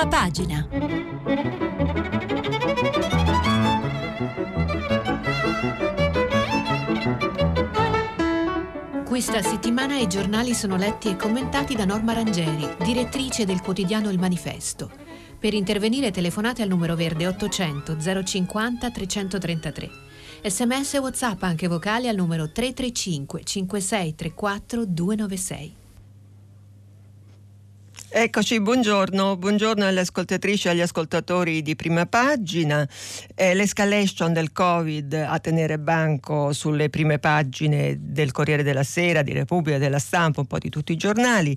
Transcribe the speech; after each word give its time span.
Prima 0.00 0.16
pagina. 0.18 0.66
Questa 9.04 9.42
settimana 9.42 9.98
i 9.98 10.06
giornali 10.06 10.54
sono 10.54 10.76
letti 10.76 11.10
e 11.10 11.16
commentati 11.16 11.74
da 11.74 11.84
Norma 11.84 12.14
Rangeri, 12.14 12.66
direttrice 12.82 13.44
del 13.44 13.60
quotidiano 13.60 14.08
Il 14.08 14.18
Manifesto. 14.18 14.90
Per 15.38 15.52
intervenire 15.52 16.10
telefonate 16.10 16.62
al 16.62 16.68
numero 16.68 16.94
verde 16.94 17.26
800 17.26 17.98
050 18.24 18.90
333. 18.90 19.90
Sms 20.44 20.94
e 20.94 20.98
WhatsApp 20.98 21.42
anche 21.42 21.68
vocali 21.68 22.08
al 22.08 22.16
numero 22.16 22.50
335 22.50 23.44
5634 23.44 24.86
296. 24.86 25.79
Eccoci, 28.12 28.60
buongiorno, 28.60 29.36
buongiorno 29.36 29.86
alle 29.86 30.00
ascoltatrici 30.00 30.66
e 30.66 30.70
agli 30.70 30.80
ascoltatori 30.80 31.62
di 31.62 31.76
prima 31.76 32.06
pagina. 32.06 32.86
Eh, 33.36 33.54
l'escalation 33.54 34.32
del 34.32 34.50
Covid 34.50 35.12
a 35.12 35.38
tenere 35.38 35.78
banco 35.78 36.52
sulle 36.52 36.90
prime 36.90 37.20
pagine 37.20 37.96
del 38.00 38.32
Corriere 38.32 38.64
della 38.64 38.82
Sera, 38.82 39.22
di 39.22 39.32
Repubblica, 39.32 39.78
della 39.78 40.00
Stampa, 40.00 40.40
un 40.40 40.48
po' 40.48 40.58
di 40.58 40.70
tutti 40.70 40.90
i 40.90 40.96
giornali 40.96 41.56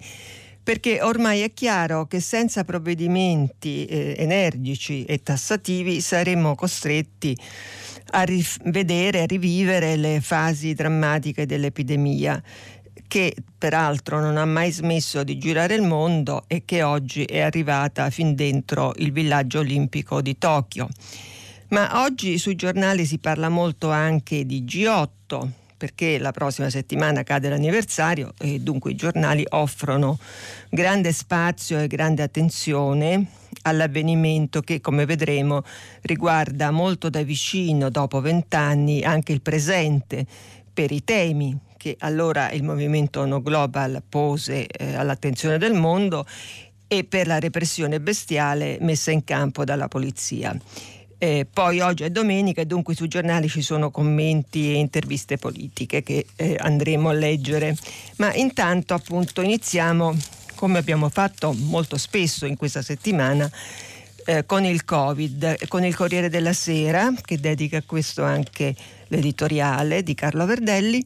perché 0.63 1.01
ormai 1.01 1.41
è 1.41 1.53
chiaro 1.53 2.05
che 2.05 2.21
senza 2.21 2.63
provvedimenti 2.63 3.85
eh, 3.85 4.15
energici 4.17 5.03
e 5.03 5.21
tassativi 5.21 5.99
saremmo 5.99 6.55
costretti 6.55 7.37
a 8.11 8.23
rivedere, 8.23 9.21
a 9.21 9.25
rivivere 9.25 9.97
le 9.97 10.21
fasi 10.21 10.73
drammatiche 10.73 11.45
dell'epidemia 11.45 12.41
che 13.13 13.35
peraltro 13.59 14.19
non 14.19 14.37
ha 14.37 14.45
mai 14.45 14.71
smesso 14.71 15.23
di 15.23 15.37
girare 15.37 15.75
il 15.75 15.83
mondo 15.83 16.45
e 16.47 16.63
che 16.65 16.81
oggi 16.81 17.25
è 17.25 17.41
arrivata 17.41 18.09
fin 18.09 18.33
dentro 18.33 18.91
il 18.95 19.11
villaggio 19.11 19.59
olimpico 19.59 20.19
di 20.19 20.35
Tokyo. 20.39 20.89
Ma 21.67 22.01
oggi 22.01 22.39
sui 22.39 22.55
giornali 22.55 23.05
si 23.05 23.19
parla 23.19 23.49
molto 23.49 23.91
anche 23.91 24.47
di 24.47 24.63
G8 24.63 25.47
perché 25.77 26.17
la 26.17 26.31
prossima 26.31 26.71
settimana 26.71 27.21
cade 27.21 27.49
l'anniversario 27.49 28.33
e 28.39 28.59
dunque 28.59 28.93
i 28.93 28.95
giornali 28.95 29.45
offrono 29.47 30.17
grande 30.71 31.11
spazio 31.11 31.79
e 31.79 31.85
grande 31.85 32.23
attenzione 32.23 33.27
all'avvenimento 33.61 34.61
che, 34.61 34.81
come 34.81 35.05
vedremo, 35.05 35.61
riguarda 36.01 36.71
molto 36.71 37.11
da 37.11 37.21
vicino, 37.21 37.91
dopo 37.91 38.21
vent'anni, 38.21 39.03
anche 39.03 39.33
il 39.33 39.41
presente 39.41 40.25
per 40.73 40.91
i 40.91 41.03
temi 41.03 41.55
che 41.83 41.97
allora 41.99 42.49
il 42.51 42.63
movimento 42.63 43.25
No 43.25 43.41
Global 43.41 44.01
pose 44.07 44.67
eh, 44.67 44.95
all'attenzione 44.95 45.57
del 45.57 45.73
mondo 45.73 46.25
e 46.87 47.03
per 47.03 47.27
la 47.27 47.39
repressione 47.39 47.99
bestiale 47.99 48.77
messa 48.79 49.11
in 49.11 49.25
campo 49.25 49.65
dalla 49.65 49.89
polizia. 49.89 50.57
Eh, 51.17 51.45
poi 51.51 51.81
oggi 51.81 52.03
è 52.03 52.09
domenica 52.09 52.61
e 52.61 52.65
dunque 52.65 52.95
sui 52.95 53.09
giornali 53.09 53.49
ci 53.49 53.61
sono 53.61 53.91
commenti 53.91 54.71
e 54.71 54.75
interviste 54.75 55.37
politiche 55.37 56.03
che 56.03 56.25
eh, 56.37 56.55
andremo 56.57 57.09
a 57.09 57.13
leggere. 57.13 57.75
Ma 58.15 58.33
intanto 58.33 58.93
appunto 58.93 59.41
iniziamo, 59.41 60.15
come 60.55 60.77
abbiamo 60.77 61.09
fatto 61.09 61.51
molto 61.51 61.97
spesso 61.97 62.45
in 62.45 62.55
questa 62.55 62.81
settimana, 62.81 63.51
eh, 64.25 64.45
con 64.45 64.63
il 64.63 64.85
Covid, 64.85 65.67
con 65.67 65.83
il 65.83 65.95
Corriere 65.95 66.29
della 66.29 66.53
Sera, 66.53 67.11
che 67.23 67.39
dedica 67.39 67.77
a 67.77 67.83
questo 67.85 68.23
anche 68.23 68.75
l'editoriale 69.07 70.03
di 70.03 70.13
Carlo 70.15 70.45
Verdelli. 70.45 71.03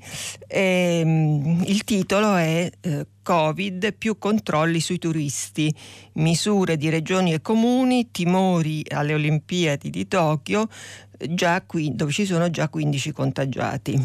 E, 0.48 1.00
ehm, 1.02 1.64
il 1.66 1.84
titolo 1.84 2.36
è 2.36 2.70
eh, 2.80 3.06
Covid 3.24 3.94
più 3.94 4.18
controlli 4.18 4.80
sui 4.80 5.00
turisti, 5.00 5.74
misure 6.14 6.78
di 6.78 6.90
regioni 6.90 7.34
e 7.34 7.42
comuni, 7.42 8.12
timori 8.12 8.84
alle 8.90 9.14
Olimpiadi 9.14 9.90
di 9.90 10.08
Tokyo, 10.08 10.70
qui, 11.66 11.96
dove 11.96 12.12
ci 12.12 12.26
sono 12.26 12.50
già 12.50 12.70
15 12.70 13.12
contagiati. 13.12 14.00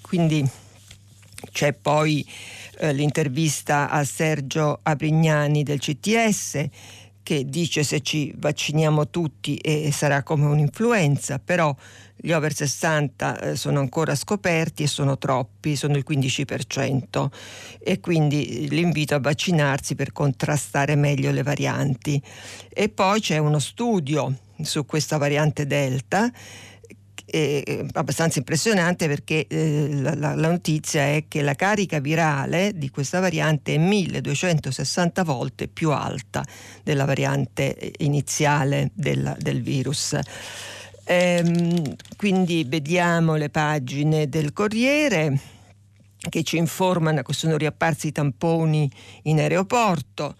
Quindi 0.00 0.48
c'è 1.50 1.72
poi 1.72 2.24
eh, 2.78 2.92
l'intervista 2.92 3.90
a 3.90 4.04
Sergio 4.04 4.78
Abrignani 4.82 5.62
del 5.62 5.80
CTS 5.80 6.68
che 7.32 7.46
dice 7.46 7.82
se 7.82 8.02
ci 8.02 8.30
vacciniamo 8.36 9.08
tutti 9.08 9.56
e 9.56 9.90
sarà 9.90 10.22
come 10.22 10.44
un'influenza, 10.44 11.38
però 11.38 11.74
gli 12.14 12.30
over 12.30 12.52
60 12.52 13.40
eh, 13.40 13.56
sono 13.56 13.80
ancora 13.80 14.14
scoperti 14.14 14.82
e 14.82 14.86
sono 14.86 15.16
troppi, 15.16 15.74
sono 15.74 15.96
il 15.96 16.04
15% 16.06 17.30
e 17.78 18.00
quindi 18.00 18.68
l'invito 18.68 19.14
a 19.14 19.18
vaccinarsi 19.20 19.94
per 19.94 20.12
contrastare 20.12 20.94
meglio 20.94 21.30
le 21.30 21.42
varianti. 21.42 22.22
E 22.68 22.90
poi 22.90 23.20
c'è 23.20 23.38
uno 23.38 23.58
studio 23.58 24.36
su 24.60 24.84
questa 24.84 25.16
variante 25.16 25.66
Delta 25.66 26.30
eh, 27.32 27.86
abbastanza 27.92 28.38
impressionante 28.38 29.08
perché 29.08 29.46
eh, 29.46 29.88
la, 29.90 30.14
la, 30.14 30.34
la, 30.34 30.48
notizia 30.50 31.02
è 31.02 31.24
che 31.28 31.40
la 31.40 31.54
carica 31.54 31.98
virale 31.98 32.72
di 32.74 32.90
questa 32.90 33.20
variante 33.20 33.74
è 33.74 33.78
1260 33.78 35.24
volte 35.24 35.68
più 35.68 35.90
alta 35.90 36.44
della 36.82 37.06
variante 37.06 37.92
iniziale 37.98 38.90
del, 38.92 39.34
del 39.38 39.62
virus. 39.62 40.18
Ehm, 41.04 41.94
quindi 42.16 42.64
vediamo 42.64 43.36
le 43.36 43.48
pagine 43.48 44.28
del 44.28 44.52
Corriere 44.52 45.40
che 46.28 46.42
ci 46.44 46.56
informano 46.56 47.22
che 47.22 47.32
sono 47.32 47.56
riapparsi 47.56 48.08
i 48.08 48.12
tamponi 48.12 48.90
in 49.22 49.38
aeroporto, 49.38 50.36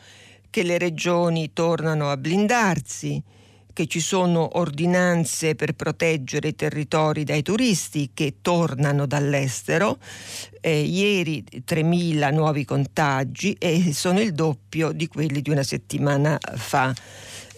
che 0.50 0.62
le 0.62 0.78
regioni 0.78 1.52
tornano 1.52 2.10
a 2.10 2.16
blindarsi, 2.16 3.20
che 3.72 3.86
ci 3.86 4.00
sono 4.00 4.58
ordinanze 4.58 5.54
per 5.54 5.72
proteggere 5.72 6.48
i 6.48 6.54
territori 6.54 7.24
dai 7.24 7.42
turisti 7.42 8.10
che 8.14 8.36
tornano 8.40 9.06
dall'estero. 9.06 9.98
Eh, 10.60 10.82
ieri 10.82 11.44
3.000 11.66 12.32
nuovi 12.32 12.64
contagi 12.64 13.54
e 13.58 13.92
sono 13.92 14.20
il 14.20 14.32
doppio 14.32 14.92
di 14.92 15.08
quelli 15.08 15.42
di 15.42 15.50
una 15.50 15.62
settimana 15.62 16.38
fa. 16.40 16.94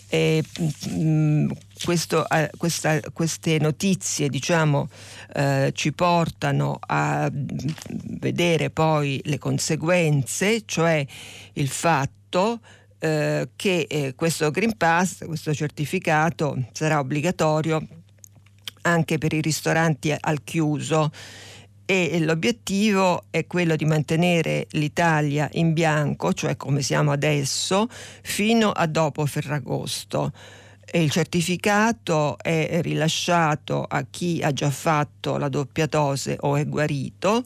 Eh, 0.08 0.44
mh, 0.90 1.46
questo, 1.82 2.28
eh, 2.28 2.50
questa, 2.56 3.00
queste 3.12 3.58
notizie 3.58 4.28
diciamo, 4.28 4.88
eh, 5.34 5.70
ci 5.74 5.92
portano 5.92 6.78
a 6.80 7.28
vedere 7.32 8.70
poi 8.70 9.20
le 9.24 9.38
conseguenze, 9.38 10.62
cioè 10.66 11.04
il 11.54 11.68
fatto 11.68 12.60
eh, 13.04 13.50
che 13.54 13.86
eh, 13.86 14.14
questo 14.14 14.50
Green 14.50 14.78
Pass, 14.78 15.26
questo 15.26 15.52
certificato 15.52 16.68
sarà 16.72 17.00
obbligatorio 17.00 17.86
anche 18.80 19.18
per 19.18 19.34
i 19.34 19.42
ristoranti 19.42 20.14
al 20.18 20.42
chiuso. 20.42 21.10
E 21.84 22.18
l'obiettivo 22.20 23.24
è 23.28 23.46
quello 23.46 23.76
di 23.76 23.84
mantenere 23.84 24.66
l'Italia 24.70 25.50
in 25.52 25.74
bianco, 25.74 26.32
cioè 26.32 26.56
come 26.56 26.80
siamo 26.80 27.12
adesso, 27.12 27.88
fino 28.22 28.70
a 28.70 28.86
dopo 28.86 29.26
Ferragosto 29.26 30.32
il 30.98 31.10
certificato 31.10 32.38
è 32.38 32.80
rilasciato 32.80 33.82
a 33.82 34.06
chi 34.08 34.40
ha 34.42 34.52
già 34.52 34.70
fatto 34.70 35.38
la 35.38 35.48
doppia 35.48 35.86
dose 35.86 36.36
o 36.40 36.56
è 36.56 36.66
guarito, 36.66 37.42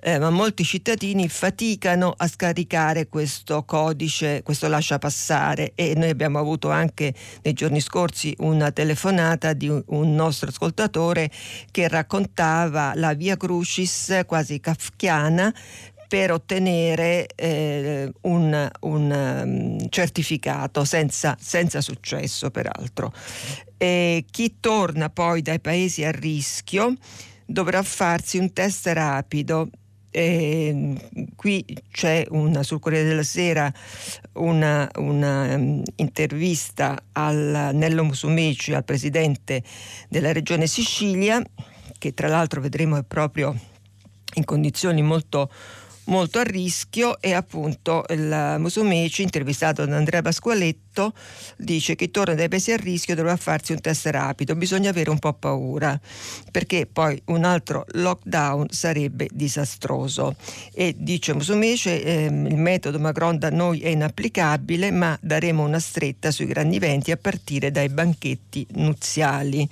eh, 0.00 0.18
ma 0.18 0.30
molti 0.30 0.64
cittadini 0.64 1.28
faticano 1.28 2.12
a 2.16 2.26
scaricare 2.26 3.08
questo 3.08 3.62
codice, 3.64 4.42
questo 4.42 4.66
lascia 4.66 4.98
passare. 4.98 5.72
E 5.76 5.94
noi 5.94 6.10
abbiamo 6.10 6.40
avuto 6.40 6.70
anche 6.70 7.14
nei 7.42 7.52
giorni 7.52 7.80
scorsi 7.80 8.34
una 8.38 8.72
telefonata 8.72 9.52
di 9.52 9.68
un 9.68 10.14
nostro 10.14 10.48
ascoltatore 10.48 11.30
che 11.70 11.86
raccontava 11.86 12.94
la 12.96 13.14
via 13.14 13.36
Crucis 13.36 14.22
quasi 14.26 14.58
kafkiana 14.58 15.54
per 16.12 16.30
ottenere 16.30 17.26
eh, 17.34 18.12
un, 18.22 18.70
un 18.80 19.40
um, 19.46 19.88
certificato 19.88 20.84
senza, 20.84 21.38
senza, 21.40 21.80
successo 21.80 22.50
peraltro. 22.50 23.14
E 23.78 24.26
chi 24.30 24.56
torna 24.60 25.08
poi 25.08 25.40
dai 25.40 25.58
paesi 25.58 26.04
a 26.04 26.10
rischio 26.10 26.96
dovrà 27.46 27.82
farsi 27.82 28.36
un 28.36 28.52
test 28.52 28.88
rapido 28.88 29.70
e 30.10 30.94
qui 31.34 31.64
c'è 31.90 32.26
una, 32.28 32.62
sul 32.62 32.78
Corriere 32.78 33.08
della 33.08 33.22
Sera 33.22 33.72
una, 34.34 34.86
una 34.96 35.54
um, 35.54 35.82
al 37.12 37.70
Nello 37.72 38.04
Musumeci, 38.04 38.74
al 38.74 38.84
presidente 38.84 39.62
della 40.10 40.32
regione 40.32 40.66
Sicilia, 40.66 41.42
che 41.96 42.12
tra 42.12 42.28
l'altro 42.28 42.60
vedremo 42.60 42.98
è 42.98 43.02
proprio 43.02 43.58
in 44.34 44.44
condizioni 44.44 45.00
molto 45.00 45.50
molto 46.12 46.40
a 46.40 46.42
rischio 46.42 47.18
e 47.22 47.32
appunto 47.32 48.04
il 48.10 48.56
Musumeci, 48.58 49.22
intervistato 49.22 49.86
da 49.86 49.96
Andrea 49.96 50.20
Pasqualetto, 50.20 51.14
dice 51.56 51.94
che 51.94 52.10
torna 52.10 52.34
dai 52.34 52.48
paesi 52.48 52.70
a 52.70 52.76
rischio 52.76 53.14
dovrà 53.14 53.34
farsi 53.36 53.72
un 53.72 53.80
test 53.80 54.04
rapido, 54.08 54.54
bisogna 54.54 54.90
avere 54.90 55.08
un 55.08 55.18
po' 55.18 55.32
paura 55.32 55.98
perché 56.50 56.84
poi 56.84 57.20
un 57.26 57.44
altro 57.44 57.86
lockdown 57.92 58.68
sarebbe 58.68 59.26
disastroso 59.32 60.36
e 60.74 60.94
dice 60.98 61.32
Musumeci 61.32 62.02
ehm, 62.02 62.46
il 62.46 62.58
metodo 62.58 62.98
Macron 62.98 63.38
da 63.38 63.48
noi 63.48 63.80
è 63.80 63.88
inapplicabile 63.88 64.90
ma 64.90 65.18
daremo 65.18 65.64
una 65.64 65.80
stretta 65.80 66.30
sui 66.30 66.44
grandi 66.44 66.76
eventi 66.76 67.10
a 67.10 67.16
partire 67.16 67.70
dai 67.70 67.88
banchetti 67.88 68.66
nuziali. 68.72 69.66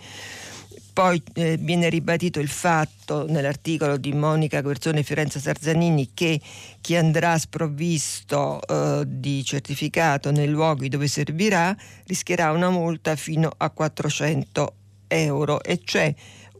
Poi 1.00 1.22
eh, 1.32 1.56
viene 1.56 1.88
ribadito 1.88 2.40
il 2.40 2.48
fatto 2.50 3.24
nell'articolo 3.26 3.96
di 3.96 4.12
Monica 4.12 4.60
Guerzone 4.60 4.98
e 4.98 5.02
Fiorenza 5.02 5.38
Sarzanini 5.40 6.10
che 6.12 6.38
chi 6.82 6.94
andrà 6.94 7.38
sprovvisto 7.38 8.60
eh, 8.60 9.04
di 9.06 9.42
certificato 9.42 10.30
nei 10.30 10.48
luoghi 10.48 10.90
dove 10.90 11.06
servirà 11.06 11.74
rischierà 12.04 12.52
una 12.52 12.68
multa 12.68 13.16
fino 13.16 13.50
a 13.56 13.70
400 13.70 14.74
euro. 15.08 15.62
E 15.62 15.80
c'è 15.82 16.14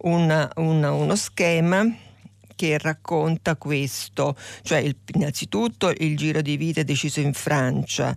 una, 0.04 0.50
una, 0.56 0.90
uno 0.90 1.16
schema 1.16 1.84
che 2.56 2.78
racconta 2.78 3.56
questo, 3.56 4.34
cioè 4.62 4.78
il, 4.78 4.96
innanzitutto 5.16 5.92
il 5.98 6.16
giro 6.16 6.40
di 6.40 6.56
vita 6.56 6.82
deciso 6.82 7.20
in 7.20 7.34
Francia, 7.34 8.16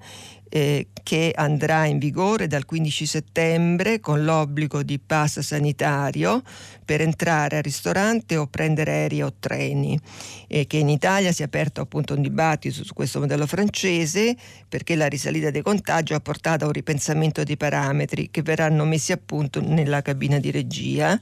eh, 0.55 0.89
che 1.01 1.33
andrà 1.35 1.85
in 1.85 1.97
vigore 1.97 2.45
dal 2.45 2.63
15 2.63 3.07
settembre 3.07 3.99
con 3.99 4.23
l'obbligo 4.23 4.83
di 4.83 4.99
pass 4.99 5.39
sanitario 5.39 6.43
per 6.85 7.01
entrare 7.01 7.57
al 7.57 7.63
ristorante 7.63 8.37
o 8.37 8.45
prendere 8.45 8.91
aerei 8.91 9.23
o 9.23 9.33
treni. 9.39 9.99
E 10.47 10.67
che 10.67 10.77
in 10.77 10.89
Italia 10.89 11.31
si 11.31 11.41
è 11.41 11.45
aperto 11.45 11.81
appunto 11.81 12.13
un 12.13 12.21
dibattito 12.21 12.83
su 12.83 12.93
questo 12.93 13.19
modello 13.19 13.47
francese 13.47 14.37
perché 14.69 14.95
la 14.95 15.07
risalita 15.07 15.49
dei 15.49 15.63
contagi 15.63 16.13
ha 16.13 16.19
portato 16.19 16.65
a 16.65 16.67
un 16.67 16.73
ripensamento 16.73 17.43
dei 17.43 17.57
parametri 17.57 18.29
che 18.29 18.43
verranno 18.43 18.85
messi 18.85 19.11
a 19.11 19.17
punto 19.17 19.59
nella 19.59 20.03
cabina 20.03 20.37
di 20.37 20.51
regia 20.51 21.19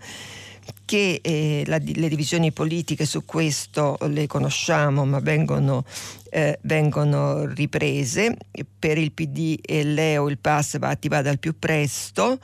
che 0.85 1.19
eh, 1.21 1.63
la, 1.67 1.77
le 1.77 2.09
divisioni 2.09 2.51
politiche 2.51 3.05
su 3.05 3.23
questo 3.25 3.97
le 4.07 4.27
conosciamo 4.27 5.05
ma 5.05 5.19
vengono, 5.19 5.85
eh, 6.29 6.59
vengono 6.63 7.45
riprese. 7.45 8.35
Per 8.77 8.97
il 8.97 9.11
PD 9.11 9.59
e 9.61 9.83
l'EO 9.83 10.29
il 10.29 10.37
pass 10.37 10.77
va 10.77 10.89
attivato 10.89 11.29
al 11.29 11.39
più 11.39 11.57
presto. 11.57 12.39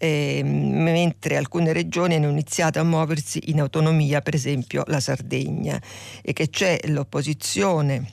Eh, 0.00 0.42
mentre 0.44 1.36
alcune 1.36 1.72
regioni 1.72 2.14
hanno 2.14 2.28
iniziato 2.28 2.78
a 2.78 2.84
muoversi 2.84 3.50
in 3.50 3.60
autonomia, 3.60 4.20
per 4.20 4.34
esempio 4.34 4.84
la 4.86 5.00
Sardegna, 5.00 5.80
e 6.22 6.32
che 6.34 6.50
c'è 6.50 6.78
l'opposizione 6.88 8.12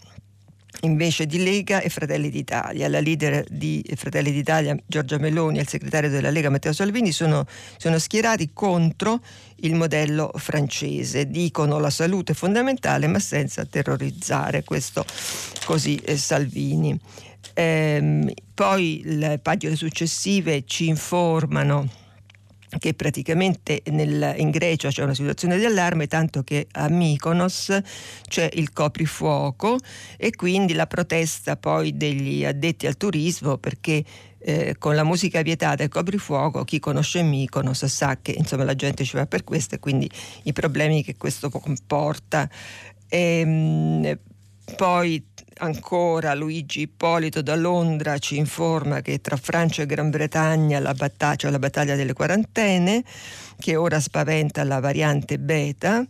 invece 0.85 1.25
di 1.25 1.43
Lega 1.43 1.81
e 1.81 1.89
Fratelli 1.89 2.29
d'Italia. 2.29 2.87
La 2.87 2.99
leader 2.99 3.43
di 3.49 3.83
Fratelli 3.95 4.31
d'Italia 4.31 4.77
Giorgia 4.85 5.17
Meloni 5.17 5.57
e 5.57 5.61
il 5.61 5.67
segretario 5.67 6.09
della 6.09 6.29
Lega 6.29 6.49
Matteo 6.49 6.71
Salvini 6.71 7.11
sono, 7.11 7.45
sono 7.77 7.99
schierati 7.99 8.51
contro 8.53 9.19
il 9.57 9.75
modello 9.75 10.31
francese. 10.35 11.29
Dicono 11.29 11.79
la 11.79 11.89
salute 11.89 12.31
è 12.31 12.35
fondamentale 12.35 13.07
ma 13.07 13.19
senza 13.19 13.65
terrorizzare, 13.65 14.63
questo 14.63 15.05
così 15.65 15.97
eh, 15.97 16.15
Salvini. 16.17 16.97
Ehm, 17.53 18.31
poi 18.53 19.01
le 19.03 19.39
pagine 19.39 19.75
successive 19.75 20.63
ci 20.65 20.87
informano 20.87 22.03
che 22.77 22.93
praticamente 22.93 23.81
nel, 23.91 24.35
in 24.37 24.49
Grecia 24.49 24.89
c'è 24.89 25.03
una 25.03 25.13
situazione 25.13 25.57
di 25.57 25.65
allarme, 25.65 26.07
tanto 26.07 26.43
che 26.43 26.67
a 26.71 26.89
Mykonos 26.89 27.77
c'è 28.27 28.49
il 28.53 28.71
coprifuoco 28.73 29.77
e 30.17 30.31
quindi 30.35 30.73
la 30.73 30.87
protesta 30.87 31.57
poi 31.57 31.95
degli 31.95 32.45
addetti 32.45 32.87
al 32.87 32.97
turismo 32.97 33.57
perché 33.57 34.03
eh, 34.39 34.75
con 34.77 34.95
la 34.95 35.03
musica 35.03 35.41
vietata 35.41 35.81
e 35.81 35.85
il 35.85 35.91
coprifuoco 35.91 36.63
chi 36.63 36.79
conosce 36.79 37.23
Mykonos 37.23 37.85
sa 37.85 38.17
che 38.21 38.31
insomma, 38.37 38.63
la 38.63 38.75
gente 38.75 39.03
ci 39.03 39.17
va 39.17 39.25
per 39.25 39.43
questo 39.43 39.75
e 39.75 39.79
quindi 39.79 40.09
i 40.43 40.53
problemi 40.53 41.03
che 41.03 41.15
questo 41.17 41.49
comporta. 41.49 42.49
E, 43.07 43.39
ehm, 43.39 44.19
poi 44.75 45.23
ancora 45.57 46.33
Luigi 46.33 46.81
Ippolito 46.81 47.41
da 47.41 47.55
Londra 47.55 48.17
ci 48.17 48.37
informa 48.37 49.01
che 49.01 49.21
tra 49.21 49.37
Francia 49.37 49.83
e 49.83 49.85
Gran 49.85 50.09
Bretagna 50.09 50.79
la 50.79 50.93
battaglia, 50.93 51.35
cioè 51.35 51.51
la 51.51 51.59
battaglia 51.59 51.95
delle 51.95 52.13
quarantene, 52.13 53.03
che 53.59 53.75
ora 53.75 53.99
spaventa 53.99 54.63
la 54.63 54.79
variante 54.79 55.39
beta 55.39 56.05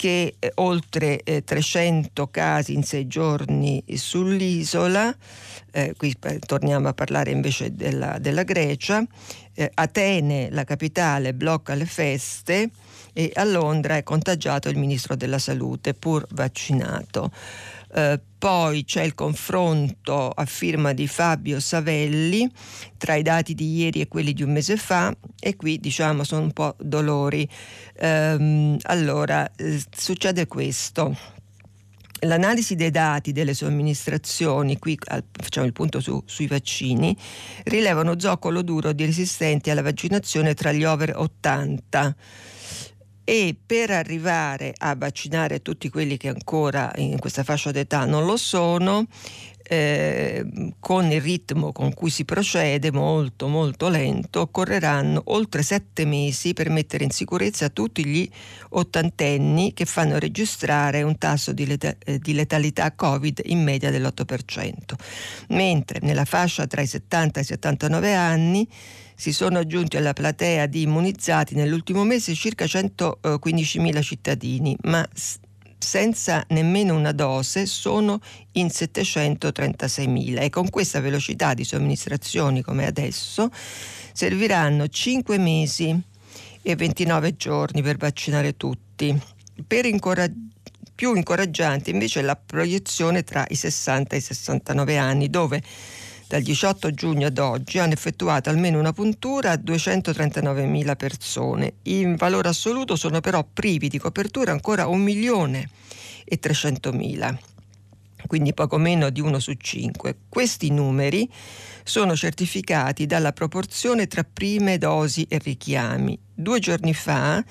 che 0.00 0.36
eh, 0.38 0.52
oltre 0.54 1.22
eh, 1.24 1.44
300 1.44 2.28
casi 2.28 2.72
in 2.72 2.82
sei 2.84 3.06
giorni 3.06 3.84
sull'isola, 3.86 5.14
eh, 5.72 5.92
qui 5.94 6.16
torniamo 6.46 6.88
a 6.88 6.94
parlare 6.94 7.32
invece 7.32 7.74
della, 7.74 8.18
della 8.18 8.44
Grecia, 8.44 9.04
eh, 9.52 9.70
Atene, 9.74 10.48
la 10.52 10.64
capitale, 10.64 11.34
blocca 11.34 11.74
le 11.74 11.84
feste 11.84 12.70
e 13.12 13.30
a 13.34 13.44
Londra 13.44 13.96
è 13.96 14.02
contagiato 14.02 14.70
il 14.70 14.78
ministro 14.78 15.16
della 15.16 15.38
salute 15.38 15.92
pur 15.92 16.26
vaccinato. 16.30 17.30
Eh, 17.92 18.20
poi 18.38 18.84
c'è 18.84 19.02
il 19.02 19.14
confronto 19.14 20.30
a 20.30 20.44
firma 20.46 20.92
di 20.92 21.06
Fabio 21.06 21.60
Savelli 21.60 22.50
tra 22.96 23.14
i 23.14 23.22
dati 23.22 23.54
di 23.54 23.76
ieri 23.76 24.00
e 24.00 24.08
quelli 24.08 24.32
di 24.32 24.42
un 24.42 24.52
mese 24.52 24.76
fa 24.76 25.14
e 25.38 25.56
qui 25.56 25.78
diciamo 25.78 26.24
sono 26.24 26.42
un 26.42 26.52
po' 26.52 26.74
dolori. 26.78 27.46
Ehm, 27.98 28.78
allora, 28.82 29.50
eh, 29.56 29.82
succede 29.94 30.46
questo. 30.46 31.14
L'analisi 32.24 32.76
dei 32.76 32.90
dati 32.90 33.32
delle 33.32 33.54
somministrazioni, 33.54 34.78
qui 34.78 34.98
facciamo 35.32 35.66
il 35.66 35.72
punto 35.72 36.00
su, 36.00 36.22
sui 36.26 36.46
vaccini, 36.46 37.16
rileva 37.64 38.02
uno 38.02 38.18
zoccolo 38.18 38.62
duro 38.62 38.92
di 38.92 39.06
resistenti 39.06 39.70
alla 39.70 39.82
vaccinazione 39.82 40.54
tra 40.54 40.70
gli 40.70 40.84
over 40.84 41.16
80 41.16 42.14
e 43.30 43.54
per 43.64 43.92
arrivare 43.92 44.74
a 44.76 44.96
vaccinare 44.96 45.62
tutti 45.62 45.88
quelli 45.88 46.16
che 46.16 46.26
ancora 46.26 46.90
in 46.96 47.20
questa 47.20 47.44
fascia 47.44 47.70
d'età 47.70 48.04
non 48.04 48.24
lo 48.24 48.36
sono, 48.36 49.06
eh, 49.62 50.44
con 50.80 51.08
il 51.12 51.20
ritmo 51.20 51.70
con 51.70 51.94
cui 51.94 52.10
si 52.10 52.24
procede, 52.24 52.90
molto 52.90 53.46
molto 53.46 53.88
lento, 53.88 54.40
occorreranno 54.40 55.22
oltre 55.26 55.62
sette 55.62 56.04
mesi 56.06 56.54
per 56.54 56.70
mettere 56.70 57.04
in 57.04 57.10
sicurezza 57.10 57.68
tutti 57.68 58.04
gli 58.04 58.28
ottantenni 58.70 59.74
che 59.74 59.84
fanno 59.84 60.18
registrare 60.18 61.02
un 61.02 61.16
tasso 61.16 61.52
di, 61.52 61.66
leta- 61.66 61.94
eh, 62.04 62.18
di 62.18 62.34
letalità 62.34 62.90
Covid 62.90 63.42
in 63.44 63.62
media 63.62 63.92
dell'8%, 63.92 64.74
mentre 65.50 66.00
nella 66.02 66.24
fascia 66.24 66.66
tra 66.66 66.80
i 66.80 66.88
70 66.88 67.38
e 67.38 67.42
i 67.42 67.46
79 67.46 68.12
anni 68.12 68.68
si 69.20 69.34
sono 69.34 69.58
aggiunti 69.58 69.98
alla 69.98 70.14
platea 70.14 70.64
di 70.64 70.80
immunizzati 70.80 71.54
nell'ultimo 71.54 72.04
mese 72.04 72.34
circa 72.34 72.64
115.000 72.64 74.00
cittadini, 74.00 74.74
ma 74.84 75.06
senza 75.76 76.42
nemmeno 76.48 76.96
una 76.96 77.12
dose 77.12 77.66
sono 77.66 78.18
in 78.52 78.68
736.000 78.68 80.40
e 80.40 80.48
con 80.48 80.70
questa 80.70 81.00
velocità 81.00 81.52
di 81.52 81.64
somministrazioni 81.64 82.62
come 82.62 82.86
adesso 82.86 83.50
serviranno 84.14 84.88
5 84.88 85.36
mesi 85.36 85.94
e 86.62 86.74
29 86.74 87.36
giorni 87.36 87.82
per 87.82 87.98
vaccinare 87.98 88.56
tutti. 88.56 89.14
Per 89.66 89.84
incoraggiare 89.84 90.48
più 91.00 91.14
incoraggiante 91.14 91.88
invece 91.88 92.20
è 92.20 92.22
la 92.22 92.36
proiezione 92.36 93.24
tra 93.24 93.46
i 93.48 93.54
60 93.54 94.14
e 94.14 94.18
i 94.18 94.20
69 94.20 94.98
anni, 94.98 95.30
dove 95.30 95.62
dal 96.30 96.42
18 96.42 96.92
giugno 96.92 97.26
ad 97.26 97.38
oggi 97.38 97.80
hanno 97.80 97.92
effettuato 97.92 98.50
almeno 98.50 98.78
una 98.78 98.92
puntura 98.92 99.50
a 99.50 99.56
239.000 99.56 100.94
persone. 100.94 101.72
In 101.82 102.14
valore 102.14 102.48
assoluto 102.48 102.94
sono 102.94 103.18
però 103.20 103.44
privi 103.52 103.88
di 103.88 103.98
copertura 103.98 104.52
ancora 104.52 104.86
1 104.86 105.02
milione 105.02 105.68
e 106.24 106.38
300.000 106.40 107.36
quindi 108.26 108.54
poco 108.54 108.76
meno 108.76 109.10
di 109.10 109.20
uno 109.20 109.40
su 109.40 109.54
cinque. 109.54 110.14
Questi 110.28 110.70
numeri 110.70 111.28
sono 111.82 112.14
certificati 112.14 113.06
dalla 113.06 113.32
proporzione 113.32 114.06
tra 114.06 114.22
prime 114.22 114.78
dosi 114.78 115.26
e 115.28 115.38
richiami. 115.38 116.16
Due 116.32 116.60
giorni 116.60 116.94
fa 116.94 117.42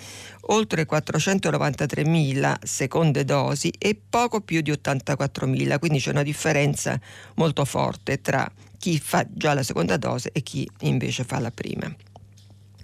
oltre 0.42 0.88
493.000 0.88 2.64
seconde 2.64 3.26
dosi 3.26 3.74
e 3.78 4.00
poco 4.10 4.40
più 4.40 4.62
di 4.62 4.72
84.000, 4.72 5.80
quindi 5.80 6.00
c'è 6.00 6.12
una 6.12 6.24
differenza 6.24 6.98
molto 7.36 7.66
forte 7.66 8.22
tra 8.22 8.50
chi 8.80 8.98
fa 8.98 9.26
già 9.30 9.54
la 9.54 9.64
seconda 9.64 9.98
dose 9.98 10.32
e 10.32 10.42
chi 10.42 10.68
invece 10.80 11.24
fa 11.24 11.38
la 11.40 11.52
prima. 11.52 11.94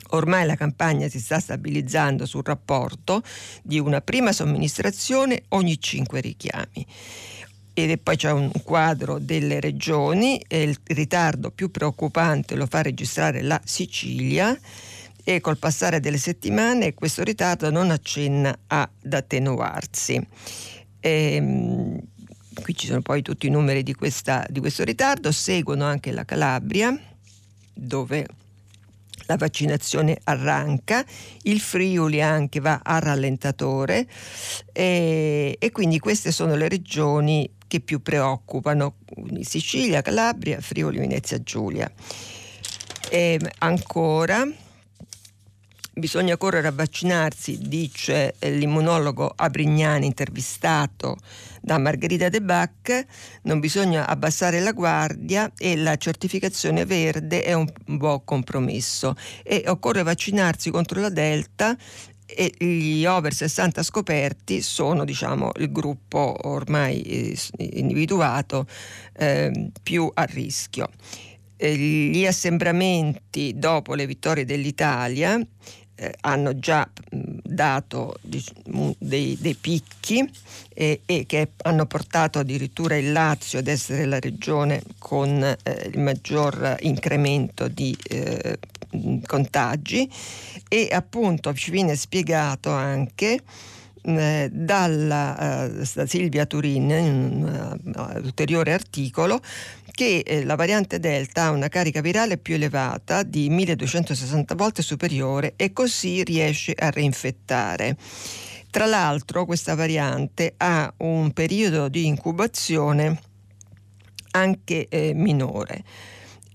Ormai 0.09 0.45
la 0.45 0.55
campagna 0.55 1.09
si 1.09 1.19
sta 1.19 1.39
stabilizzando 1.39 2.25
sul 2.25 2.43
rapporto 2.43 3.23
di 3.63 3.79
una 3.79 4.01
prima 4.01 4.31
somministrazione 4.31 5.43
ogni 5.49 5.79
cinque 5.79 6.21
richiami. 6.21 6.85
E 7.73 7.97
poi 7.97 8.15
c'è 8.15 8.31
un 8.31 8.51
quadro 8.63 9.19
delle 9.19 9.59
regioni 9.59 10.41
e 10.47 10.63
il 10.63 10.77
ritardo 10.83 11.51
più 11.51 11.71
preoccupante 11.71 12.55
lo 12.55 12.67
fa 12.67 12.81
registrare 12.81 13.41
la 13.41 13.59
Sicilia 13.65 14.57
e 15.23 15.41
col 15.41 15.57
passare 15.57 15.99
delle 15.99 16.19
settimane 16.19 16.93
questo 16.93 17.23
ritardo 17.23 17.69
non 17.71 17.89
accenna 17.89 18.55
ad 18.67 19.11
attenuarsi. 19.11 20.25
Ehm, 21.01 21.99
qui 22.61 22.75
ci 22.75 22.87
sono 22.87 23.01
poi 23.01 23.21
tutti 23.21 23.47
i 23.47 23.49
numeri 23.49 23.83
di, 23.83 23.93
questa, 23.93 24.45
di 24.49 24.59
questo 24.59 24.83
ritardo, 24.83 25.31
seguono 25.31 25.85
anche 25.85 26.11
la 26.11 26.25
Calabria, 26.25 26.97
dove 27.73 28.25
la 29.27 29.37
vaccinazione 29.37 30.19
arranca, 30.23 31.03
il 31.43 31.59
Friuli 31.59 32.21
anche 32.21 32.59
va 32.59 32.81
a 32.83 32.99
rallentatore. 32.99 34.07
E, 34.71 35.55
e 35.59 35.71
quindi 35.71 35.99
queste 35.99 36.31
sono 36.31 36.55
le 36.55 36.67
regioni 36.67 37.49
che 37.67 37.79
più 37.79 38.01
preoccupano, 38.01 38.95
Sicilia, 39.41 40.01
Calabria, 40.01 40.61
Friuli, 40.61 40.99
Venezia, 40.99 41.41
Giulia. 41.41 41.91
E 43.09 43.39
ancora 43.59 44.47
bisogna 45.97 46.35
correre 46.35 46.67
a 46.67 46.71
vaccinarsi, 46.71 47.57
dice 47.57 48.35
l'immunologo 48.39 49.31
Abrignani 49.33 50.05
intervistato 50.05 51.17
da 51.65 51.79
Margherita 51.79 52.29
De 52.29 52.43
Bac, 52.43 53.05
non 53.43 53.59
bisogna 53.59 54.07
abbassare 54.07 54.59
la 54.59 54.71
guardia 54.71 55.51
e 55.57 55.75
la 55.75 55.95
certificazione 55.95 56.85
verde 56.85 57.41
è 57.41 57.53
un 57.53 57.67
buon 57.87 58.23
compromesso 58.23 59.15
e 59.41 59.63
occorre 59.65 60.03
vaccinarsi 60.03 60.69
contro 60.69 61.01
la 61.01 61.09
Delta 61.09 61.75
e 62.27 62.53
gli 62.55 63.03
over 63.05 63.33
60 63.33 63.81
scoperti 63.81 64.61
sono 64.61 65.05
diciamo, 65.05 65.49
il 65.55 65.71
gruppo 65.71 66.35
ormai 66.43 67.01
eh, 67.01 67.37
individuato 67.57 68.67
eh, 69.13 69.71
più 69.81 70.09
a 70.13 70.23
rischio. 70.23 70.87
Gli 71.57 72.27
assembramenti 72.27 73.53
dopo 73.55 73.95
le 73.95 74.05
vittorie 74.05 74.45
dell'Italia 74.45 75.39
eh, 75.95 76.13
hanno 76.21 76.59
già 76.59 76.87
dato 77.55 78.17
dei, 78.21 79.37
dei, 79.39 79.55
picchi 79.55 80.29
e, 80.73 81.01
e, 81.05 81.25
che 81.25 81.49
hanno 81.63 81.87
portato 81.87 82.39
addirittura 82.39 82.95
il 82.97 83.11
Lazio 83.11 83.57
ad 83.59 83.67
essere 83.67 84.05
la 84.05 84.19
regione 84.19 84.83
con 84.99 85.41
eh, 85.41 85.89
il 85.91 85.99
maggior 85.99 86.75
incremento 86.81 87.67
di 87.67 87.97
eh, 88.03 88.59
contagi. 89.25 90.07
E 90.67 90.89
appunto 90.91 91.53
ci 91.53 91.71
viene 91.71 91.95
spiegato 91.95 92.71
anche 92.71 93.41
eh, 94.07 94.49
dalla, 94.51 95.65
uh, 95.67 95.83
da 95.95 96.05
Silvia 96.05 96.45
Turin 96.45 96.91
in 96.91 97.41
un 97.43 97.93
uh, 97.95 98.23
ulteriore 98.23 98.71
articolo 98.71 99.41
che 99.95 100.19
eh, 100.19 100.43
la 100.43 100.55
variante 100.55 100.99
Delta 100.99 101.45
ha 101.45 101.51
una 101.51 101.69
carica 101.69 102.01
virale 102.01 102.37
più 102.37 102.55
elevata 102.55 103.23
di 103.23 103.49
1260 103.49 104.53
volte 104.53 104.83
superiore 104.83 105.53
e 105.55 105.73
così 105.73 106.23
riesce 106.23 106.73
a 106.77 106.91
reinfettare. 106.91 107.97
Tra 108.69 108.85
l'altro 108.85 109.45
questa 109.45 109.73
variante 109.73 110.53
ha 110.57 110.93
un 110.97 111.31
periodo 111.31 111.87
di 111.87 112.05
incubazione 112.05 113.19
anche 114.31 114.87
eh, 114.89 115.13
minore. 115.15 115.83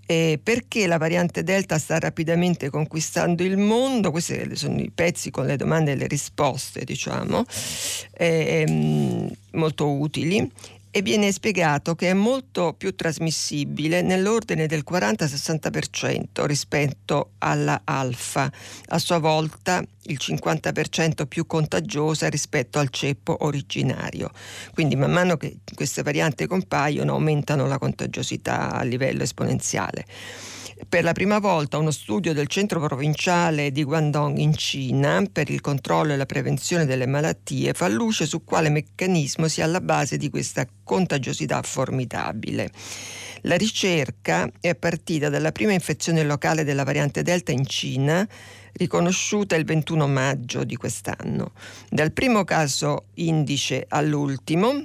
Eh, 0.05 0.41
perché 0.43 0.87
la 0.87 0.99
variante 0.99 1.43
Delta 1.43 1.79
sta 1.79 1.99
rapidamente 1.99 2.69
conquistando 2.69 3.43
il 3.43 3.57
mondo? 3.57 4.11
Questi 4.11 4.55
sono 4.57 4.81
i 4.81 4.91
pezzi 4.93 5.31
con 5.31 5.47
le 5.47 5.57
domande 5.57 5.93
e 5.93 5.95
le 5.95 6.09
risposte, 6.09 6.85
diciamo, 6.85 7.45
eh, 8.13 9.31
molto 9.53 9.89
utili 9.89 10.51
e 10.91 11.03
viene 11.03 11.31
spiegato 11.33 11.95
che 11.95 12.11
è 12.11 12.15
molto 12.15 12.75
più 12.77 12.95
trasmissibile 12.95 14.03
nell'ordine 14.03 14.67
del 14.67 14.85
40-60% 14.89 16.45
rispetto 16.47 17.33
alla 17.39 17.83
alfa, 17.85 18.51
a 18.87 18.99
sua 18.99 19.19
volta 19.19 19.83
il 20.05 20.19
50% 20.21 21.27
più 21.27 21.47
contagiosa 21.47 22.29
rispetto 22.29 22.79
al 22.79 22.91
ceppo 22.91 23.37
originario. 23.41 24.31
Quindi 24.73 24.97
man 24.97 25.13
mano 25.13 25.37
che 25.37 25.59
queste 25.75 26.03
varianti 26.03 26.47
compaiono 26.47 27.13
aumentano 27.13 27.67
la 27.67 27.79
contagiosità 27.79 28.73
a 28.73 28.83
livello 28.83 29.23
esponenziale 29.23 30.05
per 30.89 31.05
la 31.05 31.13
prima 31.13 31.39
volta 31.39 31.79
uno 31.79 31.91
studio 31.91 32.33
del 32.33 32.47
centro 32.47 32.81
provinciale 32.81 33.71
di 33.71 33.85
Guangdong 33.85 34.39
in 34.39 34.55
Cina 34.55 35.23
per 35.31 35.51
il 35.51 35.61
controllo 35.61 36.13
e 36.13 36.17
la 36.17 36.27
prevenzione 36.27 36.87
delle 36.87 37.07
malattie 37.07 37.73
fa 37.73 37.89
luce 37.89 38.27
su 38.27 38.45
quale 38.45 38.71
meccanismo 38.71 39.49
sia 39.49 39.65
alla 39.65 39.81
base 39.81 40.17
di 40.17 40.31
questa 40.31 40.67
contagiosità 40.83 41.63
formidabile. 41.63 42.71
La 43.43 43.57
ricerca 43.57 44.51
è 44.61 44.75
partita 44.75 45.29
dalla 45.29 45.53
prima 45.53 45.73
infezione 45.73 46.23
locale 46.25 46.65
della 46.65 46.85
variante 46.85 47.23
Delta 47.23 47.53
in 47.53 47.67
Cina, 47.67 48.27
riconosciuta 48.73 49.57
il 49.57 49.65
21 49.65 50.07
maggio 50.07 50.65
di 50.65 50.77
quest'anno. 50.77 51.53
Dal 51.89 52.13
primo 52.13 52.45
caso 52.45 53.07
indice 53.15 53.87
all'ultimo, 53.89 54.83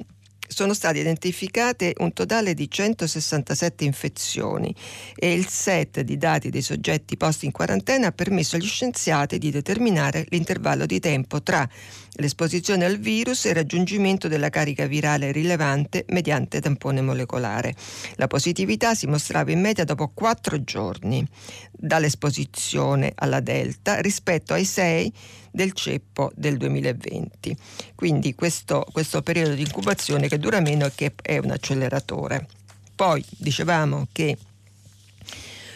sono 0.48 0.74
state 0.74 1.00
identificate 1.00 1.94
un 1.98 2.14
totale 2.14 2.54
di 2.54 2.70
167 2.70 3.84
infezioni 3.84 4.74
e 5.16 5.34
il 5.34 5.48
set 5.48 6.02
di 6.02 6.18
dati 6.18 6.50
dei 6.50 6.62
soggetti 6.62 7.18
posti 7.18 7.46
in 7.46 7.52
quarantena 7.52 8.08
ha 8.08 8.12
permesso 8.12 8.56
agli 8.56 8.66
scienziati 8.66 9.38
di 9.38 9.52
determinare 9.52 10.26
l'intervallo 10.30 10.86
di 10.86 11.00
tempo 11.00 11.42
tra 11.42 11.68
l'esposizione 12.16 12.86
al 12.86 12.98
virus 12.98 13.46
e 13.46 13.50
il 13.50 13.56
raggiungimento 13.56 14.28
della 14.28 14.50
carica 14.50 14.86
virale 14.86 15.32
rilevante 15.32 16.06
mediante 16.10 16.62
tampone 16.62 17.02
molecolare. 17.02 17.76
La 18.16 18.28
positività 18.28 18.96
si 18.96 19.08
mostrava 19.08 19.52
in 19.52 19.62
media 19.62 19.84
dopo 19.84 20.12
quattro 20.14 20.64
giorni 20.64 21.26
dall'esposizione 21.72 23.12
alla 23.16 23.40
Delta 23.40 24.00
rispetto 24.00 24.54
ai 24.54 24.66
sei 24.66 25.12
del 25.52 25.74
ceppo 25.74 26.32
del 26.36 26.58
2020. 26.58 27.56
Quindi 27.96 28.36
questo, 28.36 28.86
questo 28.92 29.22
periodo 29.22 29.54
di 29.54 29.62
incubazione 29.62 30.28
che 30.28 30.38
dura 30.38 30.60
meno 30.60 30.86
e 30.86 30.92
che 30.94 31.14
è 31.22 31.38
un 31.38 31.52
acceleratore. 31.52 32.48
Poi 32.96 33.24
dicevamo 33.38 34.08
che 34.12 34.38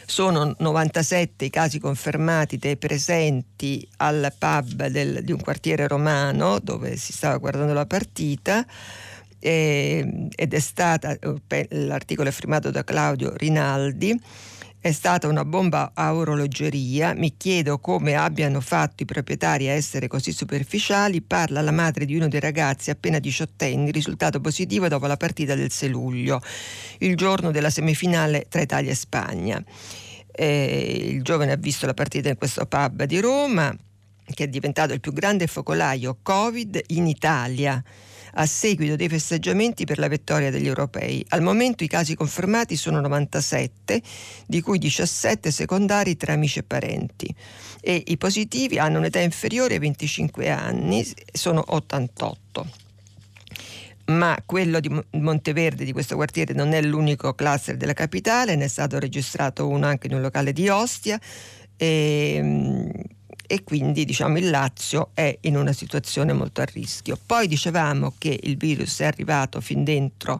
sono 0.10 0.56
97 0.58 1.46
i 1.46 1.50
casi 1.50 1.80
confermati 1.80 2.58
dei 2.58 2.78
presenti 2.78 3.88
al 3.98 4.34
pub 4.38 4.88
del, 4.88 5.24
di 5.24 5.32
un 5.32 5.40
quartiere 5.40 5.88
romano 5.88 6.60
dove 6.60 6.98
si 6.98 7.14
stava 7.14 7.38
guardando 7.38 7.74
la 7.74 7.86
partita 7.86 8.66
eh, 9.38 10.28
ed 10.36 10.54
è 10.54 10.60
stata, 10.60 11.16
eh, 11.20 11.68
l'articolo 11.70 12.30
è 12.30 12.32
firmato 12.32 12.72
da 12.72 12.84
Claudio 12.84 13.34
Rinaldi 13.36 14.20
è 14.82 14.94
stata 14.94 15.28
una 15.28 15.44
bomba 15.44 15.92
a 15.94 16.16
orologeria, 16.16 17.14
mi 17.14 17.36
chiedo 17.36 17.80
come 17.80 18.16
abbiano 18.16 18.62
fatto 18.62 19.04
i 19.04 19.06
proprietari 19.06 19.68
a 19.68 19.74
essere 19.74 20.08
così 20.08 20.32
superficiali, 20.32 21.22
parla 21.22 21.60
la 21.60 21.72
madre 21.72 22.06
di 22.06 22.16
uno 22.16 22.30
dei 22.30 22.40
ragazzi 22.40 22.90
appena 22.90 23.20
diciottenni, 23.20 23.92
risultato 23.92 24.40
positivo 24.40 24.88
dopo 24.88 25.06
la 25.06 25.18
partita 25.18 25.54
del 25.54 25.70
6 25.70 25.90
luglio, 25.90 26.42
il 27.00 27.18
giorno 27.18 27.52
della 27.52 27.70
semifinale 27.70 28.46
tra 28.48 28.62
Italia 28.62 28.92
e 28.92 28.96
Spagna. 28.96 29.62
Eh, 30.32 31.10
il 31.10 31.24
giovane 31.24 31.52
ha 31.52 31.58
visto 31.58 31.86
la 31.86 31.94
partita 31.94 32.30
in 32.30 32.38
questo 32.38 32.66
pub 32.66 33.04
di 33.04 33.20
Roma, 33.20 33.76
che 34.34 34.46
è 34.46 34.48
diventato 34.48 34.94
il 34.94 35.02
più 35.02 35.12
grande 35.12 35.48
focolaio 35.48 36.20
Covid 36.22 36.80
in 36.88 37.06
Italia 37.06 37.84
a 38.34 38.46
seguito 38.46 38.96
dei 38.96 39.10
festeggiamenti 39.10 39.86
per 39.86 40.00
la 40.00 40.08
vittoria 40.08 40.52
degli 40.52 40.68
europei. 40.68 41.26
Al 41.30 41.42
momento 41.42 41.84
i 41.84 41.88
casi 41.88 42.16
confermati 42.16 42.76
sono 42.76 43.00
97, 43.00 44.02
di 44.46 44.62
cui 44.62 44.78
17 44.78 45.52
secondari 45.52 46.18
tra 46.18 46.34
amici 46.34 46.60
e 46.60 46.64
parenti 46.64 47.36
e 47.82 48.04
i 48.08 48.18
positivi 48.18 48.78
hanno 48.78 48.98
un'età 48.98 49.20
inferiore 49.20 49.76
ai 49.76 49.80
25 49.80 50.50
anni, 50.50 51.06
sono 51.32 51.64
88 51.66 52.88
ma 54.10 54.42
quello 54.44 54.80
di 54.80 54.90
Monteverde, 55.12 55.86
di 55.86 55.92
questo 55.92 56.16
quartiere, 56.16 56.54
non 56.54 56.74
è 56.74 56.82
l'unico 56.82 57.34
cluster 57.34 57.78
della 57.78 57.94
capitale, 57.94 58.56
ne 58.56 58.66
è 58.66 58.68
stato 58.68 58.98
registrato 58.98 59.68
uno 59.68 59.86
anche 59.86 60.08
in 60.08 60.16
un 60.16 60.22
locale 60.22 60.52
di 60.52 60.68
Ostia. 60.68 61.20
E, 61.78 62.34
ehm, 62.38 62.92
e 63.52 63.64
quindi 63.64 64.06
diciamo, 64.06 64.38
il 64.38 64.52
Lazio 64.52 65.10
è 65.16 65.36
in 65.42 65.58
una 65.58 65.74
situazione 65.74 66.34
molto 66.34 66.62
a 66.62 66.66
rischio. 66.66 67.18
Poi 67.26 67.48
dicevamo 67.48 68.14
che 68.20 68.40
il 68.44 68.58
virus 68.58 69.00
è 69.00 69.06
arrivato 69.06 69.60
fin 69.60 69.84
dentro 69.84 70.40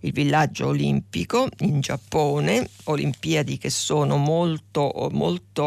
il 0.00 0.12
villaggio 0.12 0.66
olimpico 0.66 1.48
in 1.60 1.80
Giappone, 1.80 2.68
Olimpiadi 2.84 3.56
che 3.56 3.70
sono 3.70 4.18
molto, 4.18 5.08
molto 5.12 5.64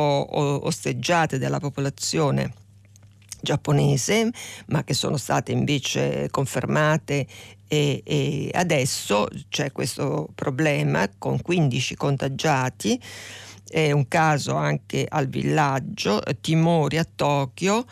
osteggiate 0.68 1.40
dalla 1.40 1.60
popolazione 1.60 2.54
giapponese, 3.42 4.30
ma 4.68 4.84
che 4.84 4.94
sono 4.94 5.18
state 5.18 5.52
invece 5.52 6.28
confermate 6.30 7.26
e, 7.68 8.04
e 8.06 8.52
adesso 8.54 9.28
c'è 9.50 9.72
questo 9.72 10.30
problema 10.36 11.10
con 11.18 11.42
15 11.42 11.96
contagiati 11.96 13.02
è 13.74 13.92
un 13.92 14.08
caso 14.08 14.54
anche 14.54 15.04
al 15.10 15.28
villaggio, 15.28 16.22
timori 16.42 17.00
a 17.00 17.08
Tokyo. 17.16 17.86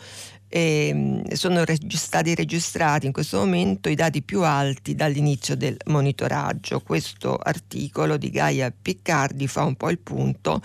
E 0.54 1.22
sono 1.32 1.64
stati 1.88 2.34
registrati 2.34 3.06
in 3.06 3.12
questo 3.12 3.38
momento 3.38 3.88
i 3.88 3.94
dati 3.94 4.22
più 4.22 4.42
alti 4.42 4.94
dall'inizio 4.94 5.56
del 5.56 5.76
monitoraggio. 5.86 6.80
Questo 6.80 7.36
articolo 7.36 8.16
di 8.16 8.30
Gaia 8.30 8.70
Piccardi 8.70 9.48
fa 9.48 9.64
un 9.64 9.74
po' 9.74 9.90
il 9.90 9.98
punto 9.98 10.62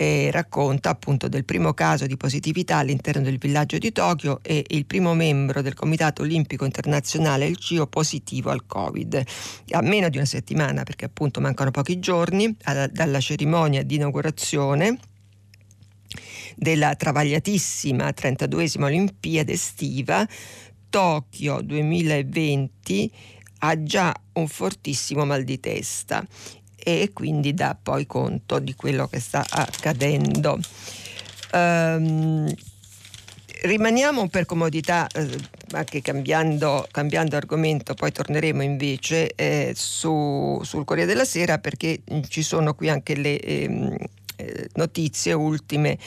e 0.00 0.30
racconta 0.30 0.90
appunto 0.90 1.26
del 1.26 1.44
primo 1.44 1.74
caso 1.74 2.06
di 2.06 2.16
positività 2.16 2.76
all'interno 2.76 3.20
del 3.20 3.36
villaggio 3.36 3.78
di 3.78 3.90
Tokyo 3.90 4.38
e 4.42 4.64
il 4.68 4.86
primo 4.86 5.12
membro 5.12 5.60
del 5.60 5.74
Comitato 5.74 6.22
Olimpico 6.22 6.64
Internazionale, 6.64 7.46
il 7.46 7.56
CIO, 7.56 7.88
positivo 7.88 8.50
al 8.50 8.64
Covid. 8.64 9.20
A 9.70 9.82
meno 9.82 10.08
di 10.08 10.16
una 10.16 10.24
settimana, 10.24 10.84
perché 10.84 11.06
appunto 11.06 11.40
mancano 11.40 11.72
pochi 11.72 11.98
giorni 11.98 12.56
dalla 12.92 13.18
cerimonia 13.18 13.82
di 13.82 13.96
inaugurazione 13.96 14.96
della 16.54 16.94
travagliatissima 16.94 18.08
32esima 18.10 18.84
Olimpiade 18.84 19.52
estiva, 19.52 20.24
Tokyo 20.88 21.60
2020 21.60 23.12
ha 23.58 23.82
già 23.82 24.14
un 24.34 24.46
fortissimo 24.46 25.24
mal 25.24 25.42
di 25.42 25.58
testa 25.58 26.24
e 26.82 27.10
quindi 27.12 27.54
dà 27.54 27.76
poi 27.80 28.06
conto 28.06 28.58
di 28.58 28.74
quello 28.74 29.06
che 29.08 29.20
sta 29.20 29.44
accadendo. 29.48 30.58
Um, 31.52 32.54
rimaniamo 33.62 34.28
per 34.28 34.44
comodità, 34.46 35.06
eh, 35.08 35.28
anche 35.72 36.00
cambiando, 36.00 36.86
cambiando, 36.90 37.36
argomento, 37.36 37.94
poi 37.94 38.12
torneremo 38.12 38.62
invece 38.62 39.34
eh, 39.34 39.72
su, 39.74 40.60
sul 40.62 40.84
Corriere 40.84 41.10
della 41.10 41.24
Sera 41.24 41.58
perché 41.58 42.00
ci 42.28 42.42
sono 42.42 42.74
qui 42.74 42.88
anche 42.88 43.14
le 43.14 43.38
ehm, 43.40 43.96
eh, 44.36 44.68
notizie 44.74 45.32
ultime 45.32 45.98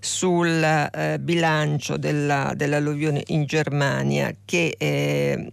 sul 0.00 0.62
eh, 0.62 1.18
bilancio 1.20 1.96
della, 1.96 2.52
dell'alluvione 2.56 3.22
in 3.26 3.44
Germania 3.44 4.34
che 4.44 4.74
eh, 4.76 5.52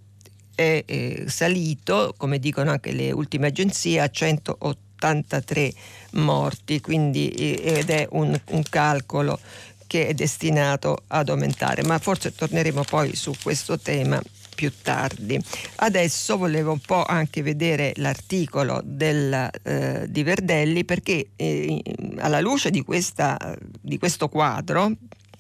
è 0.56 0.84
eh, 0.86 1.26
salito, 1.28 2.14
come 2.18 2.40
dicono 2.40 2.72
anche 2.72 2.92
le 2.92 3.12
ultime 3.12 3.48
agenzie, 3.48 4.00
a 4.00 4.10
183 4.10 5.74
morti, 6.12 6.80
quindi, 6.82 7.30
eh, 7.30 7.80
ed 7.80 7.90
è 7.90 8.08
un, 8.12 8.40
un 8.52 8.64
calcolo 8.70 9.40
che 9.88 10.08
è 10.08 10.14
destinato 10.14 11.04
ad 11.08 11.30
aumentare, 11.30 11.84
ma 11.84 12.00
forse 12.00 12.34
torneremo 12.34 12.84
poi 12.84 13.16
su 13.16 13.32
questo 13.42 13.78
tema 13.78 14.22
più 14.54 14.72
tardi. 14.82 15.40
Adesso 15.78 16.38
volevo 16.38 16.72
un 16.72 16.80
po' 16.80 17.04
anche 17.04 17.42
vedere 17.42 17.94
l'articolo 17.98 18.82
del, 18.84 19.50
eh, 19.64 20.06
di 20.08 20.24
Verdelli 20.24 20.86
perché 20.86 21.30
eh, 21.36 21.82
alla 22.18 22.40
luce 22.40 22.70
di, 22.70 22.82
questa, 22.82 23.56
di 23.82 23.98
questo 23.98 24.30
quadro 24.30 24.92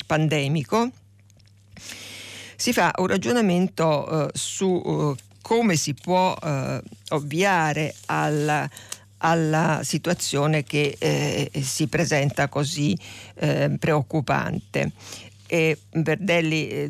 pandemico 0.05 0.91
si 2.63 2.71
fa 2.71 2.93
un 2.99 3.07
ragionamento 3.07 4.29
eh, 4.29 4.29
su 4.33 4.81
eh, 5.17 5.21
come 5.41 5.75
si 5.75 5.93
può 5.93 6.33
eh, 6.41 6.81
ovviare 7.09 7.93
alla, 8.05 8.69
alla 9.17 9.81
situazione 9.83 10.63
che 10.63 10.95
eh, 10.97 11.51
si 11.61 11.87
presenta 11.87 12.47
così 12.47 12.97
preoccupante. 13.77 14.91
E 15.45 15.77
Verdelli 15.91 16.69
eh, 16.69 16.89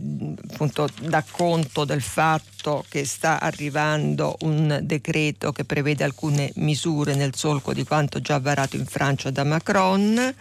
appunto 0.51 0.87
dà 1.01 1.25
conto 1.27 1.85
del 1.85 2.03
fatto 2.03 2.85
che 2.87 3.03
sta 3.03 3.39
arrivando 3.39 4.37
un 4.41 4.79
decreto 4.83 5.51
che 5.51 5.65
prevede 5.65 6.03
alcune 6.03 6.51
misure 6.57 7.15
nel 7.15 7.33
solco 7.35 7.73
di 7.73 7.83
quanto 7.83 8.21
già 8.21 8.37
varato 8.37 8.75
in 8.75 8.85
Francia 8.85 9.31
da 9.31 9.43
Macron. 9.43 10.35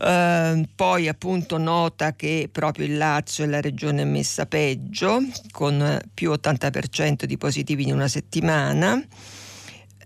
Uh, 0.00 0.66
poi 0.74 1.08
appunto 1.08 1.58
nota 1.58 2.14
che 2.14 2.48
proprio 2.50 2.86
il 2.86 2.96
Lazio 2.96 3.44
è 3.44 3.46
la 3.46 3.60
regione 3.60 4.04
messa 4.06 4.46
peggio, 4.46 5.20
con 5.50 6.00
più 6.14 6.30
80% 6.32 7.24
di 7.24 7.36
positivi 7.36 7.86
in 7.86 7.92
una 7.92 8.08
settimana. 8.08 8.94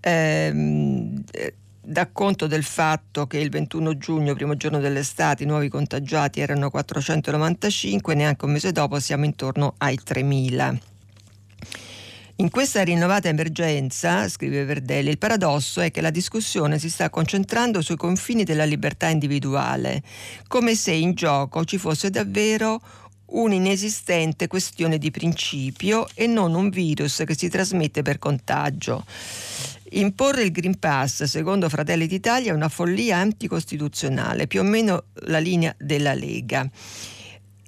Uh, 0.04 1.22
dà 1.80 2.08
conto 2.10 2.46
del 2.48 2.64
fatto 2.64 3.28
che 3.28 3.38
il 3.38 3.50
21 3.50 3.96
giugno, 3.96 4.34
primo 4.34 4.56
giorno 4.56 4.80
dell'estate, 4.80 5.44
i 5.44 5.46
nuovi 5.46 5.68
contagiati 5.68 6.40
erano 6.40 6.70
495, 6.70 8.14
neanche 8.14 8.44
un 8.44 8.50
mese 8.50 8.72
dopo 8.72 8.98
siamo 8.98 9.24
intorno 9.24 9.74
ai 9.78 10.00
3.000. 10.04 10.93
In 12.38 12.50
questa 12.50 12.82
rinnovata 12.82 13.28
emergenza, 13.28 14.28
scrive 14.28 14.64
Verdelli, 14.64 15.08
il 15.08 15.18
paradosso 15.18 15.80
è 15.80 15.92
che 15.92 16.00
la 16.00 16.10
discussione 16.10 16.80
si 16.80 16.90
sta 16.90 17.08
concentrando 17.08 17.80
sui 17.80 17.94
confini 17.94 18.42
della 18.42 18.64
libertà 18.64 19.06
individuale, 19.06 20.02
come 20.48 20.74
se 20.74 20.90
in 20.90 21.14
gioco 21.14 21.64
ci 21.64 21.78
fosse 21.78 22.10
davvero 22.10 22.80
un'inesistente 23.26 24.48
questione 24.48 24.98
di 24.98 25.12
principio 25.12 26.08
e 26.12 26.26
non 26.26 26.54
un 26.54 26.70
virus 26.70 27.22
che 27.24 27.36
si 27.36 27.48
trasmette 27.48 28.02
per 28.02 28.18
contagio. 28.18 29.04
Imporre 29.90 30.42
il 30.42 30.50
Green 30.50 30.76
Pass, 30.80 31.22
secondo 31.22 31.68
Fratelli 31.68 32.08
d'Italia, 32.08 32.50
è 32.50 32.54
una 32.54 32.68
follia 32.68 33.18
anticostituzionale, 33.18 34.48
più 34.48 34.58
o 34.58 34.64
meno 34.64 35.04
la 35.26 35.38
linea 35.38 35.72
della 35.78 36.14
Lega. 36.14 36.68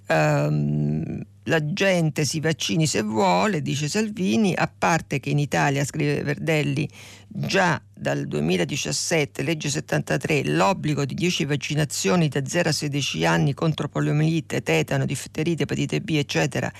Um, 0.09 1.25
la 1.47 1.73
gente 1.73 2.25
si 2.25 2.41
vaccini 2.41 2.87
se 2.87 3.03
vuole, 3.03 3.63
dice 3.63 3.89
Salvini, 3.89 4.55
a 4.55 4.71
parte 4.73 5.21
che 5.21 5.31
in 5.31 5.39
Italia, 5.39 5.85
scrive 5.85 6.23
Verdelli, 6.23 6.89
già 7.29 7.81
dal 7.93 8.27
2017, 8.27 9.43
legge 9.43 9.69
73, 9.69 10.45
l'obbligo 10.45 11.05
di 11.05 11.15
10 11.15 11.45
vaccinazioni 11.45 12.29
da 12.29 12.45
0 12.45 12.69
a 12.69 12.73
16 12.73 13.25
anni 13.25 13.55
contro 13.55 13.89
poliomielite, 13.89 14.63
tetano, 14.63 15.07
difterite, 15.07 15.65
epatite 15.65 16.01
B, 16.01 16.11
eccetera, 16.11 16.71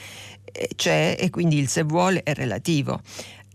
eh, 0.45 0.71
c'è 0.75 1.17
e 1.19 1.31
quindi 1.31 1.59
il 1.59 1.69
se 1.69 1.83
vuole 1.83 2.23
è 2.23 2.35
relativo. 2.35 3.01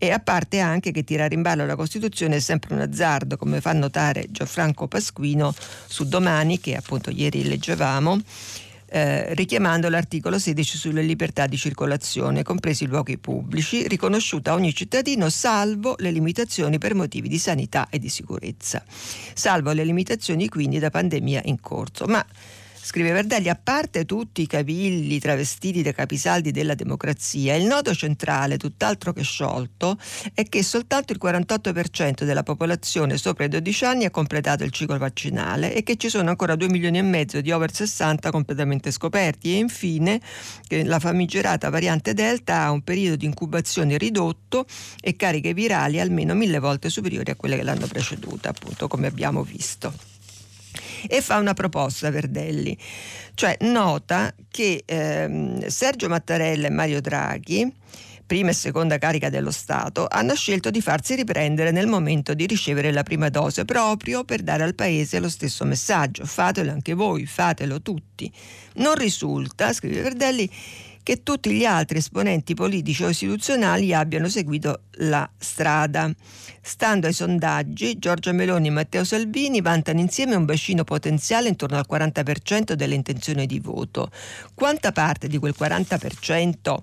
E 0.03 0.09
a 0.09 0.19
parte 0.19 0.59
anche 0.59 0.91
che 0.91 1.03
tirare 1.03 1.35
in 1.35 1.43
ballo 1.43 1.63
la 1.63 1.75
Costituzione 1.75 2.37
è 2.37 2.39
sempre 2.39 2.73
un 2.73 2.79
azzardo, 2.81 3.37
come 3.37 3.61
fa 3.61 3.71
notare 3.73 4.25
Gianfranco 4.31 4.87
Pasquino 4.87 5.53
su 5.85 6.07
Domani, 6.07 6.59
che 6.59 6.75
appunto 6.75 7.11
ieri 7.11 7.43
leggevamo, 7.43 8.19
eh, 8.93 9.33
richiamando 9.35 9.87
l'articolo 9.87 10.37
16 10.37 10.77
sulle 10.77 11.01
libertà 11.01 11.47
di 11.47 11.55
circolazione, 11.55 12.43
compresi 12.43 12.83
i 12.83 12.87
luoghi 12.87 13.17
pubblici, 13.17 13.87
riconosciuta 13.87 14.51
a 14.51 14.55
ogni 14.55 14.73
cittadino 14.73 15.29
salvo 15.29 15.95
le 15.99 16.11
limitazioni 16.11 16.77
per 16.77 16.93
motivi 16.93 17.29
di 17.29 17.37
sanità 17.37 17.87
e 17.89 17.99
di 17.99 18.09
sicurezza. 18.09 18.83
Salvo 19.33 19.71
le 19.71 19.85
limitazioni 19.85 20.49
quindi 20.49 20.77
da 20.77 20.89
pandemia 20.89 21.41
in 21.45 21.61
corso. 21.61 22.05
Ma 22.05 22.25
Scrive 22.83 23.11
Verdelli, 23.11 23.47
a 23.47 23.59
parte 23.61 24.05
tutti 24.05 24.41
i 24.41 24.47
cavilli 24.47 25.19
travestiti 25.19 25.83
da 25.83 25.91
capisaldi 25.91 26.49
della 26.51 26.73
democrazia, 26.73 27.53
il 27.53 27.65
nodo 27.65 27.93
centrale, 27.93 28.57
tutt'altro 28.57 29.13
che 29.13 29.21
sciolto, 29.21 29.99
è 30.33 30.43
che 30.49 30.63
soltanto 30.63 31.13
il 31.13 31.19
48% 31.23 32.23
della 32.23 32.41
popolazione 32.41 33.17
sopra 33.17 33.45
i 33.45 33.49
12 33.49 33.85
anni 33.85 34.05
ha 34.05 34.09
completato 34.09 34.63
il 34.63 34.71
ciclo 34.71 34.97
vaccinale 34.97 35.75
e 35.75 35.83
che 35.83 35.95
ci 35.95 36.09
sono 36.09 36.31
ancora 36.31 36.55
2 36.55 36.69
milioni 36.69 36.97
e 36.97 37.03
mezzo 37.03 37.39
di 37.39 37.51
over 37.51 37.71
60 37.71 38.31
completamente 38.31 38.89
scoperti. 38.89 39.53
E 39.53 39.57
infine 39.57 40.19
che 40.67 40.83
la 40.83 40.99
famigerata 40.99 41.69
variante 41.69 42.15
Delta 42.15 42.63
ha 42.63 42.71
un 42.71 42.81
periodo 42.81 43.15
di 43.15 43.25
incubazione 43.25 43.97
ridotto 43.97 44.65
e 44.99 45.15
cariche 45.15 45.53
virali 45.53 45.99
almeno 45.99 46.33
mille 46.33 46.57
volte 46.57 46.89
superiori 46.89 47.29
a 47.29 47.35
quelle 47.35 47.57
che 47.57 47.63
l'hanno 47.63 47.85
preceduta, 47.85 48.49
appunto 48.49 48.87
come 48.87 49.05
abbiamo 49.05 49.43
visto 49.43 50.10
e 51.07 51.21
fa 51.21 51.37
una 51.37 51.53
proposta 51.53 52.09
Verdelli, 52.09 52.77
cioè 53.33 53.57
nota 53.61 54.33
che 54.49 54.83
ehm, 54.85 55.67
Sergio 55.67 56.09
Mattarella 56.09 56.67
e 56.67 56.71
Mario 56.71 57.01
Draghi 57.01 57.73
prima 58.31 58.51
e 58.51 58.53
seconda 58.53 58.97
carica 58.97 59.29
dello 59.29 59.51
Stato, 59.51 60.07
hanno 60.09 60.35
scelto 60.35 60.71
di 60.71 60.79
farsi 60.79 61.15
riprendere 61.15 61.71
nel 61.71 61.87
momento 61.87 62.33
di 62.33 62.45
ricevere 62.45 62.93
la 62.93 63.03
prima 63.03 63.27
dose, 63.27 63.65
proprio 63.65 64.23
per 64.23 64.41
dare 64.41 64.63
al 64.63 64.73
Paese 64.73 65.19
lo 65.19 65.27
stesso 65.27 65.65
messaggio. 65.65 66.23
Fatelo 66.23 66.71
anche 66.71 66.93
voi, 66.93 67.25
fatelo 67.25 67.81
tutti. 67.81 68.31
Non 68.75 68.95
risulta, 68.95 69.73
scrive 69.73 69.99
Verdelli, 69.99 70.49
che 71.03 71.23
tutti 71.23 71.51
gli 71.51 71.65
altri 71.65 71.97
esponenti 71.97 72.53
politici 72.53 73.03
o 73.03 73.09
istituzionali 73.09 73.93
abbiano 73.93 74.29
seguito 74.29 74.83
la 74.97 75.29
strada. 75.37 76.11
Stando 76.61 77.07
ai 77.07 77.13
sondaggi, 77.13 77.97
Giorgia 77.97 78.31
Meloni 78.31 78.67
e 78.67 78.71
Matteo 78.71 79.03
Salvini 79.03 79.61
vantano 79.61 79.99
insieme 79.99 80.35
un 80.35 80.45
bacino 80.45 80.83
potenziale 80.83 81.47
intorno 81.47 81.77
al 81.77 81.87
40% 81.89 82.73
delle 82.73 82.95
intenzioni 82.95 83.45
di 83.45 83.59
voto. 83.59 84.11
Quanta 84.53 84.91
parte 84.91 85.27
di 85.27 85.37
quel 85.37 85.55
40% 85.57 86.77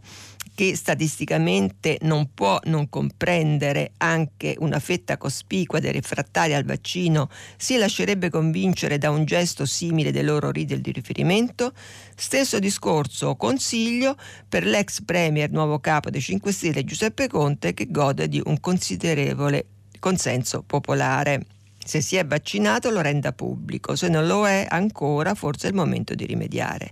che 0.59 0.75
statisticamente 0.75 1.99
non 2.01 2.35
può 2.35 2.59
non 2.65 2.89
comprendere 2.89 3.93
anche 3.99 4.57
una 4.59 4.81
fetta 4.81 5.17
cospicua 5.17 5.79
dei 5.79 5.93
refrattari 5.93 6.53
al 6.53 6.65
vaccino, 6.65 7.31
si 7.57 7.77
lascerebbe 7.77 8.29
convincere 8.29 8.99
da 8.99 9.11
un 9.11 9.25
gesto 9.25 9.65
simile 9.67 10.11
dei 10.11 10.25
loro 10.25 10.51
rider 10.51 10.81
di 10.81 10.91
riferimento? 10.91 11.73
Stesso 12.17 12.59
discorso 12.59 13.29
o 13.29 13.37
consiglio 13.37 14.17
per 14.49 14.67
l'ex 14.67 15.01
premier 15.05 15.49
nuovo 15.49 15.79
capo 15.79 16.11
dei 16.11 16.21
5 16.21 16.51
Stelle 16.51 16.83
Giuseppe 16.83 17.29
Conte 17.29 17.73
che 17.73 17.87
gode 17.89 18.27
di 18.27 18.43
un 18.45 18.59
considerevole 18.59 19.65
consenso 20.01 20.65
popolare. 20.67 21.47
Se 21.79 22.01
si 22.01 22.17
è 22.17 22.27
vaccinato 22.27 22.91
lo 22.91 23.01
renda 23.01 23.33
pubblico, 23.33 23.95
se 23.95 24.09
non 24.09 24.27
lo 24.27 24.45
è 24.49 24.67
ancora 24.69 25.37
forse 25.37 25.69
è 25.69 25.71
il 25.71 25.77
momento 25.77 26.17
di 26.17 26.27
rimediare. 26.27 26.91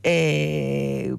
E 0.00 1.14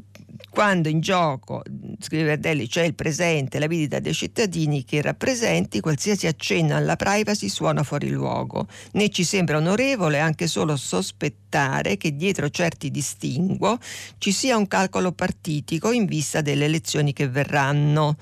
quando 0.51 0.89
in 0.89 0.99
gioco, 0.99 1.63
scrive 1.97 2.25
Verdelli, 2.25 2.67
c'è 2.67 2.83
il 2.83 2.93
presente, 2.93 3.57
la 3.57 3.67
vita 3.67 3.99
dei 3.99 4.13
cittadini 4.13 4.83
che 4.83 5.01
rappresenti, 5.01 5.79
qualsiasi 5.79 6.27
accenno 6.27 6.75
alla 6.75 6.97
privacy 6.97 7.47
suona 7.47 7.83
fuori 7.83 8.09
luogo. 8.09 8.67
Né 8.91 9.07
ci 9.07 9.23
sembra 9.23 9.55
onorevole 9.55 10.19
anche 10.19 10.47
solo 10.47 10.75
sospettare 10.75 11.95
che 11.95 12.17
dietro 12.17 12.49
certi 12.49 12.91
distinguo 12.91 13.79
ci 14.17 14.33
sia 14.33 14.57
un 14.57 14.67
calcolo 14.67 15.13
partitico 15.13 15.93
in 15.93 16.05
vista 16.05 16.41
delle 16.41 16.65
elezioni 16.65 17.13
che 17.13 17.29
verranno. 17.29 18.17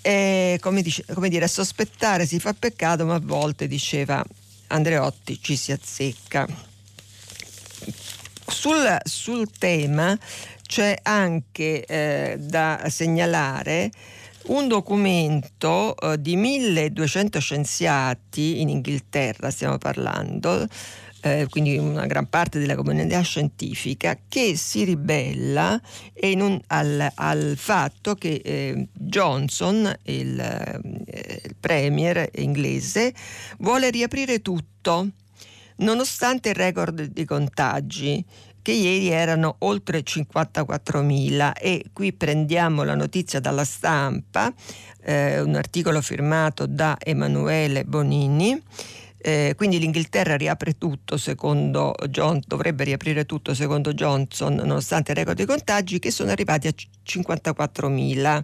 E, 0.00 0.56
come, 0.62 0.80
dice, 0.80 1.04
come 1.12 1.28
dire, 1.28 1.46
sospettare 1.46 2.24
si 2.24 2.40
fa 2.40 2.54
peccato, 2.54 3.04
ma 3.04 3.16
a 3.16 3.20
volte, 3.22 3.66
diceva 3.66 4.24
Andreotti, 4.68 5.38
ci 5.42 5.56
si 5.56 5.72
azzecca. 5.72 6.46
Sul, 8.46 8.98
sul 9.04 9.50
tema 9.50 10.18
c'è 10.68 10.98
anche 11.02 11.84
eh, 11.86 12.36
da 12.38 12.84
segnalare 12.88 13.90
un 14.48 14.68
documento 14.68 15.96
eh, 15.96 16.20
di 16.20 16.36
1200 16.36 17.40
scienziati 17.40 18.60
in 18.60 18.68
Inghilterra, 18.68 19.50
stiamo 19.50 19.78
parlando, 19.78 20.66
eh, 21.22 21.46
quindi 21.48 21.78
una 21.78 22.06
gran 22.06 22.28
parte 22.28 22.58
della 22.58 22.76
comunità 22.76 23.22
scientifica, 23.22 24.18
che 24.28 24.56
si 24.56 24.84
ribella 24.84 25.80
un, 26.22 26.60
al, 26.66 27.10
al, 27.14 27.54
fatto 27.56 28.14
che 28.14 28.40
eh, 28.44 28.88
Johnson, 28.92 29.90
il, 30.02 30.38
eh, 30.38 31.42
il 31.44 31.56
premier 31.58 32.28
inglese, 32.34 33.14
vuole 33.58 33.88
riaprire 33.88 34.42
tutto 34.42 35.08
nonostante 35.78 36.50
il 36.50 36.54
record 36.54 37.02
di 37.02 37.24
contagi 37.24 38.24
che 38.68 38.74
ieri 38.74 39.08
erano 39.08 39.56
oltre 39.60 40.00
54.000 40.00 41.52
e 41.58 41.84
qui 41.90 42.12
prendiamo 42.12 42.82
la 42.82 42.94
notizia 42.94 43.40
dalla 43.40 43.64
stampa, 43.64 44.52
eh, 45.00 45.40
un 45.40 45.54
articolo 45.54 46.02
firmato 46.02 46.66
da 46.66 46.98
Emanuele 47.02 47.86
Bonini. 47.86 48.62
Eh, 49.16 49.54
quindi 49.56 49.78
l'Inghilterra 49.78 50.36
riapre 50.36 50.76
tutto 50.76 51.16
secondo 51.16 51.94
John, 52.10 52.42
dovrebbe 52.46 52.84
riaprire 52.84 53.24
tutto 53.24 53.54
secondo 53.54 53.94
Johnson 53.94 54.56
nonostante 54.56 55.12
il 55.12 55.16
record 55.16 55.38
di 55.38 55.46
contagi 55.46 55.98
che 55.98 56.10
sono 56.10 56.30
arrivati 56.30 56.68
a 56.68 56.74
54.000 57.06 58.42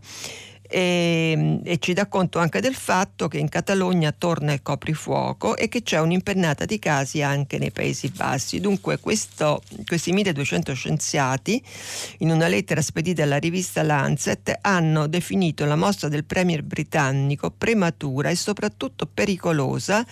e, 0.74 1.30
ehm, 1.30 1.60
e, 1.62 1.78
ci 1.78 1.92
dà 1.92 2.06
conto 2.08 2.40
anche 2.40 2.60
del 2.60 2.74
fatto 2.74 3.28
che 3.28 3.38
in 3.38 3.48
Catalogna 3.48 4.10
torna 4.10 4.52
il 4.52 4.60
coprifuoco 4.60 5.56
e 5.56 5.68
che 5.68 5.82
c'è 5.82 6.00
un'impennata 6.00 6.64
di 6.64 6.80
casi 6.80 7.22
anche 7.22 7.58
nei 7.58 7.70
Paesi 7.70 8.08
Bassi. 8.08 8.58
Dunque 8.58 8.98
questo, 8.98 9.62
questi 9.86 10.12
1200 10.12 10.74
scienziati 10.74 11.62
in 12.18 12.30
una 12.30 12.48
lettera 12.48 12.82
spedita 12.82 13.22
alla 13.22 13.36
rivista 13.36 13.82
Lancet 13.84 14.58
hanno 14.62 15.06
definito 15.06 15.64
la 15.64 15.76
mossa 15.76 16.08
del 16.08 16.24
premier 16.24 16.64
britannico 16.64 17.50
prematura 17.50 18.30
e 18.30 18.34
soprattutto 18.34 19.06
pericolosa 19.06 20.04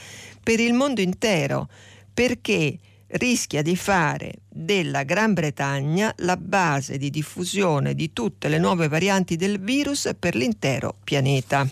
per 0.43 0.61
il 0.61 0.75
mondo 0.75 1.01
intero 1.01 1.69
perché 2.15 2.79
rischia 3.13 3.63
di 3.63 3.77
fare 3.77 4.35
della 4.49 5.03
Gran 5.03 5.33
Bretagna 5.33 6.13
la 6.19 6.37
base 6.37 6.99
di 6.99 7.11
diffusione 7.11 7.95
di 7.95 8.13
tutte 8.13 8.49
le 8.49 8.59
nuove 8.59 8.89
varianti 8.89 9.37
del 9.37 9.61
virus 9.61 10.11
per 10.19 10.35
l'intero 10.35 10.97
pianeta. 11.03 11.69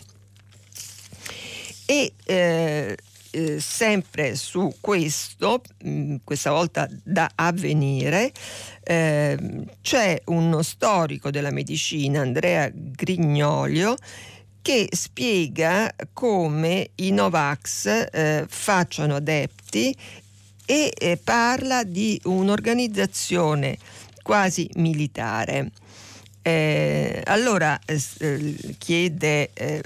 E 1.86 2.12
eh, 2.24 2.96
eh, 3.30 3.60
sempre 3.60 4.36
su 4.36 4.74
questo, 4.80 5.62
mh, 5.82 5.90
mm, 5.90 6.16
questa 6.24 6.50
volta 6.50 6.88
da 7.02 7.30
avvenire, 7.34 8.32
eh, 8.82 9.66
c'è 9.80 10.20
uno 10.26 10.62
storico 10.62 11.30
della 11.30 11.50
medicina, 11.50 12.20
Andrea 12.20 12.70
Grignolio, 12.72 13.96
che 14.62 14.88
spiega 14.90 15.94
come 16.12 16.90
i 16.96 17.10
Novax 17.12 18.08
eh, 18.12 18.44
facciano 18.46 19.16
adepti 19.16 19.96
e 20.70 20.92
eh, 20.96 21.16
parla 21.16 21.82
di 21.82 22.20
un'organizzazione 22.26 23.76
quasi 24.22 24.70
militare. 24.74 25.72
Eh, 26.42 27.22
allora 27.24 27.76
eh, 27.84 28.00
eh 28.20 28.56
chiede 28.78 29.50
eh, 29.52 29.82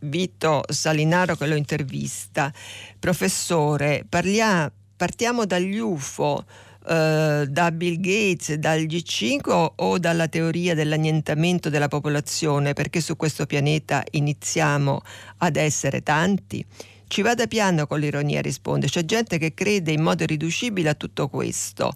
Vito 0.00 0.62
Salinaro 0.68 1.36
che 1.36 1.46
lo 1.46 1.54
intervista, 1.54 2.52
professore, 2.98 4.04
parlia, 4.06 4.70
partiamo 4.94 5.46
dagli 5.46 5.78
UFO, 5.78 6.44
da 6.86 7.72
Bill 7.72 7.98
Gates, 7.98 8.52
dal 8.54 8.82
G5 8.82 9.72
o 9.74 9.98
dalla 9.98 10.28
teoria 10.28 10.72
dell'annientamento 10.72 11.68
della 11.68 11.88
popolazione 11.88 12.74
perché 12.74 13.00
su 13.00 13.16
questo 13.16 13.44
pianeta 13.44 14.04
iniziamo 14.12 15.00
ad 15.38 15.56
essere 15.56 16.04
tanti? 16.04 16.64
Ci 17.08 17.22
vada 17.22 17.46
piano 17.46 17.86
con 17.86 18.00
l'ironia, 18.00 18.40
risponde. 18.40 18.88
C'è 18.88 19.04
gente 19.04 19.38
che 19.38 19.54
crede 19.54 19.92
in 19.92 20.02
modo 20.02 20.22
irriducibile 20.24 20.88
a 20.88 20.94
tutto 20.94 21.28
questo. 21.28 21.94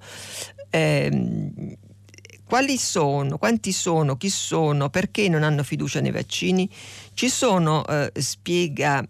Eh, 0.70 1.77
quali 2.51 2.79
sono, 2.79 3.38
quanti 3.38 3.70
sono, 3.70 4.16
chi 4.16 4.29
sono, 4.29 4.90
perché 4.90 5.29
non 5.29 5.44
hanno 5.44 5.62
fiducia 5.62 6.01
nei 6.01 6.11
vaccini? 6.11 6.68
Ci 7.14 7.29
sono, 7.29 7.87
eh, 7.87 8.11
spiega, 8.16 9.07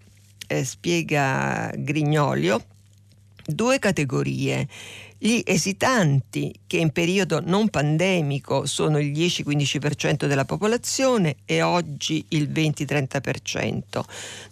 eh, 0.46 0.64
spiega 0.64 1.72
Grignolio, 1.74 2.62
due 3.46 3.78
categorie 3.78 4.68
gli 5.22 5.42
esitanti, 5.44 6.50
che 6.66 6.78
in 6.78 6.92
periodo 6.92 7.42
non 7.44 7.68
pandemico 7.68 8.64
sono 8.64 8.98
il 8.98 9.12
10-15% 9.12 10.24
della 10.24 10.46
popolazione 10.46 11.36
e 11.44 11.60
oggi 11.60 12.24
il 12.28 12.50
20-30%, 12.50 14.00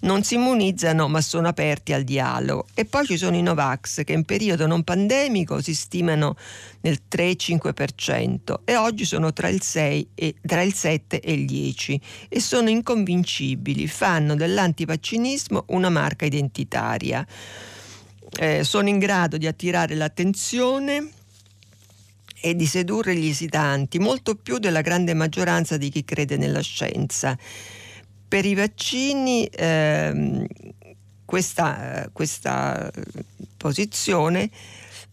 non 0.01 0.23
si 0.23 0.35
immunizzano 0.35 1.09
ma 1.09 1.23
sono 1.23 1.49
aperti 1.49 1.95
al 1.95 2.05
dialogo. 2.05 2.67
E 2.75 2.85
poi 2.85 3.07
ci 3.07 3.17
sono 3.17 3.37
i 3.37 3.41
Novax 3.41 4.05
che 4.05 4.13
in 4.13 4.25
periodo 4.25 4.67
non 4.67 4.83
pandemico 4.83 5.63
si 5.63 5.75
stimano 5.75 6.37
nel 6.83 7.01
3-5% 7.11 8.57
e 8.67 8.77
oggi 8.77 9.07
sono 9.07 9.33
tra 9.33 9.49
il, 9.49 9.63
6 9.63 10.09
e, 10.15 10.35
tra 10.45 10.61
il 10.61 10.75
7 10.75 11.21
e 11.21 11.33
il 11.33 11.47
10 11.47 12.01
e 12.29 12.41
sono 12.41 12.69
inconvincibili, 12.69 13.87
fanno 13.87 14.35
dell'antivaccinismo 14.35 15.65
una 15.69 15.89
marca 15.89 16.27
identitaria 16.27 17.27
eh, 18.37 18.65
sono 18.65 18.89
in 18.89 18.99
grado 18.99 19.37
di 19.37 19.47
attirare 19.47 19.95
l'attenzione 19.95 21.11
e 22.41 22.55
di 22.55 22.67
sedurre 22.67 23.17
gli 23.17 23.29
esitanti, 23.29 23.99
molto 23.99 24.37
più 24.37 24.59
della 24.59 24.81
grande 24.81 25.15
maggioranza 25.15 25.77
di 25.77 25.89
chi 25.91 26.05
crede 26.05 26.37
nella 26.37 26.61
scienza. 26.61 27.37
Per 28.29 28.45
i 28.45 28.55
vaccini 28.55 29.47
ehm, 29.47 30.47
questa, 31.25 32.09
questa, 32.13 32.91
posizione 33.57 34.49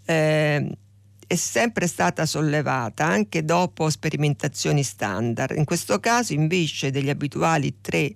eh, 0.06 0.78
è 1.26 1.36
sempre 1.36 1.88
stata 1.88 2.26
sollevata 2.26 3.06
anche 3.06 3.44
dopo 3.44 3.90
sperimentazioni 3.90 4.84
standard. 4.84 5.58
In 5.58 5.66
questo 5.66 6.00
caso 6.00 6.34
invece 6.34 6.92
degli 6.92 7.10
abituali 7.10 7.78
tre 7.82 8.14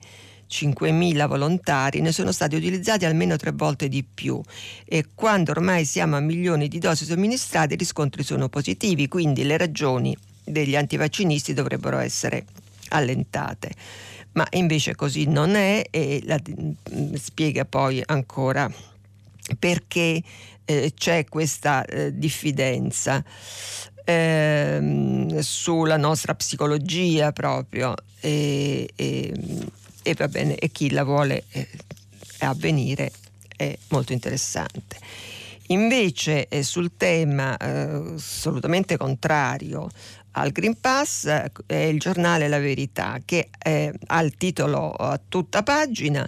5.000 0.49 1.27
volontari, 1.27 2.01
ne 2.01 2.12
sono 2.12 2.31
stati 2.31 2.55
utilizzati 2.55 3.05
almeno 3.05 3.38
tre 3.38 3.51
volte 3.51 3.88
di 3.88 4.03
più 4.03 4.41
e 4.85 5.05
quando 5.13 5.51
ormai 5.51 5.85
siamo 5.85 6.15
a 6.15 6.19
milioni 6.19 6.67
di 6.67 6.79
dosi 6.79 7.05
somministrate 7.05 7.75
i 7.75 7.77
riscontri 7.77 8.23
sono 8.23 8.49
positivi, 8.49 9.07
quindi 9.07 9.43
le 9.43 9.57
ragioni 9.57 10.17
degli 10.43 10.75
antivaccinisti 10.75 11.53
dovrebbero 11.53 11.99
essere 11.99 12.45
allentate. 12.89 13.71
Ma 14.31 14.45
invece 14.51 14.95
così 14.95 15.25
non 15.25 15.55
è 15.55 15.85
e 15.89 16.21
la, 16.23 16.39
mm, 16.39 17.13
spiega 17.13 17.65
poi 17.65 18.01
ancora 18.05 18.71
perché 19.57 20.21
eh, 20.65 20.93
c'è 20.95 21.25
questa 21.25 21.83
eh, 21.85 22.17
diffidenza 22.17 23.23
eh, 24.05 25.38
sulla 25.39 25.97
nostra 25.97 26.35
psicologia 26.35 27.31
proprio 27.31 27.95
e, 28.19 28.89
e 28.95 29.33
e 30.03 30.13
bene, 30.27 30.55
e 30.55 30.69
chi 30.69 30.89
la 30.91 31.03
vuole 31.03 31.43
eh, 31.51 31.67
avvenire 32.39 33.12
è 33.55 33.77
molto 33.89 34.13
interessante. 34.13 34.97
Invece 35.67 36.47
eh, 36.47 36.63
sul 36.63 36.91
tema 36.97 37.55
eh, 37.57 38.13
assolutamente 38.15 38.97
contrario 38.97 39.89
al 40.31 40.51
Green 40.51 40.79
Pass 40.79 41.25
eh, 41.25 41.51
è 41.65 41.75
il 41.75 41.99
giornale 41.99 42.47
La 42.47 42.59
Verità 42.59 43.19
che 43.23 43.49
ha 43.59 44.21
il 44.21 44.35
titolo 44.35 44.91
a 44.91 45.19
tutta 45.27 45.62
pagina 45.62 46.27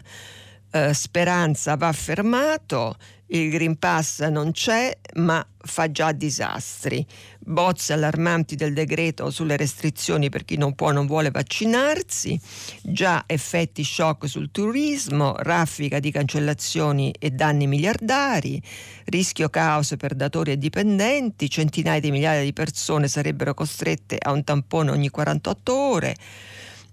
eh, 0.72 0.94
Speranza 0.94 1.76
va 1.76 1.92
fermato, 1.92 2.96
il 3.34 3.50
Green 3.50 3.78
Pass 3.78 4.22
non 4.28 4.52
c'è, 4.52 4.98
ma 5.16 5.46
fa 5.64 5.92
già 5.92 6.12
disastri. 6.12 7.06
Bozze 7.40 7.94
allarmanti 7.94 8.56
del 8.56 8.74
decreto 8.74 9.30
sulle 9.30 9.56
restrizioni 9.56 10.30
per 10.30 10.44
chi 10.44 10.58
non 10.58 10.76
può 10.76 10.88
o 10.88 10.92
non 10.92 11.06
vuole 11.06 11.32
vaccinarsi, 11.32 12.40
già 12.82 13.24
effetti 13.26 13.84
shock 13.84 14.28
sul 14.28 14.52
turismo, 14.52 15.36
raffica 15.38 16.00
di 16.00 16.12
cancellazioni 16.12 17.14
e 17.18 17.32
danni 17.32 17.68
miliardari, 17.68 18.62
rischio 19.06 19.50
caos 19.50 19.96
per 19.98 20.14
datori 20.14 20.52
e 20.52 20.58
dipendenti, 20.58 21.50
centinaia 21.50 22.00
di 22.00 22.12
migliaia 22.12 22.44
di 22.44 22.54
persone 22.54 23.08
sarebbero 23.08 23.54
costrette 23.54 24.18
a 24.20 24.32
un 24.32 24.44
tampone 24.44 24.92
ogni 24.92 25.10
48 25.10 25.74
ore 25.74 26.16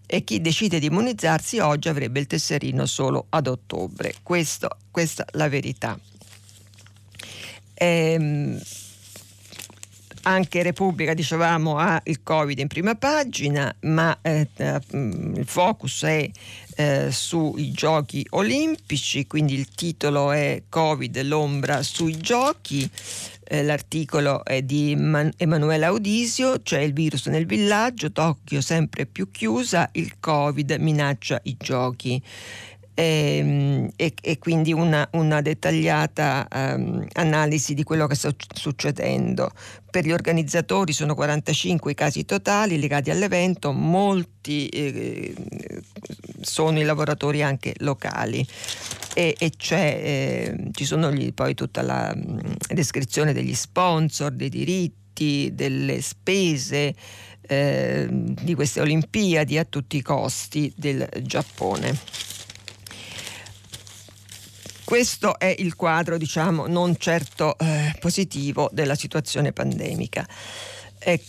e 0.06 0.24
chi 0.24 0.40
decide 0.40 0.78
di 0.78 0.86
immunizzarsi 0.86 1.58
oggi 1.58 1.88
avrebbe 1.88 2.20
il 2.20 2.26
tesserino 2.26 2.86
solo 2.86 3.26
ad 3.28 3.46
ottobre. 3.48 4.14
Questo, 4.22 4.68
questa 4.90 5.24
è 5.24 5.36
la 5.36 5.48
verità. 5.48 5.98
Ehm, 7.80 8.60
anche 10.22 10.62
Repubblica, 10.62 11.14
dicevamo, 11.14 11.78
ha 11.78 12.00
il 12.04 12.22
Covid 12.22 12.58
in 12.58 12.66
prima 12.66 12.94
pagina, 12.96 13.74
ma 13.82 14.18
eh, 14.20 14.48
eh, 14.56 14.80
il 14.90 15.44
focus 15.46 16.02
è 16.04 16.30
eh, 16.76 17.10
sui 17.10 17.70
giochi 17.70 18.26
olimpici, 18.30 19.26
quindi 19.26 19.54
il 19.54 19.68
titolo 19.68 20.32
è 20.32 20.64
Covid, 20.68 21.22
l'ombra 21.22 21.82
sui 21.82 22.18
giochi. 22.18 22.88
Eh, 23.50 23.62
l'articolo 23.62 24.44
è 24.44 24.60
di 24.60 24.94
Man- 24.94 25.32
Emanuele 25.38 25.86
Audisio, 25.86 26.60
cioè 26.62 26.80
il 26.80 26.92
virus 26.92 27.26
nel 27.26 27.46
villaggio, 27.46 28.12
Tokyo 28.12 28.60
sempre 28.60 29.06
più 29.06 29.30
chiusa, 29.30 29.88
il 29.92 30.16
Covid 30.20 30.76
minaccia 30.78 31.40
i 31.44 31.56
giochi. 31.58 32.22
Ehm, 33.00 33.90
e, 33.94 34.12
e, 34.20 34.38
quindi 34.38 34.72
una, 34.72 35.08
una 35.12 35.40
dettagliata 35.40 36.48
um, 36.52 37.06
analisi 37.12 37.72
di 37.74 37.84
quello 37.84 38.08
che 38.08 38.16
sta 38.16 38.34
succedendo. 38.52 39.52
Per 39.88 40.04
gli 40.04 40.10
organizzatori 40.10 40.92
sono 40.92 41.14
45 41.14 41.92
i 41.92 41.94
casi 41.94 42.24
totali 42.24 42.76
legati 42.76 43.10
all'evento, 43.10 43.70
molti 43.70 44.66
eh, 44.70 45.32
sono 46.40 46.80
i 46.80 46.82
lavoratori 46.82 47.40
anche 47.40 47.74
locali 47.78 48.44
e, 49.14 49.36
e 49.38 49.52
eh, 49.68 50.68
ci 50.72 50.84
sono 50.84 51.12
gli, 51.12 51.32
poi 51.32 51.54
tutta 51.54 51.82
la 51.82 52.12
mh, 52.12 52.56
descrizione 52.74 53.32
degli 53.32 53.54
sponsor, 53.54 54.32
dei 54.32 54.48
diritti, 54.48 55.50
delle 55.54 56.00
spese. 56.00 56.96
Eh, 57.50 58.08
di 58.10 58.54
queste 58.54 58.80
Olimpiadi 58.80 59.56
a 59.56 59.64
tutti 59.64 59.96
i 59.96 60.02
costi 60.02 60.70
del 60.76 61.08
Giappone. 61.22 62.36
Questo 64.88 65.38
è 65.38 65.54
il 65.58 65.76
quadro, 65.76 66.16
diciamo, 66.16 66.66
non 66.66 66.96
certo 66.96 67.58
eh, 67.58 67.94
positivo 68.00 68.70
della 68.72 68.94
situazione 68.94 69.52
pandemica. 69.52 70.26
E, 70.98 71.22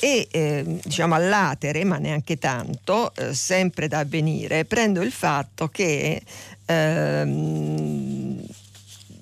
e 0.00 0.26
eh, 0.30 0.80
diciamo 0.82 1.14
all'atere, 1.14 1.84
ma 1.84 1.98
neanche 1.98 2.38
tanto, 2.38 3.14
eh, 3.14 3.34
sempre 3.34 3.88
da 3.88 3.98
avvenire, 3.98 4.64
prendo 4.64 5.02
il 5.02 5.12
fatto 5.12 5.68
che 5.68 6.22
ehm, 6.64 8.42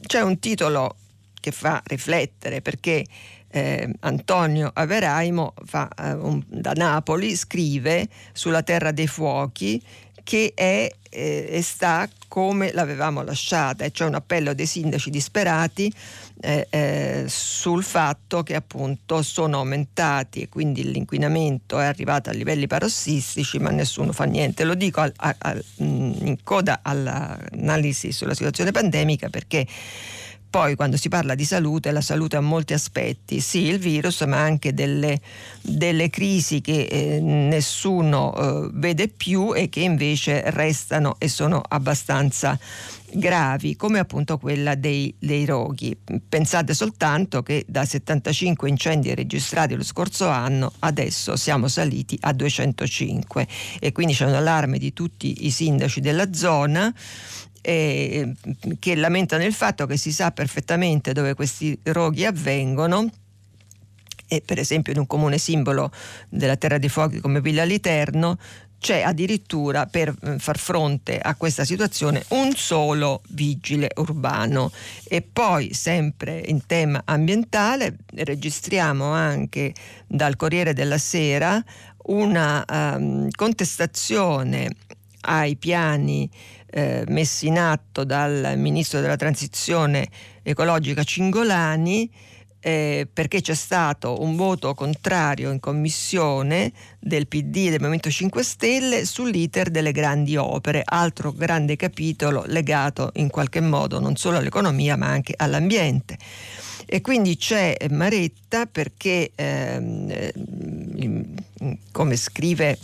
c'è 0.07 0.21
un 0.21 0.39
titolo 0.39 0.95
che 1.41 1.51
fa 1.51 1.83
riflettere 1.85 2.61
perché 2.61 3.05
eh, 3.51 3.93
Antonio 3.99 4.71
Averaimo 4.73 5.55
fa, 5.65 5.89
eh, 5.99 6.13
un, 6.13 6.41
da 6.47 6.71
Napoli 6.77 7.35
scrive 7.35 8.09
sulla 8.33 8.63
Terra 8.63 8.93
dei 8.93 9.09
Fuochi 9.09 9.83
che 10.23 10.53
è 10.55 10.89
eh, 11.11 11.49
e 11.51 11.63
sta 11.63 12.09
come 12.33 12.73
l'avevamo 12.73 13.21
lasciata, 13.21 13.85
e 13.85 13.91
cioè 13.91 14.09
un 14.09 14.15
appello 14.15 14.55
dei 14.55 14.65
sindaci 14.65 15.11
disperati 15.11 15.93
eh, 16.41 16.67
eh, 16.71 17.25
sul 17.29 17.85
fatto 17.85 18.43
che 18.43 18.55
appunto 18.55 19.21
sono 19.21 19.59
aumentati 19.59 20.41
e 20.41 20.49
quindi 20.49 20.91
l'inquinamento 20.91 21.79
è 21.79 21.85
arrivato 21.85 22.31
a 22.31 22.33
livelli 22.33 22.67
parossistici, 22.67 23.59
ma 23.59 23.69
nessuno 23.69 24.13
fa 24.13 24.25
niente. 24.25 24.65
Lo 24.65 24.73
dico 24.73 25.03
al, 25.03 25.13
al, 25.15 25.63
in 25.77 26.39
coda 26.43 26.81
all'analisi 26.83 28.13
sulla 28.13 28.33
situazione 28.33 28.71
pandemica 28.71 29.29
perché 29.29 29.67
poi 30.53 30.77
quando 30.77 30.99
si 30.99 31.09
parla 31.09 31.35
di 31.35 31.47
salute, 31.47 31.91
la 31.93 32.03
salute 32.03 32.37
ha 32.37 32.43
molti 32.43 32.75
aspetti, 32.75 33.41
sì 33.41 33.69
il 33.69 33.79
virus, 33.79 34.21
ma 34.21 34.37
anche 34.37 34.75
delle, 34.75 35.19
delle 35.63 36.11
crisi 36.11 36.61
che 36.61 36.83
eh, 36.83 37.21
nessuno 37.21 38.35
eh, 38.37 38.71
vede 38.75 39.09
più 39.09 39.55
e 39.55 39.71
che 39.71 39.81
invece 39.81 40.51
restano 40.51 41.17
e 41.19 41.29
sono 41.29 41.63
abbastanza 41.67 42.59
gravi, 43.15 43.77
come 43.77 43.99
appunto 43.99 44.37
quella 44.37 44.75
dei, 44.75 45.15
dei 45.19 45.47
roghi. 45.47 45.97
Pensate 46.29 46.75
soltanto 46.75 47.43
che 47.43 47.65
da 47.67 47.87
75 47.87 48.69
incendi 48.69 49.15
registrati 49.15 49.75
lo 49.75 49.83
scorso 49.83 50.29
anno 50.29 50.71
adesso 50.81 51.35
siamo 51.35 51.67
saliti 51.67 52.19
a 52.21 52.33
205 52.35 53.49
e 53.81 53.91
quindi 53.93 54.13
c'è 54.13 54.27
un 54.27 54.35
allarme 54.35 54.77
di 54.77 54.93
tutti 54.93 55.47
i 55.47 55.51
sindaci 55.51 56.03
della 56.03 56.31
zona 56.35 56.93
eh, 57.63 58.33
che 58.79 58.95
lamentano 58.97 59.45
il 59.45 59.55
fatto 59.55 59.87
che 59.87 59.97
si 59.97 60.13
sa 60.13 60.31
perfettamente 60.33 61.13
dove 61.13 61.35
questi 61.35 61.79
roghi 61.85 62.27
avvengono. 62.27 63.11
E 64.29 64.43
per 64.45 64.59
esempio 64.59 64.93
in 64.93 64.99
un 64.99 65.07
comune 65.07 65.39
simbolo 65.39 65.91
della 66.29 66.57
Terra 66.57 66.79
dei 66.79 66.89
Fuochi 66.89 67.21
come 67.21 67.41
Villa 67.41 67.65
Literno 67.65 68.39
c'è 68.83 69.03
addirittura 69.03 69.87
per 69.87 70.13
mm, 70.13 70.37
far 70.39 70.59
fronte 70.59 71.19
a 71.19 71.37
questa 71.37 71.65
situazione 71.65 72.25
un 72.31 72.53
solo 72.55 73.23
vigile 73.29 73.91
urbano. 73.95 74.73
E 75.05 75.23
poi 75.23 75.73
sempre 75.73 76.43
in 76.47 76.67
tema 76.67 77.03
ambientale 77.05 77.97
registriamo 78.13 79.05
anche 79.05 79.73
dal 80.07 80.35
Corriere 80.35 80.75
della 80.75 80.99
Sera 80.99 81.63
una 82.05 82.65
um, 82.69 83.31
contestazione 83.31 84.75
ai 85.23 85.55
piani 85.55 86.29
eh, 86.75 87.05
messi 87.09 87.49
in 87.49 87.59
atto 87.59 88.05
dal 88.05 88.55
ministro 88.57 89.01
della 89.01 89.17
transizione 89.17 90.09
ecologica 90.43 91.05
Cingolani 91.05 92.11
eh, 92.65 93.09
perché 93.13 93.41
c'è 93.41 93.55
stato 93.55 94.23
un 94.23 94.37
voto 94.37 94.73
contrario 94.73 95.51
in 95.51 95.59
commissione 95.59 96.73
del 97.01 97.27
PD 97.27 97.57
e 97.57 97.71
del 97.71 97.81
Movimento 97.81 98.09
5 98.09 98.43
Stelle 98.45 99.05
sull'iter 99.05 99.69
delle 99.69 99.91
grandi 99.91 100.37
opere, 100.37 100.83
altro 100.85 101.33
grande 101.33 101.75
capitolo 101.75 102.45
legato 102.47 103.11
in 103.15 103.29
qualche 103.31 103.61
modo 103.61 103.99
non 103.99 104.15
solo 104.15 104.39
all'economia 104.39 104.97
ma 104.97 105.09
anche 105.09 105.35
all'ambiente. 105.37 106.17
E 106.87 107.01
quindi 107.01 107.37
c'è 107.37 107.77
Maretta 107.91 108.67
perché, 108.67 109.33
ehm, 109.35 110.33
come 111.91 112.17
scrive 112.17 112.79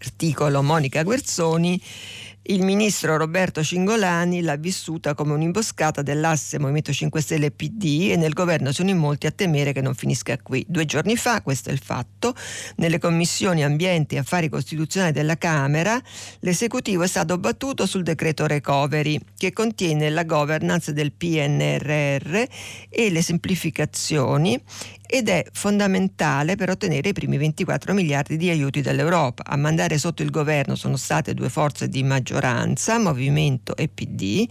l'articolo 0.00 0.62
Monica 0.62 1.02
Guerzoni, 1.02 1.80
il 2.50 2.64
ministro 2.64 3.16
Roberto 3.16 3.62
Cingolani 3.62 4.42
l'ha 4.42 4.56
vissuta 4.56 5.14
come 5.14 5.34
un'imboscata 5.34 6.02
dell'asse 6.02 6.58
Movimento 6.58 6.92
5 6.92 7.20
Stelle 7.20 7.52
PD 7.52 8.08
e 8.10 8.16
nel 8.16 8.32
governo 8.32 8.72
sono 8.72 8.90
in 8.90 8.96
molti 8.96 9.28
a 9.28 9.30
temere 9.30 9.72
che 9.72 9.80
non 9.80 9.94
finisca 9.94 10.36
qui. 10.36 10.64
Due 10.68 10.84
giorni 10.84 11.16
fa, 11.16 11.42
questo 11.42 11.70
è 11.70 11.72
il 11.72 11.78
fatto, 11.78 12.34
nelle 12.76 12.98
commissioni 12.98 13.62
ambiente 13.62 14.16
e 14.16 14.18
affari 14.18 14.48
costituzionali 14.48 15.12
della 15.12 15.38
Camera 15.38 16.00
l'esecutivo 16.40 17.04
è 17.04 17.06
stato 17.06 17.38
battuto 17.38 17.86
sul 17.86 18.02
decreto 18.02 18.46
recovery 18.46 19.20
che 19.36 19.52
contiene 19.52 20.10
la 20.10 20.24
governance 20.24 20.92
del 20.92 21.12
PNRR 21.12 22.42
e 22.88 23.10
le 23.10 23.22
semplificazioni 23.22 24.60
ed 25.12 25.28
è 25.28 25.44
fondamentale 25.50 26.54
per 26.54 26.70
ottenere 26.70 27.08
i 27.08 27.12
primi 27.12 27.36
24 27.36 27.92
miliardi 27.92 28.36
di 28.36 28.48
aiuti 28.48 28.80
dall'Europa. 28.80 29.42
A 29.44 29.56
mandare 29.56 29.98
sotto 29.98 30.22
il 30.22 30.30
governo 30.30 30.76
sono 30.76 30.96
state 30.96 31.34
due 31.34 31.48
forze 31.48 31.88
di 31.88 32.04
maggioranza, 32.04 32.96
Movimento 32.96 33.74
e 33.74 33.88
PD, 33.88 34.48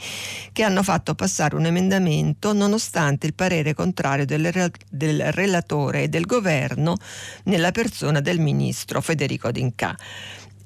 che 0.51 0.63
hanno 0.63 0.83
fatto 0.83 1.15
passare 1.15 1.55
un 1.55 1.65
emendamento 1.65 2.51
nonostante 2.51 3.25
il 3.25 3.35
parere 3.35 3.73
contrario 3.73 4.25
del, 4.25 4.69
del 4.89 5.31
relatore 5.31 6.03
e 6.03 6.07
del 6.09 6.25
governo 6.25 6.97
nella 7.45 7.71
persona 7.71 8.19
del 8.19 8.39
ministro 8.39 8.99
Federico 8.99 9.51
D'Inca. 9.51 9.97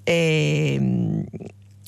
E, 0.04 0.74
ehm, 0.74 1.26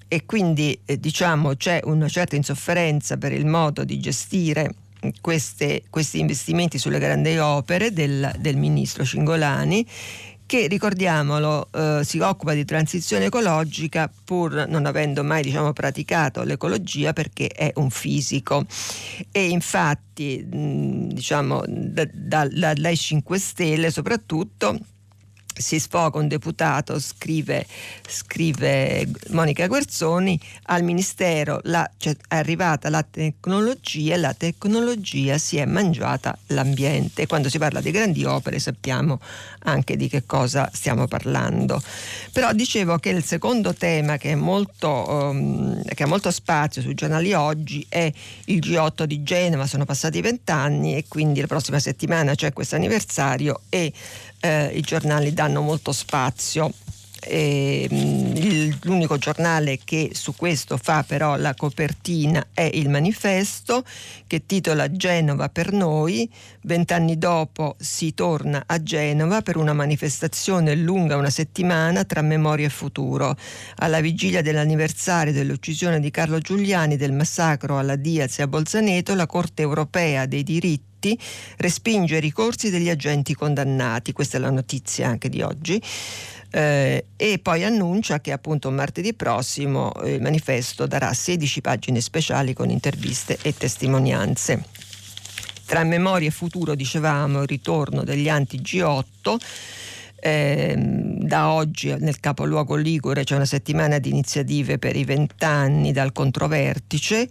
e 0.07 0.25
quindi 0.27 0.79
eh, 0.85 0.99
diciamo 0.99 1.55
c'è 1.55 1.81
una 1.85 2.07
certa 2.07 2.35
insofferenza 2.35 3.17
per 3.17 3.31
il 3.31 3.47
modo 3.47 3.83
di 3.83 3.99
gestire 3.99 4.75
queste, 5.21 5.83
questi 5.89 6.19
investimenti 6.19 6.77
sulle 6.77 6.99
grandi 6.99 7.37
opere 7.37 7.91
del, 7.91 8.31
del 8.39 8.57
ministro 8.57 9.03
Cingolani 9.03 9.85
che 10.45 10.67
ricordiamolo 10.67 11.69
eh, 11.71 12.01
si 12.03 12.19
occupa 12.19 12.53
di 12.53 12.65
transizione 12.65 13.25
ecologica 13.25 14.11
pur 14.23 14.65
non 14.67 14.85
avendo 14.85 15.23
mai 15.23 15.41
diciamo, 15.41 15.73
praticato 15.73 16.43
l'ecologia 16.43 17.13
perché 17.13 17.47
è 17.47 17.71
un 17.75 17.89
fisico. 17.89 18.65
E 19.31 19.49
infatti 19.49 20.45
mh, 20.47 21.07
diciamo 21.13 21.63
da, 21.67 22.07
da, 22.11 22.47
da, 22.47 22.73
dai 22.73 22.95
5 22.95 23.39
Stelle 23.39 23.89
soprattutto 23.89 24.77
si 25.57 25.79
sfoga 25.79 26.19
un 26.19 26.27
deputato, 26.27 26.99
scrive, 26.99 27.65
scrive 28.07 29.07
Monica 29.29 29.67
Guerzoni, 29.67 30.39
al 30.63 30.83
Ministero 30.83 31.59
la, 31.63 31.89
cioè, 31.97 32.15
è 32.27 32.35
arrivata 32.35 32.89
la 32.89 33.03
tecnologia 33.03 34.15
e 34.15 34.17
la 34.17 34.33
tecnologia 34.33 35.37
si 35.37 35.57
è 35.57 35.65
mangiata 35.65 36.37
l'ambiente. 36.47 37.27
Quando 37.27 37.49
si 37.49 37.57
parla 37.57 37.81
di 37.81 37.91
grandi 37.91 38.23
opere 38.25 38.59
sappiamo 38.59 39.19
anche 39.65 39.95
di 39.95 40.07
che 40.07 40.25
cosa 40.25 40.69
stiamo 40.73 41.07
parlando. 41.07 41.81
Però 42.31 42.51
dicevo 42.53 42.97
che 42.97 43.09
il 43.09 43.23
secondo 43.23 43.73
tema 43.73 44.17
che, 44.17 44.35
molto, 44.35 44.89
um, 44.89 45.81
che 45.83 46.03
ha 46.03 46.07
molto 46.07 46.31
spazio 46.31 46.81
sui 46.81 46.93
giornali 46.93 47.33
oggi 47.33 47.85
è 47.89 48.11
il 48.45 48.59
G8 48.59 49.03
di 49.03 49.23
Genova, 49.23 49.67
sono 49.67 49.85
passati 49.85 50.21
vent'anni 50.21 50.95
e 50.95 51.05
quindi 51.07 51.41
la 51.41 51.47
prossima 51.47 51.79
settimana 51.79 52.35
c'è 52.35 52.53
questo 52.53 52.75
anniversario 52.75 53.61
e 53.69 53.91
eh, 54.39 54.71
i 54.73 54.81
giornali 54.81 55.33
danno 55.33 55.61
molto 55.61 55.91
spazio. 55.91 56.71
E, 57.27 57.87
mm, 57.91 58.35
il, 58.35 58.77
l'unico 58.83 59.17
giornale 59.17 59.79
che 59.83 60.11
su 60.13 60.35
questo 60.35 60.77
fa 60.77 61.03
però 61.03 61.37
la 61.37 61.55
copertina 61.55 62.47
è 62.53 62.69
il 62.71 62.87
manifesto 62.89 63.83
che 64.27 64.45
titola 64.45 64.91
Genova 64.91 65.49
per 65.49 65.71
noi. 65.71 66.29
Vent'anni 66.61 67.17
dopo 67.17 67.75
si 67.79 68.13
torna 68.13 68.63
a 68.65 68.81
Genova 68.83 69.41
per 69.41 69.57
una 69.57 69.73
manifestazione 69.73 70.75
lunga 70.75 71.17
una 71.17 71.29
settimana 71.31 72.03
tra 72.03 72.21
memoria 72.21 72.67
e 72.67 72.69
futuro. 72.69 73.35
Alla 73.77 74.01
vigilia 74.01 74.41
dell'anniversario 74.41 75.33
dell'uccisione 75.33 75.99
di 75.99 76.11
Carlo 76.11 76.37
Giuliani 76.39 76.95
del 76.95 77.13
massacro 77.13 77.79
alla 77.79 77.95
Diaz 77.95 78.37
e 78.39 78.43
a 78.43 78.47
Bolzaneto, 78.47 79.15
la 79.15 79.25
Corte 79.25 79.63
europea 79.63 80.27
dei 80.27 80.43
diritti 80.43 80.94
Uniti 81.05 81.19
respinge 81.57 82.17
i 82.17 82.19
ricorsi 82.19 82.71
degli 82.71 82.89
agenti 82.89 83.35
condannati, 83.35 84.11
questa 84.11 84.37
è 84.37 84.39
la 84.39 84.49
notizia 84.49 85.07
anche 85.07 85.29
di 85.29 85.41
oggi. 85.41 85.79
Eh, 86.49 87.05
e 87.15 87.39
poi 87.39 87.63
annuncia 87.63 88.21
che 88.21 88.31
appunto 88.31 88.71
martedì 88.71 89.13
prossimo 89.13 89.93
eh, 90.01 90.13
il 90.13 90.21
manifesto 90.21 90.87
darà 90.87 91.13
16 91.13 91.61
pagine 91.61 92.01
speciali 92.01 92.53
con 92.53 92.69
interviste 92.69 93.37
e 93.41 93.53
testimonianze. 93.55 94.63
Tra 95.65 95.83
memoria 95.83 96.27
e 96.27 96.31
futuro, 96.31 96.75
dicevamo, 96.75 97.41
il 97.41 97.47
ritorno 97.47 98.03
degli 98.03 98.29
anti-G8. 98.29 99.35
Eh, 100.17 100.73
da 100.77 101.51
oggi 101.51 101.93
nel 101.99 102.19
capoluogo 102.19 102.75
Ligure 102.75 103.23
c'è 103.23 103.35
una 103.35 103.45
settimana 103.45 103.99
di 103.99 104.09
iniziative 104.09 104.79
per 104.79 104.95
i 104.95 105.03
vent'anni 105.03 105.91
dal 105.91 106.13
controvertice 106.13 107.29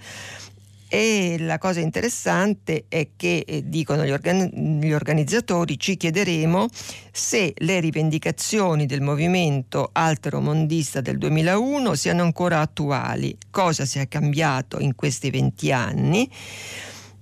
e 0.94 1.38
la 1.40 1.58
cosa 1.58 1.80
interessante 1.80 2.84
è 2.86 3.08
che, 3.16 3.42
eh, 3.44 3.68
dicono 3.68 4.04
gli, 4.04 4.12
organ- 4.12 4.78
gli, 4.80 4.92
organizzatori, 4.92 5.76
ci 5.76 5.96
chiederemo 5.96 6.68
se 7.10 7.52
le 7.56 7.80
rivendicazioni 7.80 8.86
del 8.86 9.00
movimento 9.00 9.90
alteromondista 9.90 11.00
del 11.00 11.18
2001 11.18 11.96
siano 11.96 12.22
ancora 12.22 12.60
attuali, 12.60 13.36
cosa 13.50 13.84
si 13.84 13.98
è 13.98 14.06
cambiato 14.06 14.78
in 14.78 14.94
questi 14.94 15.30
20 15.30 15.72
anni 15.72 16.30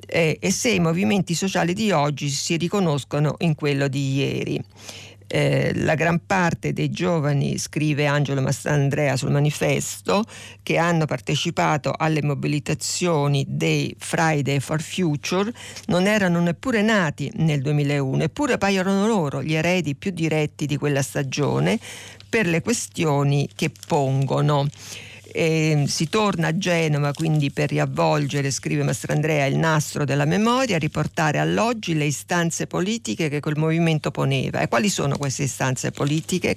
eh, 0.06 0.37
e 0.38 0.50
se 0.50 0.68
i 0.68 0.78
movimenti 0.78 1.32
sociali 1.32 1.72
di 1.72 1.90
oggi 1.92 2.28
si 2.28 2.58
riconoscono 2.58 3.37
in 3.38 3.54
quello 3.54 3.88
di 3.88 4.16
ieri. 4.16 4.62
Eh, 5.35 5.73
la 5.77 5.95
gran 5.95 6.21
parte 6.27 6.75
dei 6.75 6.90
giovani, 6.90 7.57
scrive 7.57 8.05
Angelo 8.05 8.42
Mastrandrea 8.42 9.16
sul 9.16 9.31
manifesto, 9.31 10.25
che 10.62 10.77
hanno 10.77 11.07
partecipato 11.07 11.90
alle 11.97 12.23
mobilitazioni 12.23 13.42
dei 13.49 13.97
Friday 13.99 14.61
for 14.61 14.83
Future 14.83 15.51
non 15.87 16.07
erano 16.07 16.38
neppure 16.40 16.83
nati 16.83 17.33
nel 17.37 17.62
2001, 17.62 18.25
eppure 18.25 18.59
paiono 18.59 19.07
loro 19.07 19.42
gli 19.42 19.55
eredi 19.55 19.95
più 19.95 20.11
diretti 20.11 20.66
di 20.66 20.77
quella 20.77 21.01
stagione 21.01 21.79
per 22.29 22.47
le 22.47 22.61
questioni 22.61 23.49
che 23.55 23.71
pongono. 23.87 24.66
E 25.35 25.85
si 25.88 26.09
torna 26.09 26.49
a 26.49 26.57
Genova 26.59 27.12
quindi 27.12 27.51
per 27.51 27.71
riavvolgere, 27.71 28.51
scrive 28.51 28.83
Mastrandrea, 28.83 29.47
il 29.47 29.57
nastro 29.57 30.05
della 30.05 30.27
memoria, 30.27 30.79
riportare 30.79 31.38
all'oggi 31.38 31.95
le 31.95 32.05
istanze 32.05 32.66
politiche 32.66 33.29
che 33.29 33.40
quel 33.40 33.57
movimento 33.57 34.11
poneva. 34.11 34.61
E 34.61 34.68
quali 34.68 34.90
sono 34.90 35.16
queste 35.16 35.45
istanze 35.45 35.90
politiche? 35.90 36.55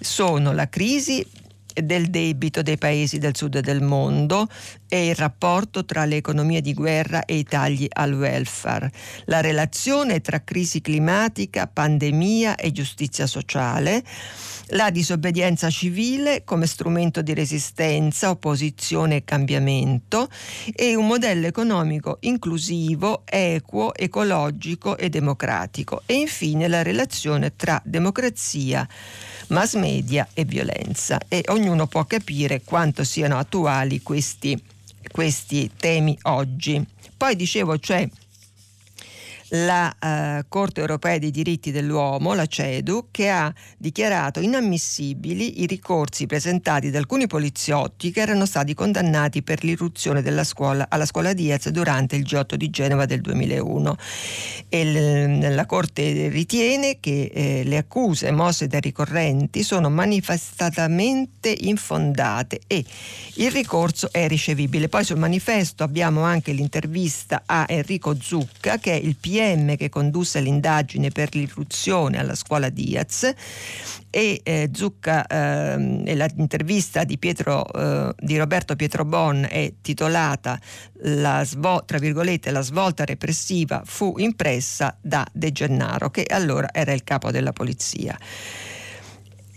Sono 0.00 0.52
la 0.52 0.68
crisi 0.68 1.24
del 1.72 2.10
debito 2.10 2.62
dei 2.62 2.78
paesi 2.78 3.18
del 3.18 3.36
sud 3.36 3.60
del 3.60 3.82
mondo 3.82 4.48
e 4.88 5.08
il 5.08 5.14
rapporto 5.14 5.84
tra 5.84 6.04
le 6.04 6.16
economie 6.16 6.60
di 6.60 6.74
guerra 6.74 7.24
e 7.24 7.36
i 7.36 7.44
tagli 7.44 7.86
al 7.88 8.12
welfare, 8.12 8.90
la 9.26 9.40
relazione 9.40 10.20
tra 10.20 10.42
crisi 10.42 10.80
climatica, 10.80 11.66
pandemia 11.66 12.56
e 12.56 12.72
giustizia 12.72 13.26
sociale, 13.26 14.02
la 14.70 14.90
disobbedienza 14.90 15.70
civile 15.70 16.44
come 16.44 16.66
strumento 16.66 17.22
di 17.22 17.34
resistenza, 17.34 18.30
opposizione 18.30 19.16
e 19.16 19.24
cambiamento 19.24 20.28
e 20.74 20.94
un 20.94 21.06
modello 21.06 21.46
economico 21.46 22.18
inclusivo, 22.20 23.22
equo, 23.24 23.94
ecologico 23.94 24.96
e 24.96 25.08
democratico 25.08 26.02
e 26.06 26.14
infine 26.14 26.68
la 26.68 26.82
relazione 26.82 27.56
tra 27.56 27.80
democrazia, 27.84 28.86
mass 29.48 29.74
media 29.74 30.28
e 30.34 30.44
violenza 30.44 31.18
e 31.28 31.42
ognuno 31.48 31.86
può 31.86 32.04
capire 32.04 32.62
quanto 32.62 33.04
siano 33.04 33.38
attuali 33.38 34.02
questi, 34.02 34.60
questi 35.10 35.70
temi 35.76 36.16
oggi. 36.22 36.84
Poi 37.16 37.36
dicevo 37.36 37.78
c'è 37.78 38.08
la 39.50 39.94
eh, 39.98 40.44
Corte 40.48 40.80
europea 40.80 41.18
dei 41.18 41.30
diritti 41.30 41.70
dell'uomo, 41.70 42.34
la 42.34 42.46
CEDU, 42.46 43.08
che 43.10 43.30
ha 43.30 43.52
dichiarato 43.76 44.40
inammissibili 44.40 45.62
i 45.62 45.66
ricorsi 45.66 46.26
presentati 46.26 46.90
da 46.90 46.98
alcuni 46.98 47.26
poliziotti 47.26 48.10
che 48.10 48.20
erano 48.20 48.46
stati 48.46 48.74
condannati 48.74 49.42
per 49.42 49.64
l'irruzione 49.64 50.22
scuola, 50.44 50.86
alla 50.88 51.06
scuola 51.06 51.32
Diaz 51.32 51.68
durante 51.68 52.16
il 52.16 52.22
G8 52.22 52.54
di 52.54 52.70
Genova 52.70 53.06
del 53.06 53.20
2001. 53.20 53.96
Il, 54.68 55.54
la 55.54 55.66
Corte 55.66 56.28
ritiene 56.28 56.98
che 57.00 57.30
eh, 57.32 57.62
le 57.64 57.76
accuse 57.76 58.30
mosse 58.30 58.66
dai 58.66 58.80
ricorrenti 58.80 59.62
sono 59.62 59.90
manifestatamente 59.90 61.54
infondate 61.60 62.60
e 62.66 62.84
il 63.34 63.50
ricorso 63.50 64.12
è 64.12 64.28
ricevibile. 64.28 64.88
Poi 64.88 65.04
sul 65.04 65.18
manifesto 65.18 65.82
abbiamo 65.82 66.22
anche 66.22 66.52
l'intervista 66.52 67.42
a 67.46 67.64
Enrico 67.68 68.16
Zucca, 68.20 68.78
che 68.78 68.92
è 68.92 68.96
il 68.96 69.16
PM 69.16 69.39
PM 69.40 69.76
che 69.76 69.88
condusse 69.88 70.40
l'indagine 70.40 71.08
per 71.08 71.34
l'irruzione 71.34 72.18
alla 72.18 72.34
scuola 72.34 72.68
Diaz 72.68 73.32
e 74.10 74.40
eh, 74.42 74.68
Zucca 74.70 75.26
eh, 75.26 76.02
e 76.04 76.14
l'intervista 76.14 77.04
di, 77.04 77.16
Pietro, 77.16 77.66
eh, 77.72 78.12
di 78.18 78.36
Roberto 78.36 78.76
Pietro 78.76 79.06
Bon 79.06 79.46
è 79.48 79.72
titolata 79.80 80.60
la, 81.04 81.42
svo, 81.44 81.82
la 81.86 82.60
svolta 82.60 83.04
repressiva 83.06 83.80
fu 83.82 84.14
impressa 84.18 84.94
da 85.00 85.26
De 85.32 85.50
Gennaro 85.52 86.10
che 86.10 86.26
allora 86.28 86.68
era 86.70 86.92
il 86.92 87.02
capo 87.02 87.30
della 87.30 87.52
polizia. 87.52 88.18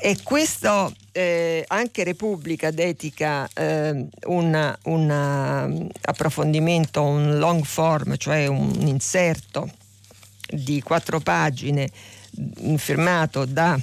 E 0.05 0.17
questo 0.21 0.93
eh, 1.13 1.63
anche 1.65 2.03
Repubblica 2.03 2.71
dedica 2.71 3.47
eh, 3.53 4.05
un 4.25 4.77
um, 4.83 5.89
approfondimento, 6.01 7.01
un 7.01 7.37
long 7.37 7.63
form, 7.63 8.17
cioè 8.17 8.47
un 8.47 8.85
inserto 8.85 9.71
di 10.45 10.81
quattro 10.81 11.21
pagine 11.21 11.89
mm, 12.37 12.75
firmato 12.75 13.45
da 13.45 13.79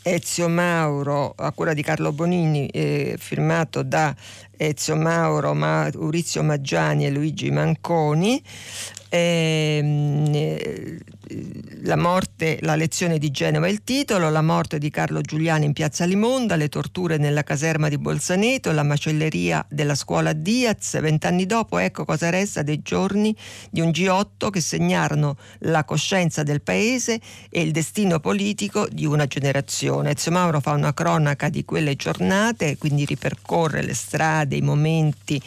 Ezio 0.00 0.48
Mauro, 0.48 1.34
a 1.36 1.52
cura 1.52 1.74
di 1.74 1.82
Carlo 1.82 2.12
Bonini, 2.12 2.68
eh, 2.68 3.16
firmato 3.18 3.82
da 3.82 4.16
Ezio 4.56 4.96
Mauro, 4.96 5.54
Maurizio 5.54 6.42
Maggiani 6.42 7.06
e 7.06 7.10
Luigi 7.10 7.50
Manconi, 7.50 8.42
Ehm, 9.08 10.34
eh, 10.34 10.98
la 11.82 11.96
morte, 11.96 12.58
la 12.60 12.76
lezione 12.76 13.18
di 13.18 13.30
Genova 13.30 13.66
è 13.66 13.70
il 13.70 13.82
titolo, 13.82 14.30
la 14.30 14.42
morte 14.42 14.78
di 14.78 14.90
Carlo 14.90 15.20
Giuliani 15.20 15.64
in 15.64 15.72
piazza 15.72 16.04
Limonda, 16.04 16.54
le 16.54 16.68
torture 16.68 17.16
nella 17.16 17.42
caserma 17.42 17.88
di 17.88 17.98
Bolzaneto, 17.98 18.70
la 18.72 18.84
macelleria 18.84 19.64
della 19.68 19.94
scuola 19.94 20.32
Diaz, 20.32 21.00
vent'anni 21.00 21.46
dopo 21.46 21.78
ecco 21.78 22.04
cosa 22.04 22.30
resta 22.30 22.62
dei 22.62 22.80
giorni 22.80 23.34
di 23.70 23.80
un 23.80 23.88
G8 23.88 24.50
che 24.50 24.60
segnarono 24.60 25.36
la 25.60 25.84
coscienza 25.84 26.42
del 26.44 26.62
paese 26.62 27.20
e 27.50 27.62
il 27.62 27.72
destino 27.72 28.20
politico 28.20 28.86
di 28.88 29.04
una 29.04 29.26
generazione. 29.26 30.12
Ezio 30.12 30.30
Mauro 30.30 30.60
fa 30.60 30.72
una 30.72 30.94
cronaca 30.94 31.48
di 31.48 31.64
quelle 31.64 31.96
giornate, 31.96 32.76
quindi 32.76 33.04
ripercorre 33.04 33.82
le 33.82 33.94
strade, 33.94 34.45
i 34.54 34.62
momenti 34.62 35.42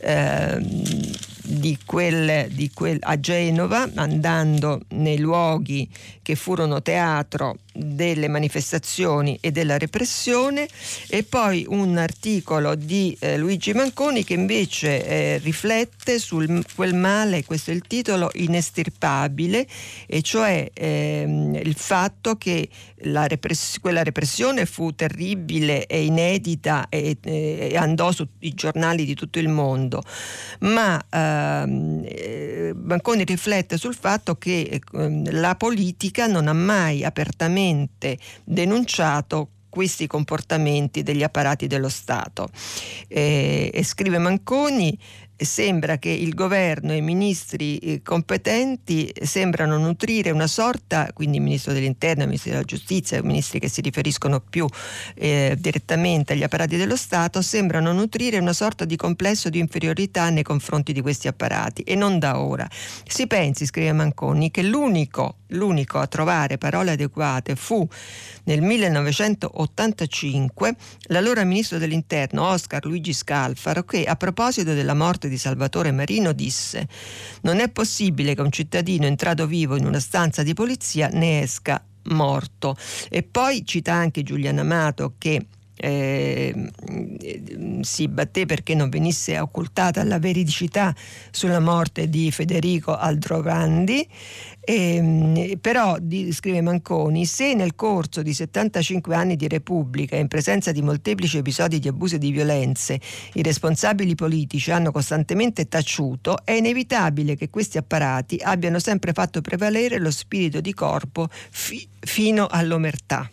Ehm, 0.00 1.16
di 1.42 1.78
quel, 1.84 2.48
di 2.50 2.70
quel, 2.72 2.98
a 3.00 3.18
Genova, 3.18 3.88
andando 3.94 4.82
nei 4.90 5.18
luoghi 5.18 5.88
che 6.22 6.34
furono 6.34 6.82
teatro 6.82 7.56
delle 7.78 8.28
manifestazioni 8.28 9.38
e 9.40 9.52
della 9.52 9.78
repressione. 9.78 10.68
E 11.08 11.22
poi 11.22 11.64
un 11.68 11.96
articolo 11.96 12.74
di 12.74 13.16
eh, 13.20 13.36
Luigi 13.38 13.72
Manconi 13.72 14.24
che 14.24 14.34
invece 14.34 15.06
eh, 15.06 15.38
riflette 15.38 16.18
su 16.18 16.44
quel 16.74 16.94
male, 16.94 17.44
questo 17.44 17.70
è 17.70 17.74
il 17.74 17.82
titolo, 17.82 18.30
inestirpabile, 18.34 19.66
e 20.06 20.22
cioè 20.22 20.70
ehm, 20.72 21.54
il 21.54 21.74
fatto 21.76 22.36
che 22.36 22.68
repress- 22.96 23.78
quella 23.78 24.02
repressione 24.02 24.66
fu 24.66 24.94
terribile 24.94 25.86
e 25.86 26.04
inedita 26.04 26.88
e, 26.88 27.16
e, 27.22 27.76
andò 27.76 28.10
sui 28.10 28.28
giornali 28.40 29.04
di 29.04 29.14
tutto 29.14 29.38
il 29.38 29.48
mondo, 29.48 30.02
ma 30.60 31.00
ehm, 31.08 32.02
eh, 32.04 32.72
Manconi 32.74 33.24
riflette 33.24 33.76
sul 33.76 33.94
fatto 33.94 34.36
che 34.36 34.80
eh, 34.92 35.22
la 35.30 35.54
politica 35.54 36.26
non 36.26 36.48
ha 36.48 36.52
mai 36.52 37.04
apertamente 37.04 37.66
denunciato 38.44 39.50
questi 39.68 40.06
comportamenti 40.06 41.02
degli 41.02 41.22
apparati 41.22 41.66
dello 41.66 41.88
Stato. 41.88 42.48
Eh, 43.06 43.70
e 43.72 43.84
scrive 43.84 44.18
Manconi, 44.18 44.98
sembra 45.44 45.98
che 45.98 46.10
il 46.10 46.34
governo 46.34 46.92
e 46.92 46.96
i 46.96 47.00
ministri 47.00 47.78
eh, 47.78 48.02
competenti 48.02 49.12
sembrano 49.22 49.78
nutrire 49.78 50.30
una 50.30 50.48
sorta, 50.48 51.10
quindi 51.12 51.36
il 51.36 51.44
ministro 51.44 51.72
dell'interno, 51.72 52.22
il 52.22 52.28
ministro 52.28 52.50
della 52.50 52.64
giustizia, 52.64 53.18
i 53.18 53.22
ministri 53.22 53.60
che 53.60 53.68
si 53.68 53.80
riferiscono 53.80 54.40
più 54.40 54.66
eh, 55.14 55.56
direttamente 55.58 56.32
agli 56.32 56.42
apparati 56.42 56.76
dello 56.76 56.96
Stato, 56.96 57.40
sembrano 57.40 57.92
nutrire 57.92 58.38
una 58.38 58.52
sorta 58.52 58.84
di 58.84 58.96
complesso 58.96 59.48
di 59.48 59.60
inferiorità 59.60 60.28
nei 60.30 60.42
confronti 60.42 60.92
di 60.92 61.00
questi 61.00 61.28
apparati 61.28 61.82
e 61.82 61.94
non 61.94 62.18
da 62.18 62.40
ora. 62.40 62.68
Si 63.06 63.26
pensi, 63.26 63.66
scrive 63.66 63.92
Manconi, 63.92 64.50
che 64.50 64.62
l'unico, 64.62 65.36
l'unico 65.48 65.98
a 65.98 66.06
trovare 66.06 66.56
parole 66.58 66.92
adeguate 66.92 67.54
fu 67.54 67.86
nel 68.44 68.62
1985 68.62 70.74
l'allora 71.08 71.44
ministro 71.44 71.76
dell'interno 71.78 72.46
Oscar 72.46 72.84
Luigi 72.84 73.12
Scalfaro 73.12 73.82
che 73.84 74.04
a 74.04 74.16
proposito 74.16 74.74
della 74.74 74.94
morte 74.94 75.27
di 75.28 75.38
Salvatore 75.38 75.92
Marino 75.92 76.32
disse 76.32 76.86
non 77.42 77.60
è 77.60 77.68
possibile 77.68 78.34
che 78.34 78.40
un 78.40 78.50
cittadino 78.50 79.06
entrato 79.06 79.46
vivo 79.46 79.76
in 79.76 79.86
una 79.86 80.00
stanza 80.00 80.42
di 80.42 80.54
polizia 80.54 81.08
ne 81.12 81.42
esca 81.42 81.82
morto. 82.04 82.76
E 83.08 83.22
poi 83.22 83.64
cita 83.64 83.92
anche 83.92 84.22
Giuliano 84.22 84.60
Amato 84.60 85.14
che 85.18 85.46
eh, 85.80 86.70
si 87.82 88.08
batté 88.08 88.46
perché 88.46 88.74
non 88.74 88.88
venisse 88.88 89.38
occultata 89.38 90.02
la 90.02 90.18
veridicità 90.18 90.94
sulla 91.30 91.60
morte 91.60 92.08
di 92.08 92.32
Federico 92.32 92.96
Aldrovandi 92.96 94.08
eh, 94.70 95.56
però, 95.58 95.96
di, 95.98 96.30
scrive 96.30 96.60
Manconi, 96.60 97.24
se 97.24 97.54
nel 97.54 97.74
corso 97.74 98.20
di 98.20 98.34
75 98.34 99.14
anni 99.14 99.34
di 99.34 99.48
Repubblica, 99.48 100.14
in 100.14 100.28
presenza 100.28 100.72
di 100.72 100.82
molteplici 100.82 101.38
episodi 101.38 101.78
di 101.78 101.88
abuso 101.88 102.16
e 102.16 102.18
di 102.18 102.30
violenze, 102.30 103.00
i 103.32 103.42
responsabili 103.42 104.14
politici 104.14 104.70
hanno 104.70 104.90
costantemente 104.90 105.68
taciuto, 105.68 106.44
è 106.44 106.52
inevitabile 106.52 107.34
che 107.34 107.48
questi 107.48 107.78
apparati 107.78 108.38
abbiano 108.42 108.78
sempre 108.78 109.14
fatto 109.14 109.40
prevalere 109.40 109.98
lo 109.98 110.10
spirito 110.10 110.60
di 110.60 110.74
corpo 110.74 111.28
fi- 111.30 111.88
fino 111.98 112.46
all'omertà. 112.46 113.26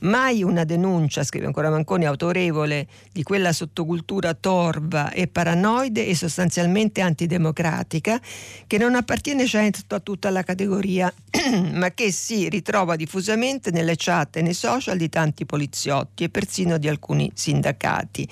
Mai 0.00 0.42
una 0.42 0.64
denuncia, 0.64 1.24
scrive 1.24 1.46
ancora 1.46 1.70
Manconi, 1.70 2.04
autorevole 2.04 2.86
di 3.12 3.22
quella 3.22 3.52
sottocultura 3.52 4.34
torva 4.34 5.10
e 5.10 5.26
paranoide 5.26 6.06
e 6.06 6.14
sostanzialmente 6.14 7.00
antidemocratica 7.00 8.20
che 8.66 8.78
non 8.78 8.94
appartiene 8.94 9.46
certo 9.46 9.94
a 9.94 10.00
tutta 10.00 10.30
la 10.30 10.42
categoria, 10.42 11.12
ma 11.72 11.90
che 11.92 12.12
si 12.12 12.48
ritrova 12.48 12.96
diffusamente 12.96 13.70
nelle 13.70 13.94
chat 13.96 14.36
e 14.36 14.42
nei 14.42 14.54
social 14.54 14.96
di 14.96 15.08
tanti 15.08 15.46
poliziotti 15.46 16.24
e 16.24 16.28
persino 16.28 16.78
di 16.78 16.88
alcuni 16.88 17.30
sindacati. 17.34 18.28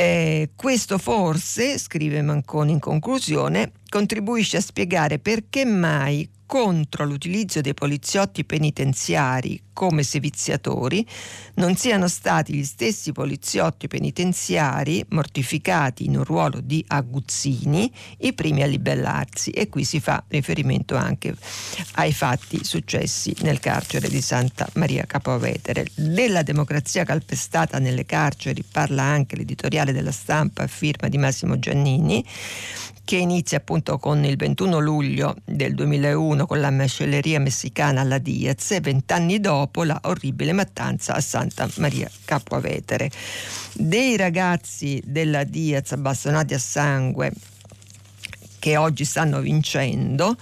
Eh, 0.00 0.50
questo 0.54 0.96
forse, 0.96 1.76
scrive 1.76 2.22
Manconi 2.22 2.70
in 2.70 2.78
conclusione, 2.78 3.72
contribuisce 3.88 4.58
a 4.58 4.60
spiegare 4.60 5.18
perché 5.18 5.64
mai 5.64 6.28
contro 6.48 7.04
l'utilizzo 7.04 7.60
dei 7.60 7.74
poliziotti 7.74 8.42
penitenziari 8.42 9.64
come 9.74 10.02
seviziatori 10.02 11.06
non 11.56 11.76
siano 11.76 12.08
stati 12.08 12.54
gli 12.54 12.64
stessi 12.64 13.12
poliziotti 13.12 13.86
penitenziari 13.86 15.04
mortificati 15.10 16.06
in 16.06 16.16
un 16.16 16.24
ruolo 16.24 16.60
di 16.60 16.82
aguzzini 16.88 17.92
i 18.20 18.32
primi 18.32 18.62
a 18.62 18.66
libellarsi 18.66 19.50
e 19.50 19.68
qui 19.68 19.84
si 19.84 20.00
fa 20.00 20.24
riferimento 20.26 20.96
anche 20.96 21.34
ai 21.96 22.14
fatti 22.14 22.64
successi 22.64 23.36
nel 23.42 23.60
carcere 23.60 24.08
di 24.08 24.22
Santa 24.22 24.66
Maria 24.74 25.04
Capovetere. 25.04 25.86
Della 25.94 26.42
democrazia 26.42 27.04
calpestata 27.04 27.78
nelle 27.78 28.06
carceri 28.06 28.64
parla 28.64 29.02
anche 29.02 29.36
l'editoriale 29.36 29.92
della 29.92 30.12
stampa 30.12 30.62
a 30.62 30.66
firma 30.66 31.08
di 31.08 31.18
Massimo 31.18 31.58
Giannini 31.58 32.24
che 33.08 33.16
inizia 33.16 33.56
appunto 33.56 33.96
con 33.96 34.22
il 34.22 34.36
21 34.36 34.80
luglio 34.80 35.34
del 35.46 35.74
2001 35.74 36.44
con 36.44 36.60
la 36.60 36.70
macelleria 36.70 37.40
messicana 37.40 38.02
alla 38.02 38.18
Diaz 38.18 38.72
e 38.72 38.80
vent'anni 38.80 39.40
dopo 39.40 39.82
la 39.82 39.98
orribile 40.02 40.52
mattanza 40.52 41.14
a 41.14 41.20
Santa 41.22 41.66
Maria 41.76 42.10
Capovetere. 42.26 43.10
Dei 43.72 44.14
ragazzi 44.18 45.00
della 45.06 45.44
Diaz 45.44 45.94
bastonati 45.94 46.52
a 46.52 46.58
sangue 46.58 47.32
che 48.58 48.76
oggi 48.76 49.06
stanno 49.06 49.40
vincendo, 49.40 50.36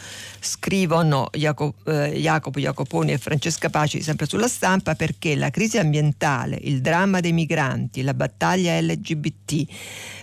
scrivono 0.47 1.29
Jacopo, 1.33 1.91
eh, 1.91 2.19
Jacopo 2.21 2.61
Jacoponi 2.61 3.13
e 3.13 3.19
Francesca 3.19 3.69
Paci 3.69 4.01
sempre 4.01 4.27
sulla 4.27 4.49
stampa 4.49 4.95
perché 4.95 5.35
la 5.35 5.51
crisi 5.51 5.79
ambientale, 5.79 6.59
il 6.63 6.81
dramma 6.81 7.21
dei 7.21 7.33
migranti, 7.33 8.03
la 8.03 8.15
battaglia 8.15 8.81
LGBT, 8.81 9.67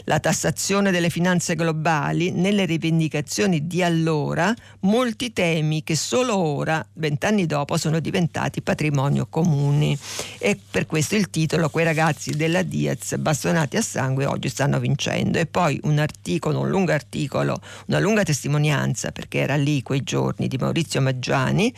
la 0.06 0.20
tassazione 0.20 0.92
delle 0.92 1.10
finanze 1.10 1.56
globali, 1.56 2.32
nelle 2.32 2.66
rivendicazioni 2.66 3.68
di 3.68 3.84
allora, 3.84 4.54
molti 4.82 5.34
temi 5.34 5.84
che 5.84 5.96
solo 5.96 6.38
ora, 6.38 6.86
vent'anni 6.94 7.46
dopo, 7.46 7.78
sono 7.78 8.00
diventati 8.00 8.62
patrimonio 8.62 9.28
comune. 9.30 9.98
E 10.40 10.60
per 10.70 10.86
questo 10.86 11.16
il 11.16 11.30
titolo, 11.30 11.70
quei 11.70 11.86
ragazzi 11.86 12.32
della 12.32 12.64
Diaz 12.64 13.16
bastonati 13.18 13.78
a 13.78 13.82
sangue 13.82 14.26
oggi 14.26 14.50
stanno 14.50 14.80
vincendo. 14.80 15.38
E 15.38 15.46
poi 15.46 15.80
un 15.84 16.00
articolo, 16.00 16.60
un 16.60 16.70
lungo 16.70 16.92
articolo, 16.92 17.62
una 17.88 18.00
lunga 18.00 18.24
testimonianza, 18.24 19.12
perché 19.12 19.40
era 19.40 19.56
lì 19.56 19.82
quei 19.82 20.02
giorni, 20.02 20.13
di 20.38 20.58
Maurizio 20.58 21.02
Maggiani. 21.02 21.74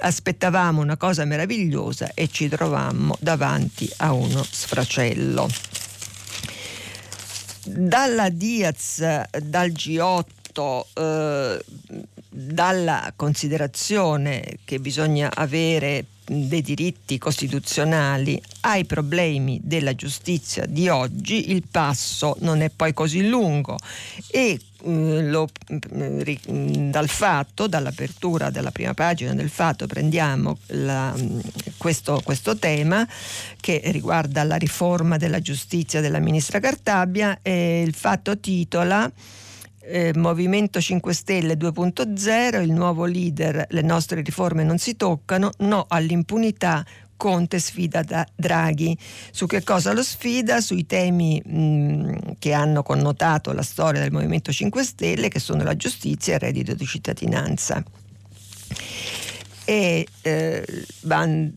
Aspettavamo 0.00 0.80
una 0.80 0.96
cosa 0.96 1.24
meravigliosa 1.24 2.12
e 2.14 2.28
ci 2.28 2.48
trovammo 2.48 3.16
davanti 3.20 3.90
a 3.98 4.12
uno 4.12 4.42
sfracello 4.42 5.48
dalla 7.64 8.30
Diaz, 8.30 9.00
dal 9.42 9.70
G8, 9.70 10.84
eh, 10.94 11.64
dalla 12.28 13.12
considerazione 13.16 14.58
che 14.64 14.78
bisogna 14.78 15.30
avere 15.34 16.06
dei 16.24 16.62
diritti 16.62 17.18
costituzionali 17.18 18.40
ai 18.60 18.84
problemi 18.84 19.60
della 19.64 19.96
giustizia 19.96 20.64
di 20.64 20.88
oggi 20.88 21.50
il 21.50 21.64
passo 21.68 22.36
non 22.40 22.60
è 22.60 22.70
poi 22.70 22.92
così 22.92 23.26
lungo 23.26 23.76
e 24.28 24.56
lo, 24.84 25.48
mm, 25.72 26.90
dal 26.90 27.08
fatto, 27.08 27.66
dall'apertura 27.66 28.50
della 28.50 28.70
prima 28.70 28.94
pagina 28.94 29.34
del 29.34 29.50
fatto 29.50 29.86
prendiamo 29.86 30.58
la, 30.68 31.14
mm, 31.16 31.40
questo, 31.76 32.20
questo, 32.24 32.56
tema 32.56 33.06
che 33.60 33.80
riguarda 33.86 34.42
la 34.44 34.56
riforma 34.56 35.16
della 35.16 35.40
giustizia 35.40 36.00
della 36.00 36.18
ministra 36.18 36.60
Cartabia 36.60 37.38
e 37.42 37.82
il 37.82 37.94
fatto 37.94 38.38
titola 38.38 39.10
eh, 39.82 40.12
Movimento 40.14 40.80
5 40.80 41.12
Stelle 41.12 41.54
2.0, 41.54 42.62
il 42.62 42.72
nuovo 42.72 43.04
leader, 43.06 43.66
le 43.68 43.82
nostre 43.82 44.22
riforme 44.22 44.62
non 44.62 44.78
si 44.78 44.96
toccano, 44.96 45.50
no 45.58 45.86
all'impunità, 45.88 46.84
Conte 47.20 47.58
sfida 47.58 48.02
da 48.02 48.26
Draghi. 48.34 48.96
Su 49.30 49.44
che 49.44 49.62
cosa 49.62 49.92
lo 49.92 50.02
sfida? 50.02 50.62
Sui 50.62 50.86
temi 50.86 51.38
mh, 51.44 52.36
che 52.38 52.54
hanno 52.54 52.82
connotato 52.82 53.52
la 53.52 53.60
storia 53.60 54.00
del 54.00 54.10
Movimento 54.10 54.50
5 54.50 54.82
Stelle, 54.82 55.28
che 55.28 55.38
sono 55.38 55.62
la 55.62 55.76
giustizia 55.76 56.32
e 56.32 56.36
il 56.36 56.40
reddito 56.40 56.72
di 56.72 56.86
cittadinanza. 56.86 57.84
E 59.66 60.06
eh, 60.22 60.84
Van 61.02 61.52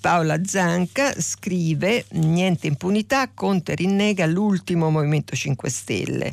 Paola 0.00 0.38
Zanca 0.44 1.20
scrive 1.20 2.04
niente 2.10 2.68
impunità, 2.68 3.28
Conte 3.34 3.74
rinnega 3.74 4.24
l'ultimo 4.26 4.88
Movimento 4.88 5.34
5 5.34 5.68
Stelle. 5.68 6.32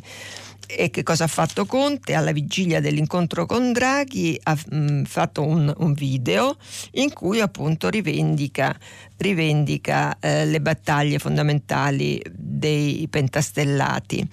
E 0.66 0.90
che 0.90 1.02
cosa 1.02 1.24
ha 1.24 1.28
fatto 1.28 1.66
Conte? 1.66 2.14
Alla 2.14 2.32
vigilia 2.32 2.80
dell'incontro 2.80 3.46
con 3.46 3.72
Draghi 3.72 4.38
ha 4.44 4.54
mh, 4.54 4.76
mm, 4.76 5.04
fatto 5.04 5.42
un, 5.42 5.72
un, 5.76 5.92
video 5.92 6.56
in 6.92 7.12
cui 7.12 7.40
appunto 7.40 7.88
rivendica, 7.88 8.76
rivendica 9.18 10.18
eh, 10.18 10.46
le 10.46 10.60
battaglie 10.60 11.18
fondamentali 11.18 12.22
dei 12.30 13.06
pentastellati. 13.08 14.28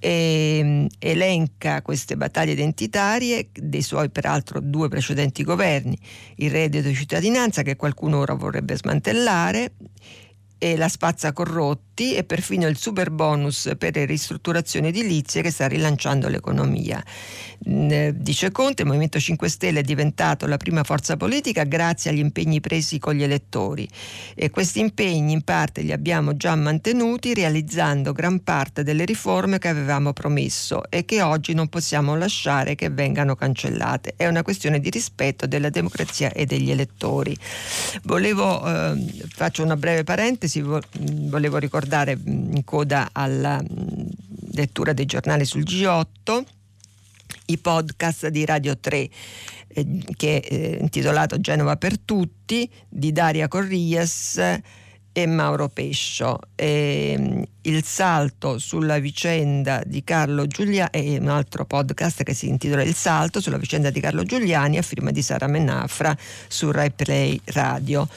e 0.00 0.60
mm, 0.62 0.86
elenca 0.98 1.82
queste 1.82 2.16
battaglie 2.16 2.52
identitarie 2.52 3.48
dei 3.52 3.82
suoi 3.82 4.10
peraltro 4.10 4.60
due 4.60 4.88
precedenti 4.88 5.42
governi, 5.42 5.98
il 6.36 6.50
reddito 6.50 6.88
di 6.88 6.94
cittadinanza 6.94 7.62
che 7.62 7.74
qualcuno 7.76 8.18
ora 8.18 8.34
vorrebbe 8.34 8.76
smantellare 8.76 9.72
e 10.58 10.76
la 10.76 10.88
spazza 10.88 11.32
corrotti 11.32 12.14
e 12.14 12.24
perfino 12.24 12.66
il 12.66 12.76
super 12.76 13.10
bonus 13.10 13.72
per 13.78 13.94
le 13.94 14.04
ristrutturazioni 14.04 14.88
edilizie 14.88 15.40
che 15.40 15.50
sta 15.50 15.66
rilanciando 15.66 16.28
l'economia. 16.28 17.02
Dice 17.70 18.50
Conte, 18.50 18.80
il 18.80 18.88
Movimento 18.88 19.20
5 19.20 19.46
Stelle 19.46 19.80
è 19.80 19.82
diventato 19.82 20.46
la 20.46 20.56
prima 20.56 20.84
forza 20.84 21.18
politica 21.18 21.64
grazie 21.64 22.10
agli 22.10 22.18
impegni 22.18 22.60
presi 22.60 22.98
con 22.98 23.12
gli 23.12 23.22
elettori 23.22 23.86
e 24.34 24.48
questi 24.48 24.80
impegni 24.80 25.34
in 25.34 25.42
parte 25.42 25.82
li 25.82 25.92
abbiamo 25.92 26.34
già 26.34 26.54
mantenuti 26.54 27.34
realizzando 27.34 28.14
gran 28.14 28.42
parte 28.42 28.82
delle 28.82 29.04
riforme 29.04 29.58
che 29.58 29.68
avevamo 29.68 30.14
promesso 30.14 30.82
e 30.88 31.04
che 31.04 31.20
oggi 31.20 31.52
non 31.52 31.68
possiamo 31.68 32.16
lasciare 32.16 32.74
che 32.74 32.88
vengano 32.88 33.34
cancellate. 33.34 34.14
È 34.16 34.26
una 34.26 34.42
questione 34.42 34.80
di 34.80 34.88
rispetto 34.88 35.46
della 35.46 35.68
democrazia 35.68 36.32
e 36.32 36.46
degli 36.46 36.70
elettori. 36.70 37.36
Volevo, 38.04 38.66
eh, 38.66 39.12
faccio 39.28 39.62
una 39.62 39.76
breve 39.76 40.04
parentesi 40.04 40.62
volevo 40.62 41.58
ricordare 41.58 42.18
in 42.24 42.64
coda 42.64 43.10
alla 43.12 43.62
lettura 44.52 44.94
dei 44.94 45.04
giornali 45.04 45.44
sul 45.44 45.64
G8 45.64 46.56
i 47.50 47.58
podcast 47.58 48.28
di 48.28 48.44
Radio 48.44 48.78
3 48.78 49.08
eh, 49.68 49.86
che 50.16 50.40
è 50.40 50.54
eh, 50.54 50.78
intitolato 50.80 51.40
Genova 51.40 51.76
per 51.76 51.98
tutti 51.98 52.68
di 52.88 53.12
Daria 53.12 53.48
Corrias 53.48 54.40
e 55.12 55.26
Mauro 55.26 55.68
Pescio. 55.68 56.38
E, 56.54 57.48
il 57.62 57.84
salto 57.84 58.58
sulla 58.58 58.98
vicenda 58.98 59.82
di 59.84 60.04
Carlo 60.04 60.46
Giuliani 60.46 60.90
e 60.92 61.18
un 61.18 61.28
altro 61.28 61.64
podcast 61.64 62.22
che 62.22 62.34
si 62.34 62.48
intitola 62.48 62.82
Il 62.82 62.94
salto 62.94 63.40
sulla 63.40 63.58
vicenda 63.58 63.90
di 63.90 64.00
Carlo 64.00 64.22
Giuliani 64.22 64.78
a 64.78 64.82
firma 64.82 65.10
di 65.10 65.22
Sara 65.22 65.46
Menafra 65.46 66.16
su 66.46 66.70
Rai 66.70 66.90
Play 66.90 67.40
Radio. 67.46 68.08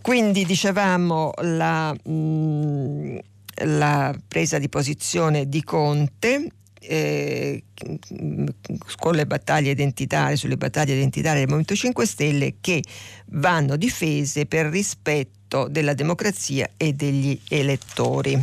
Quindi 0.00 0.44
dicevamo 0.44 1.32
la, 1.38 1.92
mh, 1.92 2.10
mm, 2.10 3.16
la 3.64 4.14
presa 4.28 4.58
di 4.58 4.68
posizione 4.68 5.48
di 5.48 5.62
Conte 5.64 6.50
eh, 6.86 7.64
con 8.96 9.14
le 9.14 9.26
battaglie 9.26 9.70
identitarie, 9.70 10.36
sulle 10.36 10.56
battaglie 10.56 10.94
identitarie 10.94 11.38
del 11.40 11.48
Movimento 11.48 11.74
5 11.74 12.06
Stelle 12.06 12.54
che 12.60 12.82
vanno 13.26 13.76
difese 13.76 14.46
per 14.46 14.66
rispetto 14.66 15.68
della 15.68 15.94
democrazia 15.94 16.70
e 16.76 16.92
degli 16.92 17.38
elettori. 17.48 18.42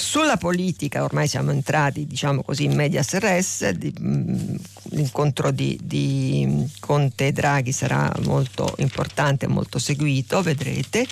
Sulla 0.00 0.38
politica 0.38 1.04
ormai 1.04 1.28
siamo 1.28 1.50
entrati 1.50 2.06
diciamo 2.06 2.42
così 2.42 2.64
in 2.64 2.74
medias 2.74 3.12
res, 3.18 3.68
di, 3.68 3.92
mh, 3.96 4.56
l'incontro 4.92 5.50
di, 5.50 5.78
di, 5.82 6.66
Conte 6.80 7.26
e 7.26 7.32
Draghi 7.32 7.70
sarà 7.70 8.10
molto 8.22 8.74
importante, 8.78 9.46
molto 9.46 9.78
seguito, 9.78 10.40
vedrete. 10.40 11.06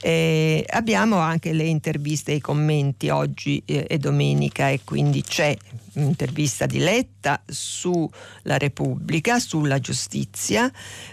E 0.00 0.66
abbiamo 0.70 1.18
anche 1.18 1.52
le 1.52 1.64
interviste 1.64 2.32
e 2.32 2.36
i 2.36 2.40
commenti 2.40 3.10
oggi 3.10 3.62
eh, 3.64 3.86
e 3.88 3.96
domenica 3.98 4.70
e 4.70 4.80
quindi 4.82 5.22
c'è 5.22 5.56
un'intervista 5.94 6.66
di 6.66 6.78
Letta 6.78 7.40
sulla 7.46 8.58
Repubblica, 8.58 9.38
sulla 9.38 9.78
giustizia, 9.78 10.70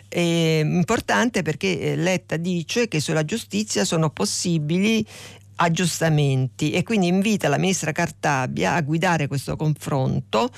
eh, 0.09 0.61
importante 0.63 1.43
perché 1.43 1.79
eh, 1.79 1.95
Letta 1.95 2.37
dice 2.37 2.87
che 2.87 2.99
sulla 2.99 3.23
giustizia 3.23 3.85
sono 3.85 4.09
possibili 4.09 5.05
aggiustamenti 5.55 6.71
e 6.71 6.83
quindi 6.83 7.07
invita 7.07 7.47
la 7.47 7.57
ministra 7.57 7.91
Cartabia 7.91 8.73
a 8.73 8.81
guidare 8.81 9.27
questo 9.27 9.55
confronto 9.55 10.49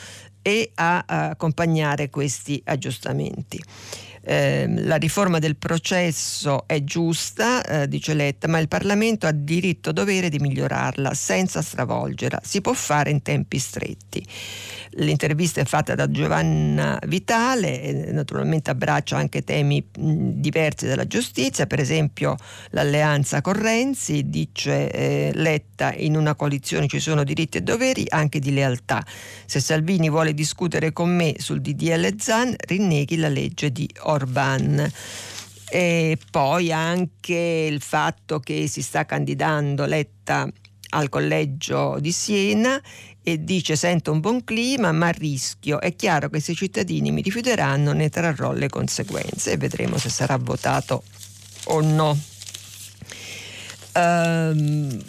e 0.41 0.71
a, 0.75 1.03
accompagnare 1.05 2.09
questi 2.09 2.61
aggiustamenti. 2.63 3.61
Eh, 4.27 4.65
la 4.67 4.95
riforma 4.95 5.37
del 5.37 5.55
processo 5.55 6.63
è 6.67 6.83
giusta, 6.83 7.63
eh, 7.63 7.87
dice 7.87 8.15
Letta, 8.15 8.47
ma 8.47 8.57
il 8.57 8.67
Parlamento 8.67 9.27
ha 9.27 9.31
diritto 9.31 9.91
dovere 9.91 10.29
di 10.29 10.39
migliorarla 10.39 11.13
senza 11.13 11.61
stravolgerla. 11.61 12.41
Si 12.43 12.59
può 12.61 12.73
fare 12.73 13.11
in 13.11 13.21
tempi 13.21 13.59
stretti. 13.59 14.25
L'intervista 14.97 15.59
è 15.59 15.65
fatta 15.65 15.93
da 15.93 16.09
Giovanna 16.09 16.97
Vitale 17.07 17.81
e 17.81 18.11
naturalmente 18.13 18.69
abbraccia 18.69 19.17
anche 19.17 19.43
temi 19.43 19.85
diversi 19.91 20.85
della 20.85 21.05
giustizia, 21.05 21.67
per 21.67 21.81
esempio 21.81 22.37
l'alleanza 22.69 23.41
con 23.41 23.53
Renzi, 23.53 24.29
dice 24.29 24.89
eh, 24.89 25.31
Letta 25.33 25.93
in 25.93 26.15
una 26.15 26.35
coalizione 26.35 26.87
ci 26.87 27.01
sono 27.01 27.25
diritti 27.25 27.57
e 27.57 27.61
doveri 27.61 28.05
anche 28.07 28.39
di 28.39 28.53
lealtà. 28.53 29.05
Se 29.45 29.59
Salvini 29.59 30.09
vuole 30.09 30.33
discutere 30.33 30.93
con 30.93 31.13
me 31.13 31.35
sul 31.39 31.59
DDL 31.59 32.15
Zan, 32.17 32.55
rinneghi 32.57 33.17
la 33.17 33.29
legge 33.29 33.73
di 33.73 33.89
Orban. 34.03 34.89
E 35.67 36.17
poi 36.31 36.71
anche 36.71 37.67
il 37.69 37.81
fatto 37.81 38.39
che 38.39 38.67
si 38.67 38.81
sta 38.81 39.05
candidando 39.05 39.85
Letta 39.85 40.47
al 40.89 41.09
collegio 41.09 41.97
di 41.99 42.11
Siena 42.11 42.81
e 43.27 43.43
dice 43.43 43.75
sento 43.75 44.11
un 44.11 44.19
buon 44.19 44.43
clima 44.43 44.91
ma 44.91 45.09
rischio, 45.09 45.81
è 45.81 45.95
chiaro 45.95 46.29
che 46.29 46.39
se 46.39 46.51
i 46.51 46.55
cittadini 46.55 47.09
mi 47.09 47.23
rifiuteranno 47.23 47.91
ne 47.91 48.09
trarrò 48.09 48.51
le 48.51 48.69
conseguenze 48.69 49.53
e 49.53 49.57
vedremo 49.57 49.97
se 49.97 50.09
sarà 50.09 50.37
votato 50.37 51.01
o 51.65 51.81
no. 51.81 52.15
Um, 53.95 55.03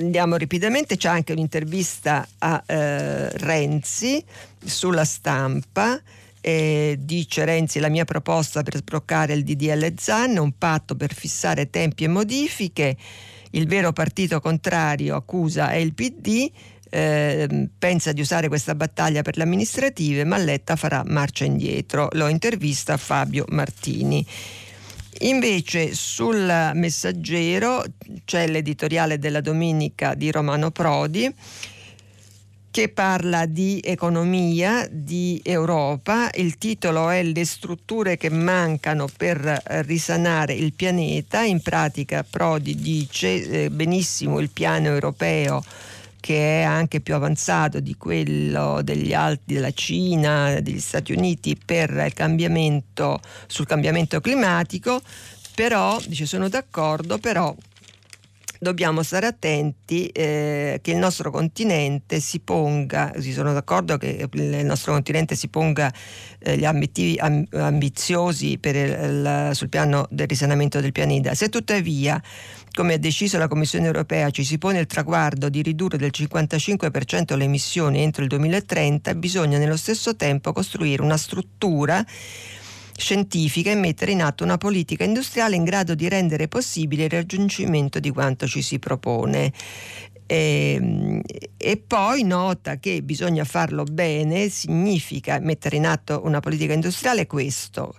andiamo 0.00 0.36
rapidamente, 0.36 0.98
c'è 0.98 1.08
anche 1.08 1.32
un'intervista 1.32 2.28
a 2.36 2.62
eh, 2.66 3.30
Renzi 3.38 4.22
sulla 4.62 5.06
stampa. 5.06 5.98
Eh, 6.38 6.98
dice 6.98 7.46
Renzi 7.46 7.78
la 7.78 7.88
mia 7.88 8.04
proposta 8.04 8.62
per 8.62 8.76
sbloccare 8.76 9.32
il 9.32 9.42
DDL 9.42 9.94
ZAN, 9.96 10.36
un 10.36 10.52
patto 10.58 10.96
per 10.96 11.14
fissare 11.14 11.70
tempi 11.70 12.04
e 12.04 12.08
modifiche. 12.08 12.94
Il 13.52 13.66
vero 13.66 13.92
partito 13.92 14.40
contrario 14.40 15.16
accusa 15.16 15.70
è 15.70 15.76
il 15.76 15.94
PD, 15.94 16.50
eh, 16.94 17.68
pensa 17.78 18.12
di 18.12 18.20
usare 18.20 18.48
questa 18.48 18.74
battaglia 18.74 19.22
per 19.22 19.38
le 19.38 19.44
amministrative, 19.44 20.24
ma 20.24 20.36
Letta 20.36 20.76
farà 20.76 21.02
marcia 21.06 21.46
indietro. 21.46 22.08
Lo 22.12 22.28
intervista 22.28 22.98
Fabio 22.98 23.46
Martini. 23.48 24.24
Invece 25.20 25.94
sul 25.94 26.70
messaggero 26.74 27.82
c'è 28.24 28.46
l'editoriale 28.46 29.18
della 29.18 29.40
domenica 29.40 30.14
di 30.14 30.30
Romano 30.30 30.70
Prodi 30.70 31.34
che 32.70 32.88
parla 32.88 33.46
di 33.46 33.80
economia, 33.82 34.86
di 34.90 35.40
Europa. 35.44 36.30
Il 36.34 36.58
titolo 36.58 37.08
è 37.08 37.22
Le 37.22 37.44
strutture 37.44 38.16
che 38.18 38.30
mancano 38.30 39.08
per 39.16 39.62
risanare 39.86 40.54
il 40.54 40.72
pianeta. 40.74 41.42
In 41.42 41.60
pratica 41.60 42.24
Prodi 42.28 42.74
dice 42.74 43.64
eh, 43.64 43.70
benissimo 43.70 44.40
il 44.40 44.50
piano 44.50 44.88
europeo 44.88 45.62
che 46.22 46.60
è 46.60 46.62
anche 46.62 47.00
più 47.00 47.16
avanzato 47.16 47.80
di 47.80 47.96
quello 47.96 48.80
degli 48.82 49.12
altri 49.12 49.54
della 49.54 49.72
Cina, 49.72 50.60
degli 50.60 50.78
Stati 50.78 51.12
Uniti 51.12 51.58
per 51.62 51.90
il 51.90 52.12
cambiamento 52.14 53.20
sul 53.48 53.66
cambiamento 53.66 54.20
climatico, 54.20 55.00
però 55.56 55.98
dice 56.06 56.24
sono 56.24 56.48
d'accordo, 56.48 57.18
però 57.18 57.52
dobbiamo 58.60 59.02
stare 59.02 59.26
attenti 59.26 60.06
eh, 60.06 60.78
che 60.80 60.92
il 60.92 60.96
nostro 60.96 61.32
continente 61.32 62.20
si 62.20 62.38
ponga, 62.38 63.12
si 63.18 63.32
sono 63.32 63.52
d'accordo 63.52 63.96
che 63.96 64.28
il 64.32 64.64
nostro 64.64 64.92
continente 64.92 65.34
si 65.34 65.48
ponga 65.48 65.92
eh, 66.38 66.56
gli 66.56 66.64
obiettivi 66.64 67.18
ambiziosi 67.18 68.60
il, 68.62 68.76
il, 68.76 69.50
sul 69.54 69.68
piano 69.68 70.06
del 70.08 70.28
risanamento 70.28 70.80
del 70.80 70.92
pianeta. 70.92 71.34
Se 71.34 71.48
tuttavia 71.48 72.22
come 72.72 72.94
ha 72.94 72.98
deciso 72.98 73.38
la 73.38 73.48
Commissione 73.48 73.86
europea, 73.86 74.30
ci 74.30 74.44
si 74.44 74.58
pone 74.58 74.80
il 74.80 74.86
traguardo 74.86 75.48
di 75.48 75.62
ridurre 75.62 75.98
del 75.98 76.10
55% 76.12 77.36
le 77.36 77.44
emissioni 77.44 78.00
entro 78.00 78.22
il 78.22 78.28
2030, 78.28 79.14
bisogna 79.14 79.58
nello 79.58 79.76
stesso 79.76 80.16
tempo 80.16 80.52
costruire 80.52 81.02
una 81.02 81.16
struttura 81.16 82.04
scientifica 82.96 83.70
e 83.70 83.74
mettere 83.74 84.12
in 84.12 84.22
atto 84.22 84.44
una 84.44 84.58
politica 84.58 85.04
industriale 85.04 85.56
in 85.56 85.64
grado 85.64 85.94
di 85.94 86.08
rendere 86.08 86.48
possibile 86.48 87.04
il 87.04 87.10
raggiungimento 87.10 88.00
di 88.00 88.10
quanto 88.10 88.46
ci 88.46 88.62
si 88.62 88.78
propone. 88.78 89.52
E, 90.26 90.74
ehm, 90.76 91.20
e, 91.56 91.76
poi 91.76 92.22
nota 92.22 92.78
che 92.78 93.02
bisogna 93.02 93.44
farlo 93.44 93.84
bene, 93.84 94.48
significa 94.48 95.38
mettere 95.40 95.76
in 95.76 95.86
atto 95.86 96.22
una 96.24 96.40
politica 96.40 96.72
industriale 96.72 97.26
questo, 97.26 97.94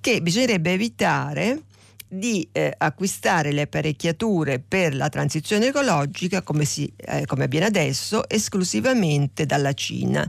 che 0.00 0.20
bisognerebbe 0.22 0.72
evitare 0.72 1.62
di 2.08 2.48
eh, 2.52 2.74
acquistare 2.76 3.52
le 3.52 3.62
apparecchiature 3.62 4.58
per 4.58 4.94
la 4.94 5.08
transizione 5.08 5.66
ecologica, 5.66 6.42
come, 6.42 6.64
si, 6.64 6.90
eh, 6.96 7.26
come 7.26 7.44
avviene 7.44 7.66
adesso, 7.66 8.28
esclusivamente 8.28 9.44
dalla 9.46 9.74
Cina. 9.74 10.28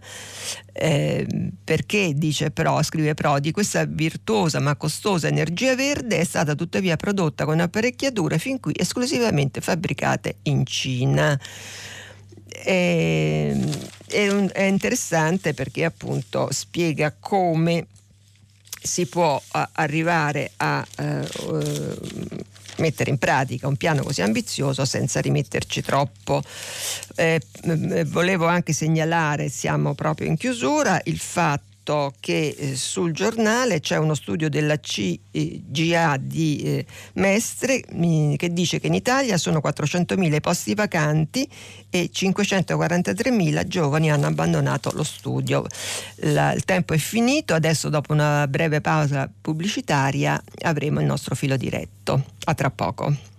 Eh, 0.72 1.26
perché, 1.64 2.14
dice 2.14 2.52
però, 2.52 2.82
scrive 2.84 3.14
Prodi, 3.14 3.52
questa 3.52 3.86
virtuosa 3.86 4.60
ma 4.60 4.76
costosa 4.76 5.28
energia 5.28 5.76
verde 5.76 6.20
è 6.20 6.24
stata 6.24 6.56
tuttavia 6.56 6.96
prodotta 6.96 7.46
con 7.46 7.60
apparecchiature 7.60 8.38
fin 8.38 8.60
qui 8.60 8.74
esclusivamente 8.76 9.62
fabbricate 9.62 10.38
in 10.44 10.66
Cina. 10.66 11.40
è, 12.64 13.56
è, 14.08 14.28
un, 14.30 14.50
è 14.52 14.64
interessante 14.64 15.54
perché 15.54 15.86
appunto 15.86 16.50
spiega 16.52 17.16
come 17.18 17.88
si 18.82 19.06
può 19.06 19.42
a, 19.52 19.70
arrivare 19.74 20.52
a 20.58 20.86
uh, 20.98 21.28
mettere 22.78 23.10
in 23.10 23.18
pratica 23.18 23.68
un 23.68 23.76
piano 23.76 24.04
così 24.04 24.22
ambizioso 24.22 24.86
senza 24.86 25.20
rimetterci 25.20 25.82
troppo. 25.82 26.42
Eh, 27.16 27.42
volevo 28.06 28.48
anche 28.48 28.74
segnalare, 28.74 29.50
siamo 29.50 29.94
proprio 29.94 30.28
in 30.28 30.38
chiusura, 30.38 31.00
il 31.06 31.20
fatto 31.20 31.69
letto 31.90 32.14
che 32.20 32.56
eh, 32.58 32.76
sul 32.76 33.12
giornale 33.12 33.80
c'è 33.80 33.98
uno 33.98 34.14
studio 34.14 34.50
della 34.50 34.80
CGA 34.80 36.18
di 36.18 36.62
eh, 36.62 36.86
Mestre 37.14 37.82
che 38.38 38.54
dice 38.54 38.80
che 38.80 38.88
in 38.88 38.94
Italia 38.94 39.38
sono 39.38 39.60
400.000 39.64 40.34
i 40.34 40.42
posti 40.42 40.76
vacanti 40.76 41.50
e 41.90 42.10
543.000 42.14 43.68
giovani 43.68 44.12
hanno 44.12 44.28
abbandonato 44.28 44.92
lo 44.94 45.04
studio. 45.04 45.66
La, 46.18 46.54
il 46.54 46.64
tempo 46.66 46.94
è 46.94 46.98
finito, 46.98 47.54
adesso 47.54 47.90
dopo 47.90 48.14
una 48.14 48.48
breve 48.48 48.82
pausa 48.82 49.30
pubblicitaria 49.42 50.42
avremo 50.64 51.00
il 51.00 51.06
nostro 51.06 51.34
filo 51.36 51.58
diretto. 51.58 52.24
A 52.46 52.54
tra 52.54 52.70
poco. 52.70 53.39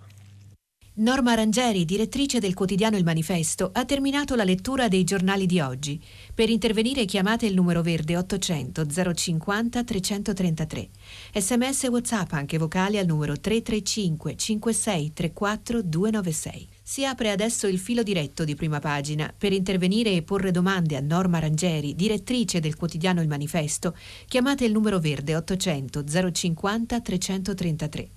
Norma 0.93 1.33
Rangeri, 1.35 1.85
direttrice 1.85 2.39
del 2.39 2.53
quotidiano 2.53 2.97
Il 2.97 3.05
Manifesto, 3.05 3.69
ha 3.71 3.85
terminato 3.85 4.35
la 4.35 4.43
lettura 4.43 4.89
dei 4.89 5.05
giornali 5.05 5.45
di 5.45 5.61
oggi. 5.61 5.97
Per 6.35 6.49
intervenire 6.49 7.05
chiamate 7.05 7.45
il 7.45 7.53
numero 7.53 7.81
verde 7.81 8.17
800 8.17 9.13
050 9.13 9.85
333. 9.85 10.89
Sms 11.33 11.83
WhatsApp 11.83 12.33
anche 12.33 12.57
vocali 12.57 12.97
al 12.97 13.05
numero 13.05 13.39
335 13.39 14.35
56 14.35 15.13
34 15.13 15.81
296. 15.81 16.67
Si 16.83 17.05
apre 17.05 17.31
adesso 17.31 17.67
il 17.67 17.79
filo 17.79 18.03
diretto 18.03 18.43
di 18.43 18.55
prima 18.55 18.79
pagina. 18.79 19.33
Per 19.35 19.53
intervenire 19.53 20.11
e 20.11 20.23
porre 20.23 20.51
domande 20.51 20.97
a 20.97 20.99
Norma 20.99 21.39
Rangeri, 21.39 21.95
direttrice 21.95 22.59
del 22.59 22.75
quotidiano 22.75 23.21
Il 23.21 23.29
Manifesto, 23.29 23.95
chiamate 24.27 24.65
il 24.65 24.73
numero 24.73 24.99
verde 24.99 25.37
800 25.37 26.03
050 26.33 26.99
333. 26.99 28.09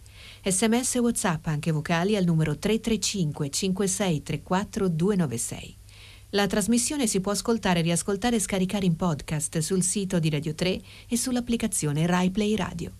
Sms 0.46 0.96
WhatsApp 0.96 1.46
anche 1.46 1.72
vocali 1.72 2.16
al 2.16 2.24
numero 2.24 2.58
335 2.58 3.48
5634 3.48 4.88
296. 4.88 5.76
La 6.30 6.46
trasmissione 6.46 7.06
si 7.06 7.20
può 7.20 7.32
ascoltare, 7.32 7.80
riascoltare 7.80 8.36
e 8.36 8.40
scaricare 8.40 8.84
in 8.84 8.94
podcast 8.94 9.58
sul 9.58 9.82
sito 9.82 10.18
di 10.18 10.28
Radio 10.28 10.54
3 10.54 10.80
e 11.08 11.16
sull'applicazione 11.16 12.04
RaiPlay 12.06 12.56
Radio. 12.56 12.92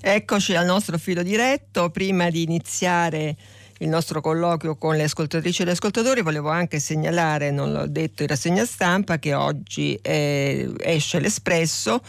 Eccoci 0.00 0.56
al 0.56 0.66
nostro 0.66 0.98
filo 0.98 1.22
diretto. 1.22 1.90
Prima 1.90 2.28
di 2.28 2.42
iniziare 2.42 3.36
il 3.78 3.88
nostro 3.88 4.20
colloquio 4.20 4.74
con 4.74 4.96
le 4.96 5.04
ascoltatrici 5.04 5.62
e 5.62 5.66
gli 5.66 5.70
ascoltatori, 5.70 6.22
volevo 6.22 6.48
anche 6.48 6.80
segnalare, 6.80 7.52
non 7.52 7.70
l'ho 7.70 7.86
detto 7.86 8.22
in 8.22 8.28
rassegna 8.28 8.64
stampa, 8.64 9.20
che 9.20 9.32
oggi 9.32 9.96
eh, 10.02 10.72
esce 10.80 11.20
l'Espresso 11.20 12.00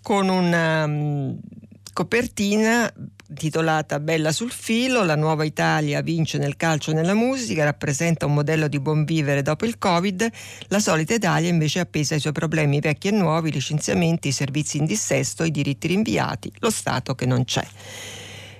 con 0.00 0.28
una 0.28 0.84
um, 0.84 1.36
copertina 1.92 2.92
titolata 3.34 4.00
Bella 4.00 4.32
sul 4.32 4.50
filo, 4.50 5.04
la 5.04 5.16
nuova 5.16 5.44
Italia 5.44 6.00
vince 6.00 6.38
nel 6.38 6.56
calcio 6.56 6.90
e 6.90 6.94
nella 6.94 7.14
musica, 7.14 7.64
rappresenta 7.64 8.26
un 8.26 8.34
modello 8.34 8.68
di 8.68 8.80
buon 8.80 9.04
vivere 9.04 9.42
dopo 9.42 9.66
il 9.66 9.78
Covid, 9.78 10.30
la 10.68 10.78
solita 10.78 11.14
Italia 11.14 11.48
invece 11.48 11.80
è 11.80 11.82
appesa 11.82 12.14
ai 12.14 12.20
suoi 12.20 12.32
problemi 12.32 12.80
vecchi 12.80 13.08
e 13.08 13.10
nuovi, 13.10 13.52
licenziamenti, 13.52 14.28
i 14.28 14.32
servizi 14.32 14.78
in 14.78 14.86
dissesto, 14.86 15.44
i 15.44 15.50
diritti 15.50 15.88
rinviati, 15.88 16.50
lo 16.60 16.70
Stato 16.70 17.14
che 17.14 17.26
non 17.26 17.44
c'è. 17.44 17.66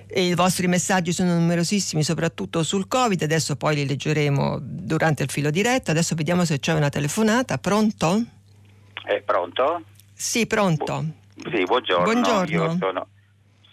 E 0.07 0.27
I 0.27 0.35
vostri 0.35 0.67
messaggi 0.67 1.11
sono 1.11 1.33
numerosissimi, 1.33 2.03
soprattutto 2.03 2.63
sul 2.63 2.87
Covid, 2.87 3.21
adesso 3.23 3.55
poi 3.55 3.75
li 3.75 3.85
leggeremo 3.87 4.59
durante 4.61 5.23
il 5.23 5.31
filo 5.31 5.49
diretto, 5.49 5.91
adesso 5.91 6.15
vediamo 6.15 6.45
se 6.45 6.59
c'è 6.59 6.73
una 6.73 6.89
telefonata, 6.89 7.57
pronto? 7.57 8.23
È 9.03 9.21
pronto? 9.21 9.81
Sì, 10.13 10.45
pronto. 10.45 11.05
Bu- 11.35 11.49
sì, 11.53 11.63
buongiorno. 11.63 12.03
Buongiorno. 12.03 12.63
Io 12.63 12.77
sono, 12.79 13.07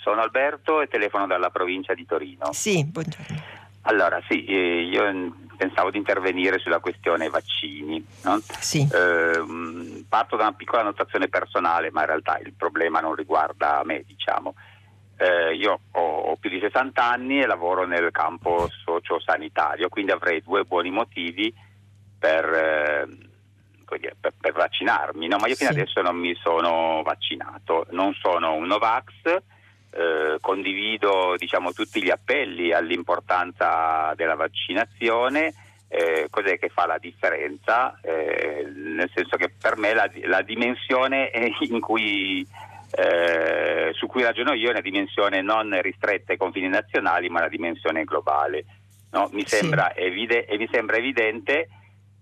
sono 0.03 0.21
Alberto 0.21 0.81
e 0.81 0.89
telefono 0.89 1.27
dalla 1.27 1.51
provincia 1.51 1.95
di 1.95 2.05
Torino. 2.05 2.53
Sì, 2.53 2.85
buongiorno. 2.85 3.61
Allora, 3.83 4.21
sì, 4.29 4.45
eh, 4.45 4.83
io 4.83 5.35
pensavo 5.57 5.91
di 5.91 5.99
intervenire 5.99 6.59
sulla 6.59 6.81
questione 6.81 7.29
vaccini. 7.29 8.05
No? 8.25 8.41
Sì. 8.59 8.81
Eh, 8.81 10.05
parto 10.09 10.37
da 10.37 10.43
una 10.43 10.53
piccola 10.53 10.83
notazione 10.83 11.29
personale, 11.29 11.91
ma 11.91 12.01
in 12.01 12.07
realtà 12.07 12.39
il 12.39 12.53
problema 12.53 13.01
non 13.01 13.15
riguarda 13.15 13.81
me, 13.85 14.03
diciamo. 14.07 14.55
Eh, 15.17 15.55
io 15.55 15.79
ho, 15.93 16.01
ho, 16.01 16.37
più 16.37 16.51
di 16.51 16.59
60 16.59 17.03
anni 17.03 17.41
e 17.41 17.47
lavoro 17.47 17.87
nel 17.87 18.11
campo 18.11 18.69
sociosanitario, 18.85 19.89
quindi 19.89 20.11
avrei 20.11 20.43
due 20.43 20.65
buoni 20.65 20.91
motivi 20.91 21.53
per, 22.19 22.45
eh, 22.45 23.07
per, 24.21 24.33
per 24.41 24.53
vaccinarmi, 24.53 25.29
no? 25.29 25.37
ma 25.39 25.47
io 25.47 25.55
fino 25.55 25.71
Sì. 25.71 25.79
adesso 25.79 26.03
non 26.03 26.17
mi 26.17 26.35
sono 26.43 27.03
vaccinato, 27.05 27.87
non 27.91 28.13
sono 28.15 28.55
un 28.55 28.67
Novax, 28.67 29.43
eh, 29.95 30.39
condivido 30.41 31.35
diciamo, 31.37 31.73
tutti 31.73 32.03
gli 32.03 32.11
appelli 32.11 32.73
all'importanza 32.73 34.13
della 34.17 34.35
vaccinazione. 34.35 35.55
Eh, 35.89 36.29
cos'è 36.31 36.59
che 36.59 36.71
fa 36.71 36.87
la 36.87 36.97
differenza? 36.97 37.99
Eh, 38.01 38.67
nel 38.75 39.11
senso 39.15 39.37
che 39.37 39.51
per 39.51 39.77
me 39.77 39.93
la, 39.93 40.11
la 40.25 40.41
dimensione 40.41 41.31
in 41.69 41.81
cui, 41.81 42.47
eh, 42.97 43.91
su 43.93 44.07
cui 44.07 44.23
ragiono 44.23 44.55
io 44.55 44.69
è 44.69 44.71
una 44.71 44.81
dimensione 44.81 45.43
non 45.43 45.79
ristretta 45.83 46.33
ai 46.33 46.39
confini 46.39 46.69
nazionali, 46.69 47.29
ma 47.29 47.41
una 47.41 47.49
dimensione 47.49 48.05
globale. 48.05 48.65
no? 49.11 49.29
Mi, 49.33 49.43
Sì. 49.47 49.57
sembra 49.57 49.95
evide- 49.95 50.47
e 50.47 50.57
mi 50.57 50.67
sembra 50.73 50.97
evidente 50.97 51.69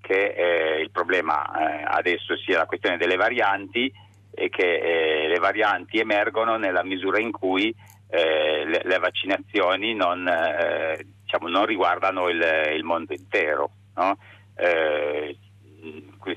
che 0.00 0.34
eh, 0.34 0.80
il 0.80 0.90
problema 0.90 1.44
adesso 1.84 2.36
sia 2.38 2.58
la 2.58 2.66
questione 2.66 2.96
delle 2.96 3.14
varianti 3.14 3.92
e 4.32 4.48
che 4.48 4.78
eh, 5.24 5.28
le 5.28 5.38
varianti 5.38 5.98
emergono 5.98 6.56
nella 6.56 6.84
misura 6.84 7.18
in 7.20 7.30
cui 7.30 7.74
eh, 8.08 8.64
le, 8.64 8.80
le 8.84 8.98
vaccinazioni 8.98 9.94
non, 9.94 10.26
eh, 10.26 11.06
diciamo, 11.22 11.48
non 11.48 11.66
riguardano 11.66 12.28
il, 12.28 12.42
il 12.74 12.84
mondo 12.84 13.12
intero. 13.12 13.70
No? 13.94 14.16
Eh, 14.56 15.36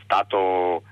stato, 0.04 0.84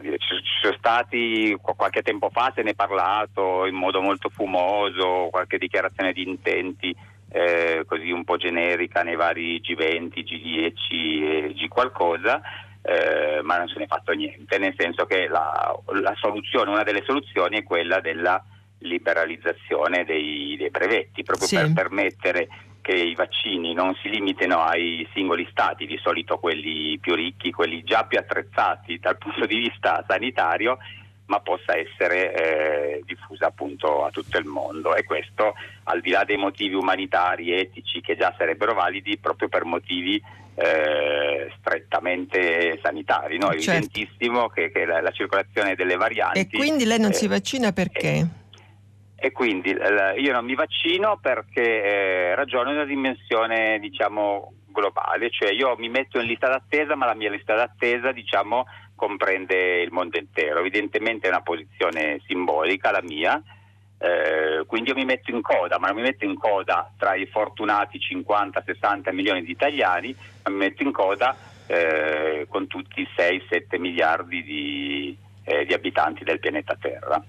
dire, 0.00 0.18
ci, 0.18 0.34
sono 0.62 0.74
stati 0.78 1.56
qu- 1.60 1.76
qualche 1.76 2.02
tempo 2.02 2.30
fa 2.30 2.52
se 2.54 2.62
ne 2.62 2.70
è 2.70 2.74
parlato 2.74 3.66
in 3.66 3.74
modo 3.74 4.00
molto 4.00 4.28
fumoso, 4.28 5.28
qualche 5.30 5.58
dichiarazione 5.58 6.12
di 6.12 6.28
intenti 6.28 6.94
eh, 7.32 7.84
così 7.86 8.10
un 8.10 8.24
po' 8.24 8.36
generica 8.36 9.02
nei 9.02 9.14
vari 9.14 9.60
G20, 9.60 10.24
G10 10.24 10.74
e 10.90 11.54
G 11.54 11.68
qualcosa. 11.68 12.40
Eh, 12.82 13.40
ma 13.42 13.58
non 13.58 13.68
se 13.68 13.78
ne 13.78 13.84
è 13.84 13.86
fatto 13.86 14.12
niente, 14.12 14.56
nel 14.58 14.74
senso 14.76 15.04
che 15.04 15.28
la, 15.28 15.78
la 16.00 16.14
soluzione, 16.16 16.70
una 16.70 16.82
delle 16.82 17.02
soluzioni 17.04 17.58
è 17.58 17.62
quella 17.62 18.00
della 18.00 18.42
liberalizzazione 18.78 20.04
dei, 20.04 20.56
dei 20.56 20.70
brevetti, 20.70 21.22
proprio 21.22 21.46
Sì. 21.46 21.56
per 21.56 21.72
permettere 21.72 22.48
che 22.80 22.92
i 22.92 23.14
vaccini 23.14 23.74
non 23.74 23.94
si 23.96 24.08
limitino 24.08 24.62
ai 24.62 25.06
singoli 25.12 25.46
stati, 25.50 25.86
di 25.86 25.98
solito 26.02 26.38
quelli 26.38 26.98
più 26.98 27.14
ricchi, 27.14 27.50
quelli 27.52 27.82
già 27.84 28.04
più 28.04 28.18
attrezzati 28.18 28.98
dal 28.98 29.18
punto 29.18 29.44
di 29.44 29.58
vista 29.58 30.02
sanitario, 30.08 30.78
ma 31.26 31.40
possa 31.40 31.76
essere 31.76 32.32
eh, 32.34 33.02
diffusa 33.04 33.46
appunto 33.46 34.04
a 34.04 34.10
tutto 34.10 34.38
il 34.38 34.46
mondo 34.46 34.96
e 34.96 35.04
questo 35.04 35.54
al 35.84 36.00
di 36.00 36.10
là 36.10 36.24
dei 36.24 36.36
motivi 36.38 36.74
umanitari, 36.74 37.52
etici 37.52 38.00
che 38.00 38.16
già 38.16 38.34
sarebbero 38.36 38.74
validi 38.74 39.18
proprio 39.18 39.48
per 39.48 39.64
motivi 39.64 40.20
eh, 40.60 41.52
strettamente 41.58 42.78
sanitari. 42.82 43.38
No? 43.38 43.50
Certo. 43.52 43.70
evidentissimo 43.70 44.48
che, 44.48 44.70
che 44.70 44.84
la, 44.84 45.00
la 45.00 45.10
circolazione 45.10 45.74
delle 45.74 45.96
varianti... 45.96 46.40
E 46.40 46.48
quindi 46.48 46.84
lei 46.84 47.00
non 47.00 47.12
si 47.12 47.24
eh, 47.24 47.28
vaccina 47.28 47.72
perché? 47.72 48.38
e 49.22 49.32
quindi 49.32 49.68
eh, 49.68 50.18
io 50.18 50.32
non 50.32 50.46
mi 50.46 50.54
vaccino 50.54 51.18
perché 51.20 51.82
eh, 51.84 52.34
ragiono 52.34 52.70
in 52.70 52.76
una 52.76 52.86
dimensione 52.86 53.78
diciamo 53.78 54.54
globale, 54.72 55.30
cioè 55.30 55.50
io 55.52 55.76
mi 55.76 55.90
metto 55.90 56.18
in 56.18 56.26
lista 56.26 56.48
d'attesa 56.48 56.96
ma 56.96 57.04
la 57.04 57.14
mia 57.14 57.28
lista 57.28 57.54
d'attesa 57.54 58.12
diciamo 58.12 58.64
comprende 58.94 59.82
il 59.82 59.92
mondo 59.92 60.18
intero, 60.18 60.60
evidentemente 60.60 61.26
è 61.26 61.30
una 61.30 61.42
posizione 61.42 62.22
simbolica 62.26 62.90
la 62.90 63.02
mia, 63.02 63.42
eh, 64.02 64.64
quindi 64.66 64.88
io 64.88 64.94
mi 64.94 65.04
metto 65.04 65.30
in 65.30 65.42
coda, 65.42 65.78
ma 65.78 65.88
non 65.88 65.96
mi 65.96 66.02
metto 66.02 66.24
in 66.24 66.34
coda 66.34 66.90
tra 66.96 67.14
i 67.14 67.26
fortunati 67.26 67.98
50-60 67.98 69.12
milioni 69.12 69.42
di 69.42 69.50
italiani, 69.50 70.16
ma 70.44 70.50
mi 70.50 70.56
metto 70.56 70.82
in 70.82 70.90
coda 70.90 71.36
eh, 71.66 72.46
con 72.48 72.66
tutti 72.66 73.02
i 73.02 73.08
6-7 73.14 73.78
miliardi 73.78 74.42
di, 74.42 75.16
eh, 75.44 75.66
di 75.66 75.74
abitanti 75.74 76.24
del 76.24 76.40
pianeta 76.40 76.76
Terra. 76.80 77.22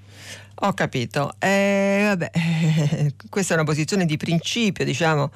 Ho 0.64 0.74
capito. 0.74 1.34
Eh, 1.40 2.04
vabbè, 2.06 2.32
questa 3.30 3.54
è 3.54 3.58
una 3.58 3.66
posizione 3.66 4.06
di 4.06 4.16
principio, 4.16 4.86
diciamo, 4.86 5.32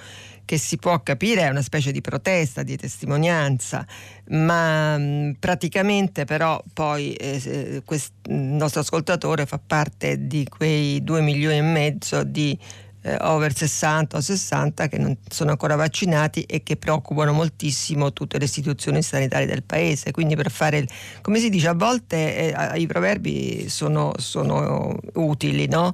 che 0.46 0.58
si 0.58 0.78
può 0.78 1.02
capire, 1.02 1.41
è 1.41 1.50
una 1.50 1.62
specie 1.62 1.91
di 1.91 2.02
protesta, 2.02 2.64
di 2.64 2.78
testimonianza, 2.78 3.86
ma 4.30 4.98
mh, 4.98 5.38
praticamente 5.39 6.26
però 6.26 6.62
poi 6.72 7.14
eh, 7.14 7.39
se- 7.39 7.82
quest- 7.84 8.14
il 8.30 8.36
nostro 8.36 8.82
ascoltatore 8.82 9.46
fa 9.46 9.60
parte 9.66 10.28
di 10.28 10.48
quei 10.48 11.04
due 11.04 11.22
milioni 11.22 11.58
e 11.58 11.62
mezzo 11.62 12.24
di 12.24 12.58
eh, 13.06 13.18
over 13.22 13.56
60 13.56 14.18
o 14.18 14.22
60 14.22 14.88
che 14.88 14.97
non 14.97 15.16
sono 15.30 15.51
ancora 15.51 15.76
vaccinati 15.76 16.41
e 16.41 16.64
che 16.64 16.76
preoccupano 16.76 17.34
moltissimo 17.34 18.12
tutte 18.14 18.39
le 18.39 18.45
istituzioni 18.45 19.03
sanitarie 19.03 19.45
del 19.45 19.64
paese. 19.64 20.12
Quindi 20.12 20.36
per 20.36 20.49
fare, 20.49 20.88
come 21.22 21.38
si 21.39 21.49
dice, 21.49 21.68
a 21.68 21.74
volte 21.74 22.51
eh, 22.51 22.80
i 22.80 22.88
proverbi 22.88 23.70
sono, 23.70 24.12
sono 24.18 24.97
utili, 25.14 25.68
no? 25.68 25.91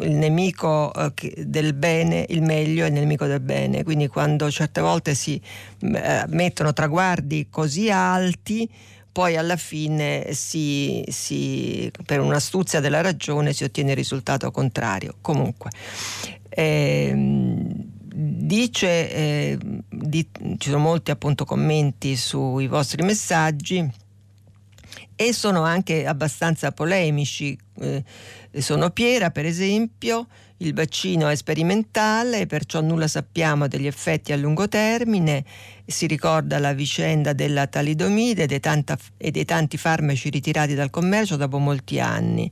il 0.00 0.12
nemico 0.12 0.92
eh, 0.94 1.44
del 1.44 1.74
bene, 1.74 2.24
il 2.28 2.42
meglio 2.42 2.84
è 2.84 2.88
il 2.88 2.94
nemico 2.94 3.26
del 3.26 3.40
bene. 3.40 3.84
Quindi 3.84 4.06
quando 4.08 4.50
certe 4.50 4.80
volte 4.80 5.14
si 5.14 5.38
eh, 5.80 6.24
mettono 6.28 6.72
traguardi 6.72 7.48
così 7.50 7.90
alti, 7.90 8.68
poi 9.16 9.36
alla 9.38 9.56
fine 9.56 10.34
si, 10.34 11.02
si, 11.08 11.90
per 12.04 12.20
un'astuzia 12.20 12.80
della 12.80 13.00
ragione 13.00 13.54
si 13.54 13.64
ottiene 13.64 13.92
il 13.92 13.96
risultato 13.96 14.50
contrario. 14.50 15.14
Comunque, 15.22 15.70
eh, 16.48 17.12
dice, 18.14 19.10
eh, 19.10 19.58
di, 19.60 20.28
ci 20.58 20.70
sono 20.70 20.78
molti 20.78 21.10
appunto 21.10 21.44
commenti 21.44 22.16
sui 22.16 22.66
vostri 22.66 23.02
messaggi 23.02 23.88
e 25.14 25.32
sono 25.32 25.62
anche 25.62 26.06
abbastanza 26.06 26.72
polemici. 26.72 27.58
Eh, 27.80 28.04
sono 28.58 28.90
Piera, 28.90 29.30
per 29.30 29.46
esempio, 29.46 30.26
il 30.58 30.72
vaccino 30.72 31.28
è 31.28 31.36
sperimentale, 31.36 32.46
perciò 32.46 32.80
nulla 32.80 33.08
sappiamo 33.08 33.68
degli 33.68 33.86
effetti 33.86 34.32
a 34.32 34.36
lungo 34.36 34.68
termine. 34.68 35.44
Si 35.84 36.06
ricorda 36.06 36.58
la 36.58 36.72
vicenda 36.72 37.32
della 37.32 37.66
talidomide 37.66 38.44
e 38.44 39.30
dei, 39.30 39.44
tanti 39.44 39.76
farmaci 39.76 40.30
ritirati 40.30 40.74
dal 40.74 40.90
commercio 40.90 41.36
dopo 41.36 41.58
molti 41.58 42.00
anni. 42.00 42.50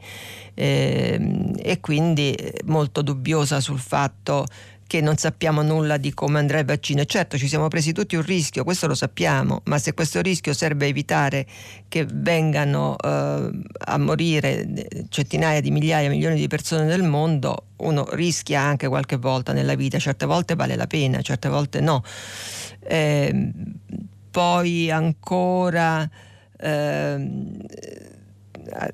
Eh, 0.52 1.52
e 1.56 1.80
quindi 1.80 2.36
molto 2.66 3.02
dubbiosa 3.02 3.60
sul 3.60 3.80
fatto 3.80 4.46
che 4.94 5.00
non 5.00 5.16
sappiamo 5.16 5.62
nulla 5.62 5.96
di 5.96 6.14
come 6.14 6.38
andrà 6.38 6.60
il 6.60 6.66
vaccino. 6.66 7.04
Certo, 7.04 7.36
ci 7.36 7.48
siamo 7.48 7.66
presi 7.66 7.92
tutti 7.92 8.14
un 8.14 8.22
rischio, 8.22 8.62
questo 8.62 8.86
lo 8.86 8.94
sappiamo, 8.94 9.62
ma 9.64 9.76
se 9.78 9.92
questo 9.92 10.20
rischio 10.20 10.52
serve 10.52 10.84
a 10.84 10.88
evitare 10.88 11.46
che 11.88 12.06
vengano 12.08 12.94
eh, 12.96 13.50
a 13.76 13.98
morire 13.98 14.68
centinaia 15.08 15.60
di 15.60 15.72
migliaia, 15.72 16.08
milioni 16.08 16.36
di 16.36 16.46
persone 16.46 16.84
nel 16.84 17.02
mondo, 17.02 17.70
uno 17.78 18.06
rischia 18.12 18.60
anche 18.60 18.86
qualche 18.86 19.16
volta 19.16 19.52
nella 19.52 19.74
vita, 19.74 19.98
certe 19.98 20.26
volte 20.26 20.54
vale 20.54 20.76
la 20.76 20.86
pena, 20.86 21.20
certe 21.22 21.48
volte 21.48 21.80
no. 21.80 22.04
Eh, 22.78 23.50
poi 24.30 24.92
ancora... 24.92 26.08
Eh, 26.56 28.12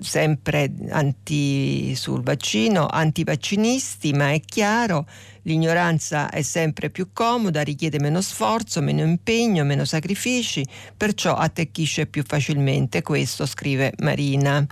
sempre 0.00 0.72
anti, 0.90 1.94
sul 1.94 2.22
vaccino, 2.22 2.86
antivaccinisti, 2.86 4.12
ma 4.12 4.32
è 4.32 4.40
chiaro 4.40 5.06
L'ignoranza 5.42 6.28
è 6.28 6.42
sempre 6.42 6.90
più 6.90 7.10
comoda, 7.12 7.62
richiede 7.62 7.98
meno 7.98 8.20
sforzo, 8.20 8.82
meno 8.82 9.02
impegno, 9.02 9.64
meno 9.64 9.84
sacrifici, 9.84 10.66
perciò 10.96 11.34
attecchisce 11.34 12.06
più 12.06 12.22
facilmente. 12.26 13.02
Questo 13.02 13.46
scrive 13.46 13.92
Marina. 13.98 14.64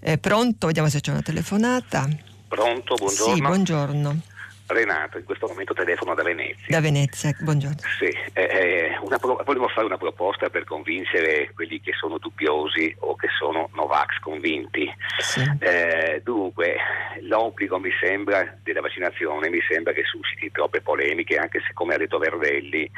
Eh, 0.00 0.18
pronto? 0.18 0.68
Vediamo 0.68 0.88
se 0.88 1.00
c'è 1.00 1.10
una 1.10 1.22
telefonata. 1.22 2.08
Pronto, 2.48 2.94
buongiorno. 2.94 3.34
Sì, 3.34 3.40
buongiorno. 3.40 4.20
Renato, 4.66 5.18
in 5.18 5.24
questo 5.24 5.46
momento 5.46 5.74
telefono 5.74 6.14
da 6.14 6.22
Venezia. 6.22 6.66
Da 6.68 6.80
Venezia, 6.80 7.34
buongiorno. 7.38 7.76
Sì, 7.98 8.10
eh, 8.32 8.98
una, 9.00 9.18
volevo 9.20 9.68
fare 9.68 9.86
una 9.86 9.98
proposta 9.98 10.48
per 10.48 10.64
convincere 10.64 11.50
quelli 11.54 11.80
che 11.80 11.92
sono 11.92 12.18
dubbiosi 12.18 12.94
o 13.00 13.14
che 13.16 13.28
sono 13.38 13.68
Novax 13.74 14.18
convinti. 14.20 14.92
Sì. 15.18 15.40
Eh, 15.60 16.20
dunque, 16.24 16.76
l'obbligo 17.22 17.78
mi 17.78 17.90
sembra 18.00 18.56
della 18.62 18.80
vaccinazione 18.80 19.48
mi 19.48 19.60
sembra 19.68 19.92
che 19.92 20.02
susciti 20.04 20.50
troppe 20.50 20.80
polemiche, 20.80 21.36
anche 21.36 21.60
se 21.66 21.72
come 21.72 21.94
ha 21.94 21.98
detto 21.98 22.18
Verdelli 22.18 22.90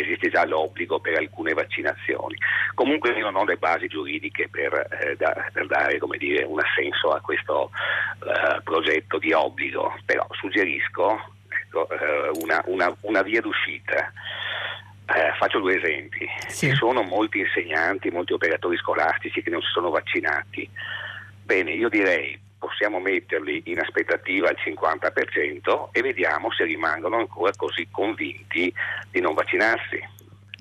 esiste 0.00 0.30
già 0.30 0.44
l'obbligo 0.44 0.98
per 0.98 1.16
alcune 1.16 1.52
vaccinazioni. 1.52 2.36
Comunque 2.74 3.10
io 3.10 3.24
non 3.24 3.36
ho 3.36 3.44
le 3.44 3.56
basi 3.56 3.86
giuridiche 3.86 4.48
per, 4.48 4.72
eh, 5.00 5.16
da, 5.16 5.48
per 5.52 5.66
dare 5.66 5.98
dire, 6.18 6.44
un 6.44 6.60
assenso 6.60 7.10
a 7.10 7.20
questo 7.20 7.70
uh, 7.70 8.62
progetto 8.62 9.18
di 9.18 9.32
obbligo, 9.32 9.94
però 10.04 10.26
suggerisco 10.32 11.32
ecco, 11.48 11.86
uh, 11.90 12.42
una, 12.42 12.62
una, 12.66 12.96
una, 13.02 13.22
via 13.22 13.40
d'uscita. 13.40 14.12
Uh, 15.06 15.36
faccio 15.38 15.60
due 15.60 15.76
esempi. 15.76 16.26
Sì. 16.48 16.70
Ci 16.70 16.74
sono 16.74 17.02
molti 17.02 17.38
insegnanti, 17.38 18.10
molti 18.10 18.32
operatori 18.32 18.76
scolastici 18.76 19.42
che 19.42 19.50
non 19.50 19.60
si 19.60 19.70
sono 19.70 19.90
vaccinati. 19.90 20.68
Bene, 21.44 21.72
io 21.72 21.88
direi 21.88 22.40
possiamo 22.64 22.98
metterli 22.98 23.62
in 23.66 23.78
aspettativa 23.78 24.48
al 24.48 24.56
50% 24.58 25.88
e 25.92 26.00
vediamo 26.00 26.50
se 26.50 26.64
rimangono 26.64 27.18
ancora 27.18 27.52
così 27.54 27.88
convinti 27.90 28.72
di 29.10 29.20
non 29.20 29.34
vaccinarsi. 29.34 30.02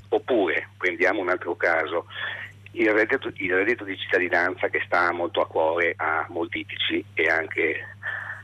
Oppure 0.09 0.67
prendiamo 0.77 1.21
un 1.21 1.29
altro 1.29 1.55
caso, 1.55 2.07
il 2.71 2.91
reddito, 2.91 3.31
il 3.35 3.55
reddito 3.55 3.85
di 3.85 3.97
cittadinanza 3.97 4.67
che 4.67 4.81
sta 4.85 5.13
molto 5.13 5.39
a 5.39 5.47
cuore 5.47 5.93
a 5.95 6.25
molti 6.27 6.59
ITC 6.59 7.05
e 7.13 7.29
anche 7.29 7.87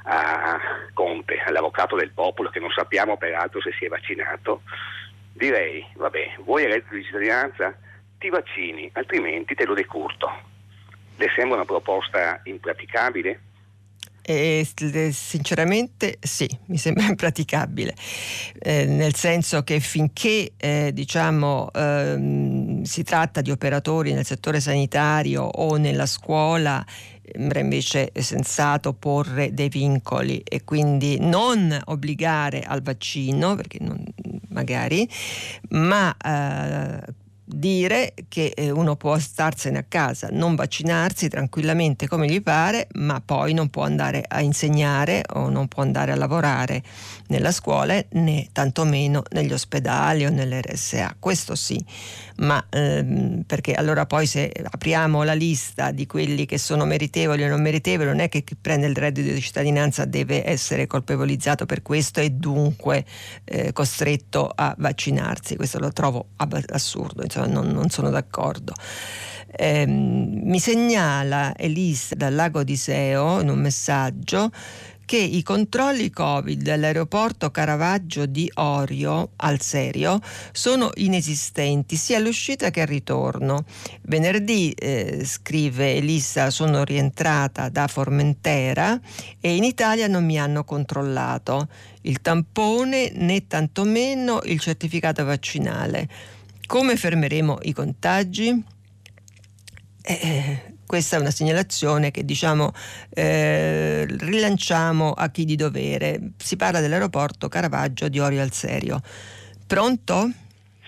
a 0.04 0.58
Conte, 0.94 1.42
all'avvocato 1.46 1.98
del 1.98 2.12
popolo 2.12 2.50
che 2.50 2.62
non 2.62 2.72
sappiamo 2.72 3.18
peraltro 3.18 3.60
se 3.60 3.74
si 3.78 3.86
è 3.86 3.88
vaccinato. 3.90 4.62
Direi, 5.34 5.86
vabbè, 5.96 6.38
vuoi 6.46 6.64
il 6.64 6.70
reddito 6.70 6.96
di 6.96 7.04
cittadinanza? 7.04 7.78
Ti 8.18 8.30
vaccini, 8.30 8.90
altrimenti 8.94 9.54
te 9.54 9.66
lo 9.66 9.74
decurto. 9.74 10.48
Le 11.18 11.28
sembra 11.36 11.58
una 11.58 11.66
proposta 11.66 12.40
impraticabile? 12.46 13.48
E 14.32 14.64
sinceramente 15.12 16.20
sì, 16.20 16.48
mi 16.66 16.78
sembra 16.78 17.06
impraticabile, 17.10 17.96
eh, 18.60 18.86
nel 18.86 19.16
senso 19.16 19.64
che 19.64 19.80
finché 19.80 20.52
eh, 20.56 20.92
diciamo, 20.94 21.72
ehm, 21.74 22.84
si 22.84 23.02
tratta 23.02 23.42
di 23.42 23.50
operatori 23.50 24.14
nel 24.14 24.28
settore 24.28 24.60
sanitario 24.60 25.42
o 25.42 25.78
nella 25.78 26.06
scuola, 26.06 26.86
sembra 27.24 27.60
invece 27.60 28.12
sensato 28.20 28.94
porre 28.94 29.52
dei 29.52 29.70
vincoli 29.70 30.42
e 30.42 30.64
quindi 30.64 31.18
non 31.20 31.76
obbligare 31.86 32.62
al 32.62 32.84
vaccino, 32.84 33.56
perché 33.56 33.80
non, 33.82 34.00
magari, 34.50 35.10
ma 35.70 36.16
eh, 36.16 37.14
dire 37.52 38.14
che 38.28 38.54
eh, 38.56 38.70
uno 38.70 38.96
può 38.96 39.18
starsene 39.18 39.80
a 39.80 39.86
casa, 39.88 40.28
non 40.32 40.56
vaccinarsi 40.56 41.30
tranquillamente 41.30 42.08
come 42.08 42.28
gli 42.28 42.42
pare, 42.42 42.88
ma 42.94 43.22
poi 43.24 43.54
non 43.54 43.70
può 43.70 43.84
andare 43.84 44.24
a 44.28 44.42
insegnare 44.42 45.24
o 45.34 45.50
non 45.50 45.68
può 45.68 45.82
andare 45.82 46.12
a 46.12 46.16
lavorare 46.16 46.84
nella 47.28 47.52
scuola 47.52 48.00
né 48.12 48.48
tantomeno 48.52 49.24
negli 49.32 49.52
ospedali 49.52 50.26
o 50.26 50.30
nelle 50.30 50.62
RSA. 50.62 51.16
Questo 51.18 51.56
sì, 51.56 51.84
ma 52.38 52.64
ehm, 52.70 53.44
perché 53.48 53.74
allora 53.74 54.06
poi 54.06 54.28
se 54.28 54.52
apriamo 54.64 55.24
la 55.24 55.34
lista 55.34 55.92
di 55.92 56.06
quelli 56.06 56.46
che 56.46 56.60
sono 56.60 56.86
meritevoli 56.86 57.44
o 57.44 57.48
non 57.48 57.62
meritevoli, 57.62 58.10
non 58.10 58.20
è 58.20 58.30
che 58.30 58.44
chi 58.44 58.56
prende 58.56 58.86
il 58.86 58.96
reddito 58.96 59.34
di 59.34 59.42
cittadinanza 59.42 60.06
deve 60.06 60.48
essere 60.48 60.86
colpevolizzato 60.86 61.66
per 61.66 61.82
questo 61.82 62.20
e 62.20 62.30
dunque 62.30 63.06
eh, 63.44 63.74
costretto 63.74 64.52
a 64.54 64.76
vaccinarsi. 64.78 65.56
Questo 65.56 65.80
lo 65.80 65.92
trovo 65.92 66.28
assurdo. 66.72 67.24
Insomma, 67.24 67.39
non, 67.46 67.68
non 67.68 67.90
sono 67.90 68.10
d'accordo. 68.10 68.74
Eh, 69.52 69.86
mi 69.88 70.60
segnala 70.60 71.56
Elisa 71.56 72.16
dal 72.16 72.36
lago 72.36 72.64
di 72.64 72.76
Seo 72.76 73.42
in 73.42 73.50
un 73.50 73.60
messaggio 73.60 74.52
che 75.10 75.18
i 75.18 75.42
controlli 75.42 76.12
Covid 76.12 76.62
dell'aeroporto 76.62 77.50
Caravaggio 77.50 78.28
di 78.28 78.48
Orio 78.54 79.32
al 79.38 79.60
Serio 79.60 80.20
sono 80.52 80.92
inesistenti 80.98 81.96
sia 81.96 82.18
all'uscita 82.18 82.70
che 82.70 82.82
al 82.82 82.88
ritorno. 82.88 83.66
Venerdì, 84.04 84.70
eh, 84.70 85.26
scrive 85.26 85.96
Elissa, 85.96 86.52
sono 86.52 86.84
rientrata 86.84 87.70
da 87.70 87.88
Formentera 87.88 89.02
e 89.42 89.56
in 89.56 89.64
Italia 89.64 90.06
non 90.06 90.24
mi 90.24 90.38
hanno 90.38 90.64
controllato 90.64 91.70
il 92.02 92.22
tampone 92.22 93.10
né 93.16 93.48
tantomeno 93.48 94.42
il 94.44 94.60
certificato 94.60 95.26
vaccinale. 95.26 96.08
Come 96.70 96.98
fermeremo 96.98 97.58
i 97.64 97.74
contagi? 97.74 98.64
Eh, 100.04 100.74
questa 100.86 101.18
è 101.18 101.20
una 101.20 101.32
segnalazione 101.32 102.12
che 102.12 102.24
diciamo 102.24 102.74
eh, 103.12 104.06
rilanciamo 104.06 105.14
a 105.14 105.32
chi 105.32 105.46
di 105.46 105.56
dovere. 105.56 106.20
Si 106.38 106.58
parla 106.58 106.80
dell'aeroporto 106.80 107.48
Caravaggio 107.48 108.08
di 108.08 108.20
Orio 108.20 108.44
al 108.44 108.52
Serio. 108.52 109.02
Pronto? 109.66 110.30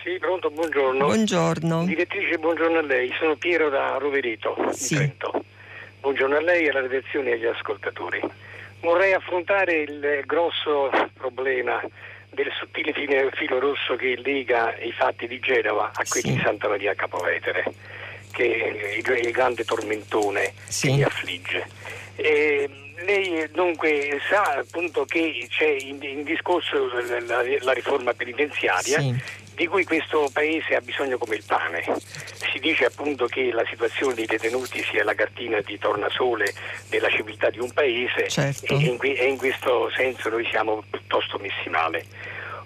Sì, 0.04 0.18
pronto, 0.20 0.50
buongiorno. 0.50 1.04
Buongiorno. 1.04 1.84
Direttrice, 1.84 2.38
buongiorno 2.38 2.78
a 2.78 2.82
lei. 2.82 3.10
Sono 3.18 3.34
Piero 3.34 3.68
da 3.68 3.96
Rovereto, 3.98 4.54
sì. 4.70 4.94
Trento. 4.94 5.44
Buongiorno 5.98 6.36
a 6.36 6.42
lei, 6.42 6.68
alla 6.68 6.82
redazione 6.82 7.30
e 7.30 7.32
agli 7.32 7.46
ascoltatori. 7.46 8.20
Vorrei 8.82 9.14
affrontare 9.14 9.80
il 9.80 10.22
grosso 10.26 10.90
problema 11.14 11.82
del 12.32 12.50
sottile 12.58 12.92
filo 13.32 13.58
rosso 13.58 13.94
che 13.96 14.20
lega 14.24 14.74
i 14.78 14.92
fatti 14.92 15.26
di 15.26 15.38
Genova 15.38 15.90
a 15.94 16.02
quelli 16.08 16.30
sì. 16.30 16.34
di 16.34 16.40
Santa 16.42 16.68
Maria 16.68 16.94
Capovetere, 16.94 17.64
che 18.32 19.02
è 19.02 19.14
il 19.14 19.30
grande 19.30 19.64
tormentone 19.64 20.52
sì. 20.64 20.88
che 20.88 20.92
mi 20.94 21.02
affligge. 21.02 21.66
Eh, 22.16 22.81
lei 23.04 23.48
dunque 23.50 24.20
sa 24.28 24.42
appunto 24.58 25.04
che 25.04 25.46
c'è 25.48 25.68
in, 25.68 26.02
in 26.02 26.22
discorso 26.24 26.88
la, 27.26 27.42
la, 27.60 27.72
riforma 27.72 28.12
penitenziaria 28.12 29.00
sì. 29.00 29.14
di 29.54 29.66
cui 29.66 29.84
questo 29.84 30.28
paese 30.32 30.74
ha 30.74 30.80
bisogno 30.80 31.18
come 31.18 31.36
il 31.36 31.44
pane. 31.46 31.84
Si 32.52 32.58
dice 32.58 32.86
appunto 32.86 33.26
che 33.26 33.50
la 33.52 33.64
situazione 33.68 34.14
dei 34.14 34.26
detenuti 34.26 34.82
sia 34.82 35.04
la 35.04 35.14
cartina 35.14 35.60
di 35.60 35.78
tornasole 35.78 36.52
della 36.88 37.08
civiltà 37.08 37.50
di 37.50 37.58
un 37.58 37.72
paese 37.72 38.28
certo. 38.28 38.74
e, 38.74 38.76
in, 38.76 38.98
e 39.00 39.26
in 39.26 39.36
questo 39.36 39.90
senso 39.94 40.28
noi 40.28 40.46
siamo 40.50 40.82
piuttosto 40.90 41.38
messi 41.38 41.68
male. 41.68 42.04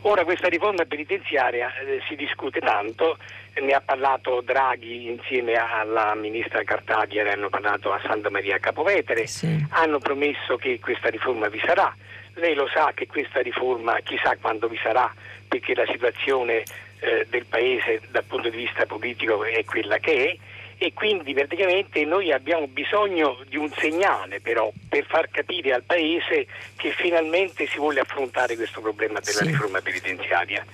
Ora 0.02 0.24
questa 0.24 0.48
riforma 0.48 0.84
penitenziaria 0.84 1.68
eh, 1.78 2.00
si 2.06 2.14
discute 2.14 2.60
tanto, 2.60 3.18
ne 3.60 3.72
ha 3.72 3.80
parlato 3.80 4.40
Draghi 4.42 5.08
insieme 5.08 5.54
alla 5.54 6.14
ministra 6.14 6.62
Cartadia, 6.62 7.22
ne 7.22 7.32
hanno 7.32 7.48
parlato 7.48 7.92
a 7.92 8.00
Santa 8.04 8.30
Maria 8.30 8.58
Capovetere, 8.58 9.26
sì. 9.26 9.64
hanno 9.70 9.98
promesso 9.98 10.56
che 10.56 10.78
questa 10.80 11.08
riforma 11.08 11.48
vi 11.48 11.60
sarà. 11.64 11.94
Lei 12.34 12.54
lo 12.54 12.68
sa 12.72 12.92
che 12.94 13.06
questa 13.06 13.40
riforma 13.40 13.98
chissà 14.02 14.36
quando 14.38 14.68
vi 14.68 14.78
sarà 14.82 15.12
perché 15.48 15.74
la 15.74 15.86
situazione 15.86 16.64
eh, 17.00 17.26
del 17.30 17.46
Paese 17.46 18.00
dal 18.10 18.24
punto 18.24 18.50
di 18.50 18.56
vista 18.56 18.84
politico 18.84 19.42
è 19.44 19.64
quella 19.64 19.98
che 19.98 20.30
è 20.30 20.36
e 20.78 20.92
quindi 20.92 21.32
praticamente 21.32 22.04
noi 22.04 22.32
abbiamo 22.32 22.66
bisogno 22.66 23.38
di 23.48 23.56
un 23.56 23.70
segnale 23.78 24.40
però 24.40 24.70
per 24.88 25.04
far 25.06 25.30
capire 25.30 25.72
al 25.72 25.82
Paese 25.82 26.46
che 26.76 26.90
finalmente 26.90 27.66
si 27.66 27.78
vuole 27.78 28.00
affrontare 28.00 28.56
questo 28.56 28.80
problema 28.80 29.20
della 29.20 29.38
sì. 29.38 29.46
riforma 29.46 29.80
penitenziaria. 29.80 30.64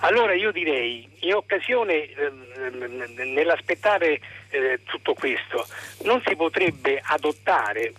Allora 0.00 0.34
io 0.34 0.50
direi, 0.50 1.08
in 1.20 1.34
occasione, 1.34 2.10
ehm, 2.10 3.32
nell'aspettare 3.34 4.20
eh, 4.50 4.80
tutto 4.84 5.14
questo, 5.14 5.64
non 6.02 6.20
si 6.26 6.34
potrebbe 6.34 7.00
adottare 7.04 7.82
eh, 7.82 7.92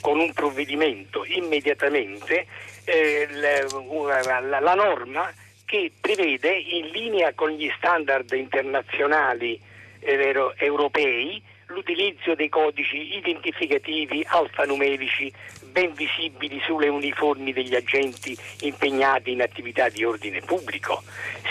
con 0.00 0.18
un 0.18 0.32
provvedimento 0.32 1.24
immediatamente 1.24 2.46
eh, 2.84 3.28
la, 3.30 4.40
la, 4.40 4.60
la 4.60 4.74
norma 4.74 5.32
che 5.64 5.92
prevede 6.00 6.50
in 6.50 6.86
linea 6.88 7.32
con 7.34 7.50
gli 7.50 7.70
standard 7.76 8.32
internazionali 8.32 9.60
vero, 10.04 10.54
europei 10.56 11.42
l'utilizzo 11.68 12.34
dei 12.34 12.48
codici 12.48 13.16
identificativi 13.16 14.24
alfanumerici 14.28 15.32
ben 15.70 15.92
visibili 15.94 16.60
sulle 16.64 16.88
uniformi 16.88 17.52
degli 17.52 17.74
agenti 17.74 18.36
impegnati 18.60 19.32
in 19.32 19.42
attività 19.42 19.88
di 19.88 20.04
ordine 20.04 20.40
pubblico, 20.40 21.02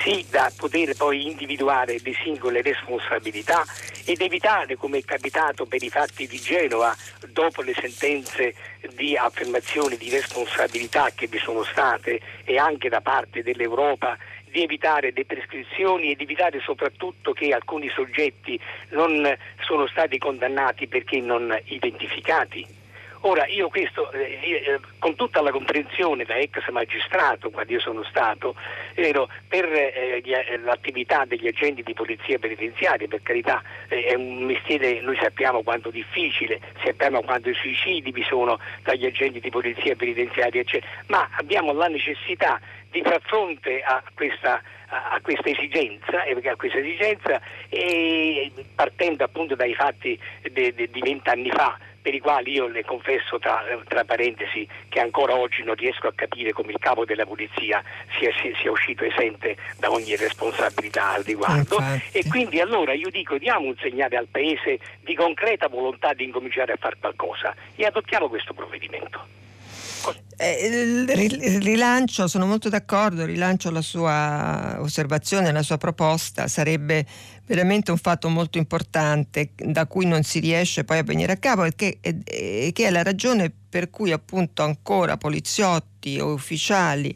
sì 0.01 0.26
da 0.30 0.51
poter 0.56 0.95
poi 0.95 1.28
individuare 1.28 1.97
le 2.01 2.14
singole 2.24 2.62
responsabilità 2.62 3.64
ed 4.06 4.22
evitare, 4.22 4.78
come 4.78 4.99
è 4.99 5.04
capitato 5.04 5.66
per 5.66 5.84
i 5.84 5.89
fatti 5.89 6.26
di 6.28 6.39
Genova, 6.39 6.95
dopo 7.30 7.62
le 7.62 7.74
sentenze 7.74 8.54
di 8.95 9.18
affermazione 9.18 9.97
di 9.97 10.10
responsabilità 10.10 11.10
che 11.14 11.28
vi 11.28 11.39
sono 11.39 11.64
state 11.64 12.22
e 12.45 12.58
anche 12.58 12.88
da 12.88 13.01
parte 13.01 13.43
dell'Europa 13.43 14.18
di 14.54 14.62
evitare 14.62 15.12
le 15.14 15.26
prescrizioni 15.26 16.12
e 16.12 16.16
di 16.16 16.24
evitare 16.24 16.60
soprattutto 16.60 17.34
che 17.34 17.51
alcuni 17.54 17.89
soggetti 17.89 18.58
non 18.89 19.36
sono 19.62 19.88
stati 19.88 20.20
condannati 20.20 20.88
perché 20.88 21.20
non 21.20 21.60
identificati. 21.66 22.82
Ora 23.26 23.45
io 23.47 23.69
questo, 23.69 24.11
eh, 24.11 24.38
eh, 24.43 24.80
con 24.99 25.15
tutta 25.15 25.41
la 25.41 25.51
comprensione 25.51 26.26
da 26.26 26.36
ex 26.36 26.67
magistrato 26.71 27.51
quando 27.51 27.71
io 27.71 27.80
sono 27.80 28.03
stato, 28.03 28.53
vero, 28.95 29.30
per 29.47 29.63
eh, 29.63 30.19
gli, 30.21 30.34
eh, 30.34 30.57
l'attività 30.57 31.24
degli 31.26 31.47
agenti 31.47 31.84
di 31.84 31.93
polizia 31.93 32.38
penitenziaria, 32.38 33.07
per 33.07 33.21
carità 33.24 33.61
eh, 33.88 34.07
è 34.07 34.15
un 34.15 34.43
mestiere, 34.43 34.99
noi 34.99 35.15
sappiamo 35.15 35.63
quanto 35.63 35.89
difficile, 35.89 36.59
sappiamo 36.84 37.21
quanto 37.21 37.53
suicidi 37.53 38.11
vi 38.11 38.24
sono 38.24 38.59
dagli 38.82 39.05
agenti 39.05 39.39
di 39.39 39.49
polizia 39.49 39.95
penitenziaria, 39.95 40.59
eccetera, 40.59 40.91
ma 41.07 41.30
abbiamo 41.38 41.71
la 41.71 41.88
necessità 41.88 42.59
di 42.91 43.01
far 43.03 43.21
fronte 43.21 43.82
a 43.84 44.03
questa, 44.13 44.61
a 44.88 45.17
questa 45.21 45.49
esigenza, 45.49 46.24
a 46.24 46.55
questa 46.57 46.78
esigenza 46.78 47.41
partendo 48.76 49.24
appunto 49.24 49.55
dai 49.55 49.74
fatti 49.74 50.19
di 50.51 51.01
vent'anni 51.01 51.49
fa 51.49 51.80
per 52.04 52.14
i 52.14 52.20
quali 52.20 52.51
io 52.51 52.68
le 52.68 52.84
confesso 52.84 53.39
tra, 53.39 53.64
tra, 53.88 54.04
parentesi 54.04 54.68
che 54.89 54.99
ancora 54.99 55.36
oggi 55.36 55.64
non 55.64 55.76
riesco 55.76 56.08
a 56.08 56.14
capire 56.14 56.51
come 56.51 56.74
il 56.74 56.78
capo 56.78 57.06
della 57.06 57.26
polizia 57.26 57.82
sia, 58.20 58.30
sia 58.62 58.70
uscito 58.70 59.06
esente 59.06 59.56
da 59.80 59.89
ogni 59.89 60.16
responsabilità 60.18 61.14
al 61.14 61.24
riguardo 61.24 61.78
Infatti. 61.80 62.18
e 62.18 62.28
quindi 62.28 62.60
allora 62.60 62.93
io 62.93 63.10
dico 63.10 63.38
diamo 63.38 63.68
un 63.68 63.76
segnale 63.82 64.18
al 64.18 64.28
Paese 64.30 64.80
di 64.99 65.16
concreta 65.16 65.70
volontà 65.70 66.14
di 66.14 66.26
incominciare 66.26 66.74
a 66.74 66.78
fare 66.78 66.97
qualcosa 66.99 67.56
e 67.76 67.86
adottiamo 67.86 68.28
questo 68.28 68.54
provvedimento. 68.54 69.41
Eh, 70.36 71.06
rilancio, 71.60 72.28
sono 72.28 72.45
molto 72.45 72.68
d'accordo, 72.68 73.24
rilancio 73.24 73.72
la 73.72 73.82
sua 73.82 74.76
osservazione, 74.80 75.54
la 75.54 75.62
sua 75.62 75.78
proposta, 75.78 76.47
sarebbe 76.47 77.06
veramente 77.46 77.91
un 77.91 77.98
fatto 77.98 78.30
molto 78.30 78.58
importante 78.58 79.52
da 79.56 79.86
cui 79.86 80.06
non 80.06 80.24
si 80.24 80.39
riesce 80.39 80.84
poi 80.84 81.00
a 81.00 81.04
venire 81.04 81.34
a 81.34 81.38
capo 81.38 81.64
e 81.64 81.76
che, 81.76 82.00
e, 82.02 82.72
che 82.74 82.88
è 82.88 82.89
la 82.89 83.04
ragione 83.04 83.52
per 83.70 83.89
cui 83.89 84.12
appunto 84.12 84.64
ancora 84.64 85.18
poliziotti 85.18 86.20
o 86.20 86.34
ufficiali 86.34 87.16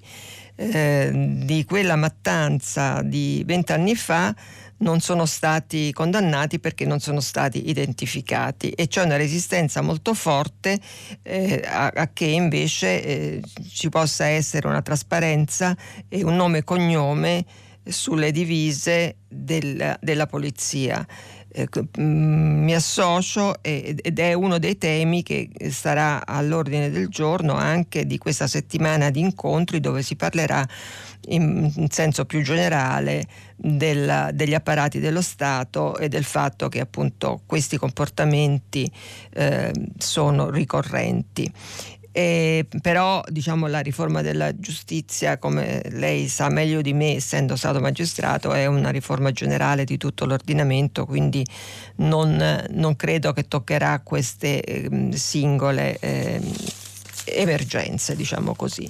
eh, 0.55 1.11
di 1.43 1.63
quella 1.65 1.95
mattanza 1.95 3.01
di 3.03 3.43
vent'anni 3.45 3.95
fa 3.95 4.35
non 4.79 4.99
sono 4.99 5.25
stati 5.25 5.91
condannati 5.91 6.59
perché 6.59 6.85
non 6.85 6.99
sono 6.99 7.19
stati 7.19 7.69
identificati. 7.69 8.69
E 8.71 8.87
c'è 8.87 9.03
una 9.03 9.15
resistenza 9.17 9.81
molto 9.81 10.13
forte 10.13 10.79
eh, 11.23 11.63
a, 11.65 11.87
a, 11.87 12.09
che 12.11 12.25
invece 12.25 13.03
eh, 13.03 13.41
ci 13.69 13.89
possa 13.89 14.25
essere 14.25 14.67
una 14.67 14.81
trasparenza 14.81 15.75
e 16.09 16.23
un 16.23 16.35
nome 16.35 16.59
e 16.59 16.63
cognome 16.63 17.45
sulle 17.89 18.31
divise 18.31 19.17
del, 19.27 19.97
della 19.99 20.25
polizia. 20.25 21.05
Eh, 21.49 21.67
mm, 21.99 22.63
mi 22.63 22.75
associo 22.75 23.63
ed 23.63 24.19
è 24.19 24.33
uno 24.33 24.59
dei 24.59 24.77
temi 24.77 25.23
che 25.23 25.49
starà 25.69 26.25
all'ordine 26.25 26.91
del 26.91 27.07
giorno 27.07 27.53
anche 27.53 28.05
di 28.05 28.17
questa 28.17 28.47
settimana 28.47 29.09
di 29.09 29.21
incontri 29.21 29.79
dove 29.79 30.03
si 30.03 30.15
parlerà 30.15 30.67
in, 31.29 31.87
senso 31.89 32.25
più 32.25 32.41
generale 32.41 33.25
del, 33.55 34.29
degli 34.33 34.53
apparati 34.53 34.99
dello 34.99 35.21
Stato 35.21 35.97
e 35.97 36.09
del 36.09 36.23
fatto 36.23 36.69
che 36.69 36.79
appunto 36.79 37.41
questi 37.45 37.77
comportamenti 37.77 38.89
eh, 39.33 39.71
sono 39.97 40.49
ricorrenti. 40.49 41.51
Eh, 42.17 42.65
però 42.81 43.21
diciamo, 43.27 43.67
la 43.67 43.79
riforma 43.79 44.23
della 44.23 44.57
giustizia, 44.57 45.37
come 45.37 45.83
lei 45.91 46.27
sa 46.27 46.49
meglio 46.49 46.81
di 46.81 46.91
me, 46.91 47.17
essendo 47.17 47.55
stato 47.55 47.79
magistrato, 47.79 48.53
è 48.53 48.65
una 48.65 48.89
riforma 48.89 49.31
generale 49.31 49.83
di 49.83 49.97
tutto 49.97 50.25
l'ordinamento, 50.25 51.05
quindi 51.05 51.45
non, 51.97 52.65
non 52.71 52.95
credo 52.95 53.33
che 53.33 53.47
toccherà 53.47 53.99
queste 53.99 54.61
eh, 54.61 54.89
singole 55.11 55.99
eh, 55.99 56.41
emergenze, 57.25 58.15
diciamo 58.15 58.55
così. 58.55 58.89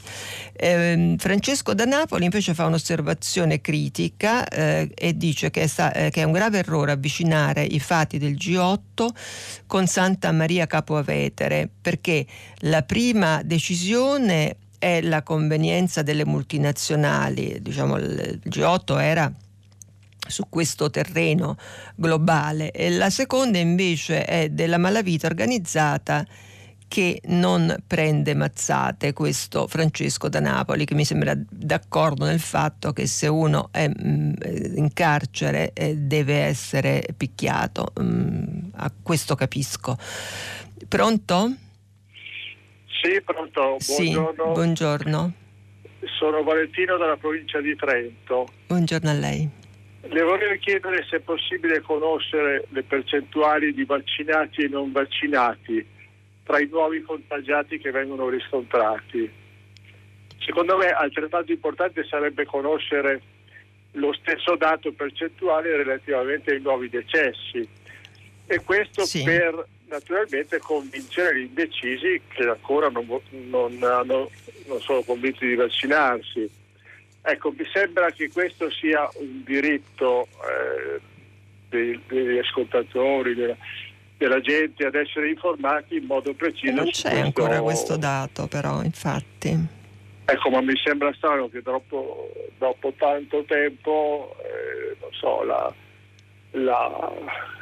Eh, 0.60 1.16
Francesco 1.20 1.76
da 1.76 1.86
Napoli 1.86 2.24
invece 2.24 2.56
fa 2.56 2.66
un'osservazione 2.66 3.62
critica 3.62 4.48
eh, 4.48 4.90
e 4.94 5.16
dice 5.16 5.52
che 5.52 5.62
è, 5.62 5.68
sta, 5.68 5.94
eh, 5.94 6.10
che 6.10 6.22
è, 6.22 6.24
un 6.24 6.32
grave 6.32 6.58
errore 6.58 6.94
avvicinare 6.94 7.64
i 7.64 7.80
fatti 7.80 8.18
del 8.18 8.34
G8 8.34 9.08
con 9.68 9.86
Santa 9.86 10.32
Maria 10.32 10.66
Capovetere, 10.66 11.70
perché 11.80 12.26
la 12.62 12.82
prima 12.82 13.42
decisione 13.44 14.56
è 14.80 15.02
la 15.02 15.22
convenienza 15.22 16.02
delle 16.02 16.26
multinazionali, 16.26 17.60
diciamo 17.62 17.98
il 17.98 18.40
G8 18.44 19.00
era 19.00 19.32
su 20.28 20.46
questo 20.50 20.90
terreno 20.90 21.56
globale 21.96 22.72
e 22.72 22.90
la 22.92 23.10
seconda 23.10 23.60
invece 23.60 24.26
è 24.26 24.50
della 24.50 24.78
malavita 24.78 25.28
organizzata 25.28 26.26
che 26.88 27.22
non 27.26 27.76
prende 27.86 28.34
mazzate 28.34 29.14
questo 29.14 29.68
Francesco 29.68 30.30
da 30.30 30.40
Napoli 30.40 30.86
che 30.86 30.96
mi 30.96 31.06
sembra 31.06 31.34
d'accordo 31.36 32.26
nel 32.26 32.40
fatto 32.40 32.94
che 32.94 33.08
se 33.08 33.28
uno 33.28 33.70
è 33.72 33.88
mm, 33.88 34.34
in 34.76 34.94
carcere 34.94 35.72
eh, 35.74 35.96
deve 35.96 36.36
essere 36.36 37.04
picchiato 37.16 37.94
mm, 38.02 38.70
a 38.76 38.92
questo 39.04 39.36
capisco 39.36 39.98
pronto? 40.88 41.56
Sì, 43.02 43.22
pronto, 43.22 43.78
buongiorno. 43.86 44.34
Sì, 44.36 44.54
buongiorno. 44.54 45.34
Sono 46.18 46.44
Valentino 46.44 46.98
dalla 46.98 47.18
provincia 47.18 47.60
di 47.60 47.76
Trento. 47.76 48.48
Buongiorno 48.68 49.10
a 49.10 49.14
lei. 49.14 49.50
Le 50.02 50.22
vorrei 50.22 50.58
chiedere 50.60 51.06
se 51.10 51.18
è 51.18 51.20
possibile 51.20 51.82
conoscere 51.82 52.66
le 52.70 52.84
percentuali 52.84 53.74
di 53.74 53.84
vaccinati 53.84 54.62
e 54.62 54.68
non 54.68 54.92
vaccinati 54.92 55.86
tra 56.48 56.62
i 56.62 56.68
nuovi 56.72 57.02
contagiati 57.02 57.78
che 57.78 57.92
vengono 57.92 58.30
riscontrati. 58.30 59.30
Secondo 60.40 60.78
me 60.78 60.88
altrettanto 60.88 61.52
importante 61.52 62.06
sarebbe 62.06 62.46
conoscere 62.46 63.22
lo 63.92 64.14
stesso 64.14 64.56
dato 64.56 64.94
percentuale 64.94 65.76
relativamente 65.76 66.52
ai 66.52 66.62
nuovi 66.62 66.88
decessi 66.88 67.68
e 68.46 68.64
questo 68.64 69.04
sì. 69.04 69.24
per 69.24 69.68
naturalmente 69.90 70.60
convincere 70.60 71.38
gli 71.38 71.46
indecisi 71.48 72.22
che 72.30 72.48
ancora 72.48 72.88
non, 72.90 73.06
non, 73.30 73.76
non, 73.76 74.08
non 74.08 74.80
sono 74.80 75.02
convinti 75.02 75.46
di 75.46 75.56
vaccinarsi. 75.56 76.50
Ecco, 77.24 77.52
mi 77.52 77.68
sembra 77.74 78.10
che 78.12 78.30
questo 78.32 78.72
sia 78.72 79.10
un 79.16 79.44
diritto 79.44 80.30
eh, 80.50 81.98
degli 82.08 82.38
ascoltatori, 82.38 83.36
della, 83.36 83.58
della, 84.18 84.40
gente 84.42 84.86
ad 84.86 84.96
essere 84.96 85.30
informati 85.30 85.98
in 85.98 86.06
modo 86.06 86.34
preciso. 86.34 86.74
Non 86.74 86.86
c'è 86.86 87.10
questo... 87.10 87.26
ancora 87.26 87.62
questo 87.62 87.98
dato 87.98 88.48
però, 88.48 88.82
infatti. 88.84 89.76
Ecco, 90.26 90.50
ma 90.50 90.62
mi 90.62 90.76
sembra 90.84 91.14
strano 91.14 91.48
che 91.48 91.62
dopo, 91.62 92.32
dopo 92.58 92.94
tanto 92.98 93.46
tempo, 93.46 94.36
eh, 94.44 94.98
non 95.00 95.10
so, 95.14 95.44
la, 95.44 95.74
la, 96.52 97.14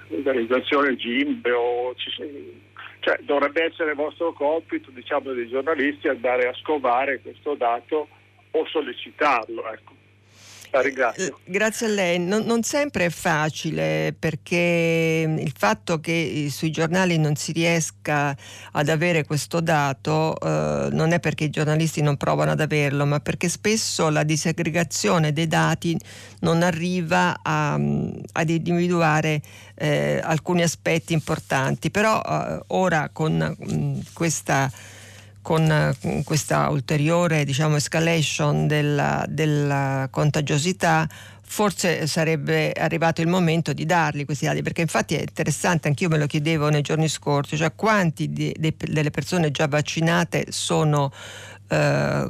l'organizzazione 0.07 0.95
GIMBE 0.95 1.51
o 1.51 1.93
cioè, 1.95 3.19
dovrebbe 3.21 3.65
essere 3.65 3.93
vostro 3.93 4.33
compito, 4.33 4.89
diciamo, 4.89 5.31
dei 5.33 5.47
giornalisti 5.47 6.07
andare 6.07 6.47
a 6.47 6.53
scovare 6.55 7.19
questo 7.21 7.53
dato 7.53 8.07
o 8.49 8.65
sollecitarlo. 8.65 9.71
Ecco. 9.71 9.93
Eh, 11.15 11.33
grazie 11.45 11.87
a 11.87 11.89
lei. 11.89 12.19
Non, 12.19 12.43
non, 12.45 12.63
sempre 12.63 13.05
è 13.05 13.09
facile 13.09 14.15
perché 14.17 15.37
il 15.39 15.53
fatto 15.55 15.99
che 15.99 16.47
sui 16.49 16.71
giornali 16.71 17.17
non 17.17 17.35
si 17.35 17.51
riesca 17.51 18.35
ad 18.71 18.89
avere 18.89 19.25
questo 19.25 19.59
dato 19.59 20.37
eh, 20.39 20.89
non 20.91 21.11
è 21.11 21.19
perché 21.19 21.45
i 21.45 21.49
giornalisti 21.49 22.01
non 22.01 22.17
provano 22.17 22.51
ad 22.51 22.59
averlo, 22.59 23.05
ma 23.05 23.19
perché 23.19 23.49
spesso 23.49 24.09
la 24.09 24.23
disaggregazione 24.23 25.33
dei 25.33 25.47
dati 25.47 25.97
non 26.39 26.61
arriva 26.63 27.39
a, 27.41 27.73
ad 27.73 28.49
individuare 28.49 29.41
eh, 29.75 30.19
alcuni 30.23 30.63
aspetti 30.63 31.13
importanti. 31.13 31.91
Però 31.91 32.21
eh, 32.21 32.59
ora 32.67 33.09
con 33.11 33.55
mh, 33.57 34.13
questa 34.13 34.71
con 35.45 35.95
questa 36.23 36.69
ulteriore 36.69 37.45
diciamo, 37.45 37.75
escalation 37.75 38.65
della, 38.65 39.23
della 39.29 40.07
contagiosità 40.09 41.07
forse 41.47 42.07
sarebbe 42.07 42.71
arrivato 42.71 43.21
il 43.21 43.27
momento 43.27 43.71
di 43.71 43.85
darli 43.85 44.25
questi 44.25 44.45
dati, 44.45 44.63
perché 44.63 44.81
infatti 44.81 45.13
è 45.13 45.19
interessante, 45.19 45.87
anch'io 45.87 46.09
me 46.09 46.17
lo 46.17 46.25
chiedevo 46.25 46.69
nei 46.69 46.81
giorni 46.81 47.07
scorsi, 47.07 47.57
cioè 47.57 47.75
quanti 47.75 48.33
di, 48.33 48.53
de, 48.57 48.73
delle 48.75 49.11
persone 49.11 49.51
già 49.51 49.67
vaccinate 49.67 50.47
sono 50.49 51.11
eh, 51.67 52.29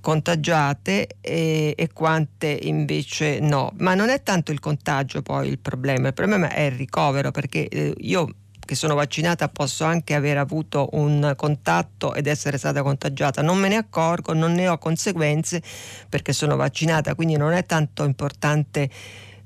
contagiate 0.00 1.06
e, 1.20 1.74
e, 1.76 1.88
quante 1.92 2.58
invece 2.62 3.38
no. 3.38 3.72
Ma 3.78 3.94
non 3.94 4.08
è 4.08 4.20
tanto 4.24 4.50
il 4.50 4.58
contagio 4.58 5.22
poi 5.22 5.48
il 5.48 5.60
problema, 5.60 6.08
il 6.08 6.14
problema 6.14 6.50
è 6.50 6.62
il 6.62 6.72
ricovero, 6.72 7.30
perché 7.30 7.68
eh, 7.68 7.94
io 7.98 8.34
che 8.70 8.76
sono 8.76 8.94
vaccinata 8.94 9.48
posso 9.48 9.82
anche 9.82 10.14
aver 10.14 10.38
avuto 10.38 10.90
un 10.92 11.32
contatto 11.34 12.14
ed 12.14 12.28
essere 12.28 12.56
stata 12.56 12.84
contagiata. 12.84 13.42
Non 13.42 13.58
me 13.58 13.66
ne 13.66 13.74
accorgo, 13.74 14.32
non 14.32 14.52
ne 14.52 14.68
ho 14.68 14.78
conseguenze 14.78 15.60
perché 16.08 16.32
sono 16.32 16.54
vaccinata, 16.54 17.16
quindi 17.16 17.36
non 17.36 17.50
è 17.50 17.66
tanto 17.66 18.04
importante 18.04 18.88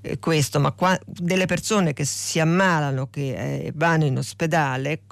eh, 0.03 0.18
questo, 0.18 0.61
ma 0.61 0.72
qua, 0.72 0.99
delle 1.07 1.47
persone 1.47 1.95
che 1.95 2.05
si 2.05 2.39
ammalano, 2.39 3.09
che 3.09 3.64
eh, 3.64 3.72
vanno 3.75 4.05
in 4.05 4.18
ospedale, 4.18 5.05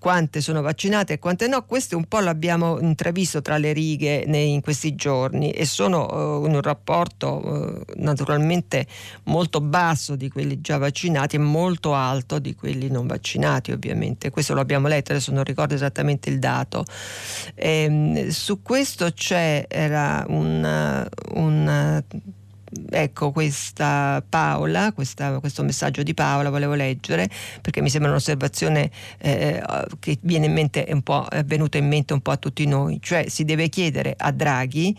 quante 0.00 0.40
sono 0.40 0.62
vaccinate 0.62 1.12
e 1.12 1.18
quante 1.18 1.46
no, 1.46 1.62
questo 1.66 1.94
un 1.94 2.06
po' 2.06 2.20
l'abbiamo 2.20 2.80
intravisto 2.80 3.42
tra 3.42 3.58
le 3.58 3.74
righe 3.74 4.24
in 4.26 4.62
questi 4.62 4.94
giorni 4.96 5.50
e 5.50 5.66
sono 5.66 6.40
uh, 6.40 6.46
in 6.46 6.54
un 6.54 6.62
rapporto 6.62 7.28
uh, 7.34 8.00
naturalmente 8.00 8.86
molto 9.24 9.60
basso 9.60 10.16
di 10.16 10.30
quelli 10.30 10.62
già 10.62 10.78
vaccinati 10.78 11.36
e 11.36 11.38
molto 11.38 11.94
alto 11.94 12.38
di 12.38 12.54
quelli 12.54 12.88
non 12.88 13.06
vaccinati 13.06 13.72
ovviamente, 13.72 14.30
questo 14.30 14.54
lo 14.54 14.60
abbiamo 14.60 14.88
letto, 14.88 15.12
adesso 15.12 15.32
non 15.32 15.44
ricordo 15.44 15.74
esattamente 15.74 16.30
il 16.30 16.38
dato. 16.38 16.84
E, 17.54 17.68
ehm, 17.82 18.28
su 18.28 18.62
questo 18.62 19.10
c'era 19.12 20.24
un 20.28 22.02
ecco 22.90 23.32
questa 23.32 24.22
Paola, 24.26 24.92
questa, 24.92 25.38
questo 25.40 25.62
messaggio 25.62 26.02
di 26.02 26.14
Paola 26.14 26.50
volevo 26.50 26.74
leggere 26.74 27.28
perché 27.60 27.80
mi 27.80 27.90
sembra 27.90 28.10
un'osservazione 28.10 28.90
eh, 29.18 29.62
che 29.98 30.18
viene 30.22 30.46
in 30.46 30.52
mente 30.52 30.86
un 30.90 31.02
po', 31.02 31.26
è 31.28 31.44
venuta 31.44 31.78
in 31.78 31.88
mente 31.88 32.12
un 32.12 32.20
po' 32.20 32.30
a 32.30 32.36
tutti 32.36 32.66
noi, 32.66 32.98
cioè 33.00 33.28
si 33.28 33.44
deve 33.44 33.68
chiedere 33.68 34.14
a 34.16 34.30
Draghi 34.30 34.96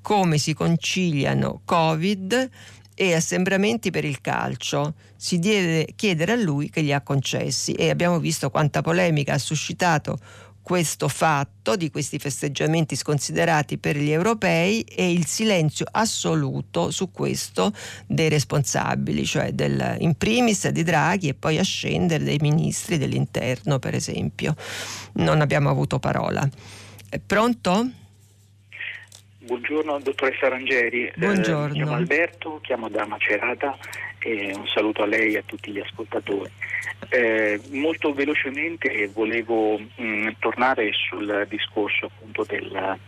come 0.00 0.38
si 0.38 0.52
conciliano 0.52 1.60
Covid 1.64 2.50
e 2.94 3.14
assembramenti 3.14 3.90
per 3.90 4.04
il 4.04 4.20
calcio. 4.20 4.94
Si 5.16 5.38
deve 5.38 5.86
chiedere 5.94 6.32
a 6.32 6.36
lui 6.36 6.68
che 6.68 6.80
li 6.80 6.92
ha 6.92 7.00
concessi 7.00 7.72
e 7.72 7.90
abbiamo 7.90 8.18
visto 8.18 8.50
quanta 8.50 8.82
polemica 8.82 9.34
ha 9.34 9.38
suscitato 9.38 10.18
questo 10.62 11.08
fatto 11.08 11.76
di 11.76 11.90
questi 11.90 12.18
festeggiamenti 12.18 12.94
sconsiderati 12.94 13.78
per 13.78 13.96
gli 13.96 14.10
europei 14.10 14.82
e 14.82 15.10
il 15.10 15.26
silenzio 15.26 15.86
assoluto 15.90 16.90
su 16.90 17.10
questo 17.10 17.72
dei 18.06 18.28
responsabili, 18.28 19.24
cioè 19.24 19.52
del, 19.52 19.96
in 19.98 20.14
primis 20.16 20.68
di 20.68 20.82
Draghi 20.82 21.28
e 21.28 21.34
poi 21.34 21.58
a 21.58 21.64
scendere 21.64 22.22
dei 22.22 22.38
ministri 22.40 22.96
dell'interno, 22.96 23.78
per 23.78 23.94
esempio. 23.94 24.54
Non 25.14 25.40
abbiamo 25.40 25.68
avuto 25.68 25.98
parola. 25.98 26.48
È 27.08 27.18
pronto? 27.18 27.90
Buongiorno 29.38 29.98
dottoressa 29.98 30.48
Rangeri, 30.48 31.12
Buongiorno. 31.16 31.66
Eh, 31.66 31.72
chiamo 31.72 31.94
Alberto, 31.94 32.60
chiamo 32.62 32.88
da 32.88 33.04
Macerata 33.06 33.76
e 34.22 34.54
un 34.54 34.66
saluto 34.68 35.02
a 35.02 35.06
lei 35.06 35.34
e 35.34 35.38
a 35.38 35.42
tutti 35.44 35.72
gli 35.72 35.80
ascoltatori. 35.80 36.50
Eh, 37.08 37.60
molto 37.70 38.12
velocemente 38.12 39.10
volevo 39.12 39.78
mh, 39.78 39.86
mm, 40.00 40.28
tornare 40.38 40.90
sul 40.92 41.46
discorso 41.48 42.06
appunto 42.06 42.44
del, 42.44 42.98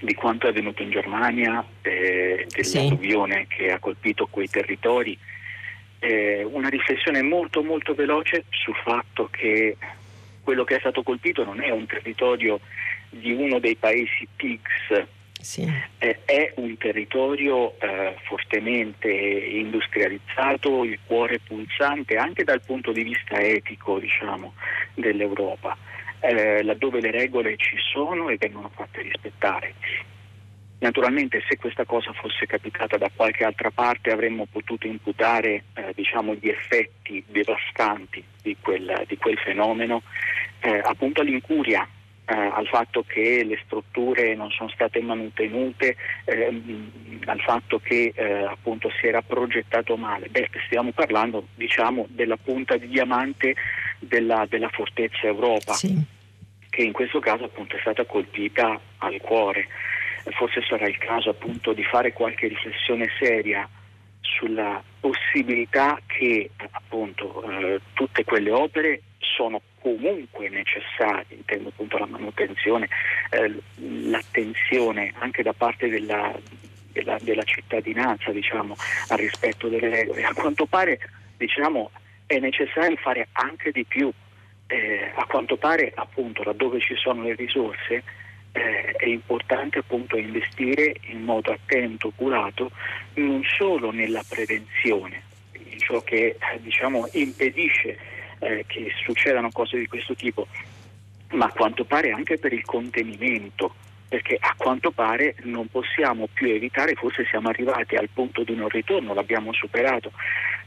di 0.00 0.14
quanto 0.14 0.46
è 0.46 0.50
avvenuto 0.50 0.82
in 0.82 0.90
Germania, 0.90 1.64
eh, 1.82 2.46
dell'alluvione 2.48 3.46
sì. 3.48 3.56
che 3.56 3.72
ha 3.72 3.78
colpito 3.78 4.26
quei 4.26 4.48
territori. 4.48 5.18
Eh, 5.98 6.44
una 6.44 6.68
riflessione 6.68 7.22
molto 7.22 7.62
molto 7.62 7.94
veloce 7.94 8.44
sul 8.50 8.76
fatto 8.76 9.28
che 9.30 9.76
quello 10.42 10.64
che 10.64 10.76
è 10.76 10.80
stato 10.80 11.02
colpito 11.02 11.44
non 11.44 11.62
è 11.62 11.70
un 11.70 11.86
territorio 11.86 12.60
di 13.08 13.32
uno 13.32 13.58
dei 13.58 13.76
paesi 13.76 14.28
PIGS 14.36 15.06
sì. 15.44 15.70
eh, 15.98 16.20
è 16.24 16.52
un 16.56 16.76
territorio 16.78 17.78
eh, 17.78 18.16
fortemente 18.24 19.08
industrializzato, 19.08 20.84
il 20.84 20.98
cuore 21.06 21.38
pulsante 21.38 22.16
anche 22.16 22.44
dal 22.44 22.62
punto 22.62 22.92
di 22.92 23.02
vista 23.02 23.38
etico 23.38 23.98
diciamo, 23.98 24.54
dell'Europa, 24.94 25.76
eh, 26.20 26.62
laddove 26.62 27.00
le 27.00 27.10
regole 27.10 27.56
ci 27.56 27.76
sono 27.92 28.30
e 28.30 28.36
vengono 28.38 28.70
fatte 28.74 29.02
rispettare. 29.02 29.74
Naturalmente 30.78 31.42
se 31.48 31.56
questa 31.56 31.84
cosa 31.84 32.12
fosse 32.12 32.46
capitata 32.46 32.96
da 32.96 33.10
qualche 33.14 33.44
altra 33.44 33.70
parte 33.70 34.10
avremmo 34.10 34.46
potuto 34.50 34.86
imputare 34.86 35.64
eh, 35.74 35.92
diciamo, 35.94 36.34
gli 36.34 36.48
effetti 36.48 37.24
devastanti 37.28 38.22
di 38.42 38.56
quel, 38.60 39.04
di 39.06 39.16
quel 39.16 39.38
fenomeno 39.38 40.02
eh, 40.60 40.80
appunto 40.82 41.20
all'incuria 41.20 41.88
al 42.26 42.66
fatto 42.66 43.04
che 43.06 43.44
le 43.44 43.60
strutture 43.64 44.34
non 44.34 44.50
sono 44.50 44.70
state 44.70 45.00
mantenute, 45.02 45.96
ehm, 46.24 47.20
al 47.26 47.40
fatto 47.40 47.78
che 47.78 48.12
eh, 48.14 48.44
appunto 48.44 48.90
si 48.98 49.06
era 49.06 49.20
progettato 49.20 49.96
male. 49.96 50.28
Beh, 50.28 50.48
stiamo 50.66 50.92
parlando 50.92 51.48
diciamo, 51.54 52.06
della 52.08 52.36
punta 52.36 52.76
di 52.76 52.88
diamante 52.88 53.54
della, 53.98 54.46
della 54.48 54.68
fortezza 54.68 55.26
Europa, 55.26 55.74
sì. 55.74 56.02
che 56.70 56.82
in 56.82 56.92
questo 56.92 57.20
caso 57.20 57.44
appunto 57.44 57.76
è 57.76 57.80
stata 57.80 58.04
colpita 58.04 58.78
al 58.98 59.20
cuore. 59.20 59.68
Forse 60.30 60.62
sarà 60.66 60.88
il 60.88 60.96
caso 60.96 61.28
appunto 61.30 61.74
di 61.74 61.84
fare 61.84 62.14
qualche 62.14 62.48
riflessione 62.48 63.10
seria 63.18 63.68
sulla 64.20 64.82
possibilità 65.00 66.00
che 66.06 66.50
appunto 66.70 67.42
eh, 67.42 67.80
tutte 67.92 68.24
quelle 68.24 68.50
opere 68.50 69.02
sono 69.36 69.60
comunque 69.80 70.48
necessarie, 70.48 71.36
intendo 71.36 71.68
appunto 71.70 71.98
la 71.98 72.06
manutenzione, 72.06 72.88
eh, 73.30 73.52
l'attenzione 74.08 75.12
anche 75.18 75.42
da 75.42 75.52
parte 75.52 75.88
della, 75.88 76.32
della, 76.92 77.18
della 77.20 77.42
cittadinanza 77.42 78.30
diciamo, 78.30 78.76
al 79.08 79.18
rispetto 79.18 79.68
delle 79.68 79.88
regole. 79.88 80.24
A 80.24 80.32
quanto 80.32 80.66
pare 80.66 80.98
diciamo, 81.36 81.90
è 82.26 82.38
necessario 82.38 82.96
fare 82.96 83.28
anche 83.32 83.70
di 83.70 83.84
più. 83.84 84.10
Eh, 84.66 85.12
a 85.14 85.26
quanto 85.26 85.56
pare 85.56 85.92
appunto 85.94 86.42
laddove 86.42 86.80
ci 86.80 86.94
sono 86.96 87.22
le 87.22 87.34
risorse 87.34 88.02
eh, 88.52 88.92
è 88.92 89.06
importante 89.06 89.80
appunto 89.80 90.16
investire 90.16 90.94
in 91.08 91.22
modo 91.22 91.52
attento, 91.52 92.12
curato, 92.14 92.70
non 93.14 93.42
solo 93.44 93.90
nella 93.90 94.22
prevenzione, 94.26 95.22
ciò 95.78 96.00
che 96.02 96.36
diciamo, 96.60 97.08
impedisce 97.12 97.98
eh, 98.44 98.64
che 98.66 98.92
succedano 99.04 99.50
cose 99.50 99.78
di 99.78 99.86
questo 99.86 100.14
tipo, 100.14 100.46
ma 101.30 101.46
a 101.46 101.52
quanto 101.52 101.84
pare 101.84 102.12
anche 102.12 102.38
per 102.38 102.52
il 102.52 102.64
contenimento, 102.64 103.74
perché 104.08 104.36
a 104.38 104.54
quanto 104.56 104.90
pare 104.90 105.34
non 105.42 105.66
possiamo 105.68 106.28
più 106.32 106.48
evitare, 106.48 106.94
forse 106.94 107.24
siamo 107.28 107.48
arrivati 107.48 107.96
al 107.96 108.10
punto 108.12 108.44
di 108.44 108.54
non 108.54 108.68
ritorno, 108.68 109.14
l'abbiamo 109.14 109.52
superato, 109.52 110.12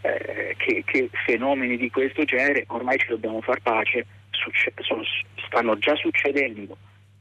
eh, 0.01 0.55
che, 0.57 0.83
che, 0.85 1.09
fenomeni 1.25 1.77
di 1.77 1.89
questo 1.89 2.23
genere 2.25 2.65
ormai 2.67 2.97
ci 2.97 3.07
dobbiamo 3.07 3.41
far 3.41 3.61
pace, 3.61 4.05
succe- 4.31 4.73
sono, 4.81 5.03
stanno 5.45 5.77
già 5.77 5.95
succedendo, 5.95 6.75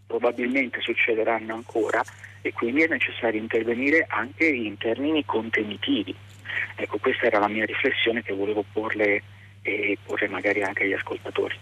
probabilmente 0.07 0.81
succederanno 0.81 1.55
ancora 1.55 2.03
e 2.41 2.53
quindi 2.53 2.83
è 2.83 2.89
necessario 2.89 3.41
intervenire 3.41 4.07
anche 4.09 4.47
in 4.47 4.77
termini 4.79 5.25
contenitivi. 5.25 6.15
Ecco, 6.77 6.99
questa 6.99 7.27
era 7.27 7.39
la 7.39 7.49
mia 7.49 7.65
riflessione 7.65 8.23
che 8.23 8.33
volevo 8.33 8.65
porle 8.73 9.23
e 9.67 9.99
porre 10.05 10.29
magari 10.29 10.63
anche 10.63 10.85
agli 10.85 10.93
ascoltatori. 10.93 11.55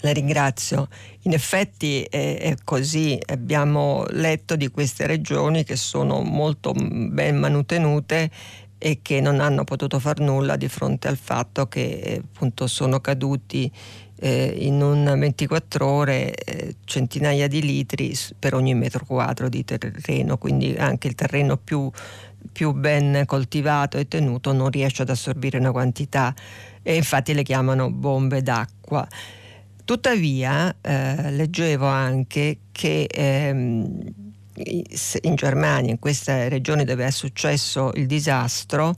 La 0.00 0.12
ringrazio. 0.12 0.88
In 1.22 1.32
effetti 1.32 2.02
è, 2.02 2.54
così, 2.64 3.18
abbiamo 3.26 4.04
letto 4.10 4.56
di 4.56 4.68
queste 4.68 5.06
regioni 5.06 5.64
che 5.64 5.76
sono 5.76 6.22
molto 6.22 6.72
ben 6.72 7.36
mantenute 7.36 8.30
e 8.78 9.00
che 9.02 9.20
non 9.20 9.40
hanno 9.40 9.64
potuto 9.64 9.98
far 9.98 10.20
nulla 10.20 10.56
di 10.56 10.68
fronte 10.68 11.08
al 11.08 11.18
fatto 11.18 11.66
che 11.66 12.22
appunto 12.24 12.66
sono 12.66 13.00
caduti 13.00 13.70
eh, 14.20 14.54
in 14.58 14.80
un 14.80 15.14
24 15.18 15.86
ore 15.86 16.32
eh, 16.34 16.76
centinaia 16.84 17.48
di 17.48 17.62
litri 17.62 18.14
per 18.38 18.54
ogni 18.54 18.74
metro 18.74 19.04
quadro 19.04 19.48
di 19.48 19.64
terreno, 19.64 20.38
quindi 20.38 20.74
anche 20.76 21.08
il 21.08 21.14
terreno 21.14 21.56
più, 21.56 21.90
più 22.52 22.72
ben 22.72 23.24
coltivato 23.26 23.98
e 23.98 24.08
tenuto 24.08 24.52
non 24.52 24.70
riesce 24.70 25.02
ad 25.02 25.10
assorbire 25.10 25.58
una 25.58 25.72
quantità 25.72 26.34
e 26.82 26.94
infatti 26.94 27.34
le 27.34 27.42
chiamano 27.42 27.90
bombe 27.90 28.42
d'acqua. 28.42 29.06
Tuttavia 29.84 30.74
eh, 30.80 31.30
leggevo 31.32 31.86
anche 31.86 32.58
che 32.70 33.06
ehm, 33.10 34.12
in 35.22 35.34
Germania, 35.34 35.90
in 35.90 35.98
questa 35.98 36.48
regione 36.48 36.84
dove 36.84 37.06
è 37.06 37.10
successo 37.10 37.92
il 37.94 38.06
disastro, 38.06 38.94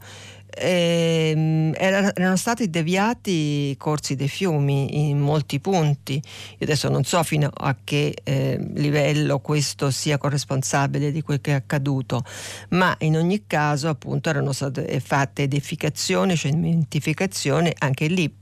ehm, 0.55 1.73
erano 1.75 2.35
stati 2.35 2.69
deviati 2.69 3.69
i 3.69 3.77
corsi 3.77 4.15
dei 4.15 4.27
fiumi 4.27 5.09
in 5.09 5.19
molti 5.19 5.59
punti. 5.59 6.13
Io 6.13 6.57
adesso 6.65 6.89
non 6.89 7.03
so 7.03 7.21
fino 7.23 7.49
a 7.53 7.75
che 7.83 8.13
eh, 8.23 8.57
livello 8.75 9.39
questo 9.39 9.91
sia 9.91 10.17
corresponsabile 10.17 11.11
di 11.11 11.21
quel 11.21 11.41
che 11.41 11.51
è 11.51 11.55
accaduto, 11.55 12.23
ma 12.69 12.95
in 12.99 13.17
ogni 13.17 13.43
caso 13.47 13.89
appunto 13.89 14.29
erano 14.29 14.51
state 14.51 14.99
fatte 14.99 15.43
edificazioni, 15.43 16.35
cementificazioni 16.35 17.71
anche 17.79 18.07
lì 18.07 18.41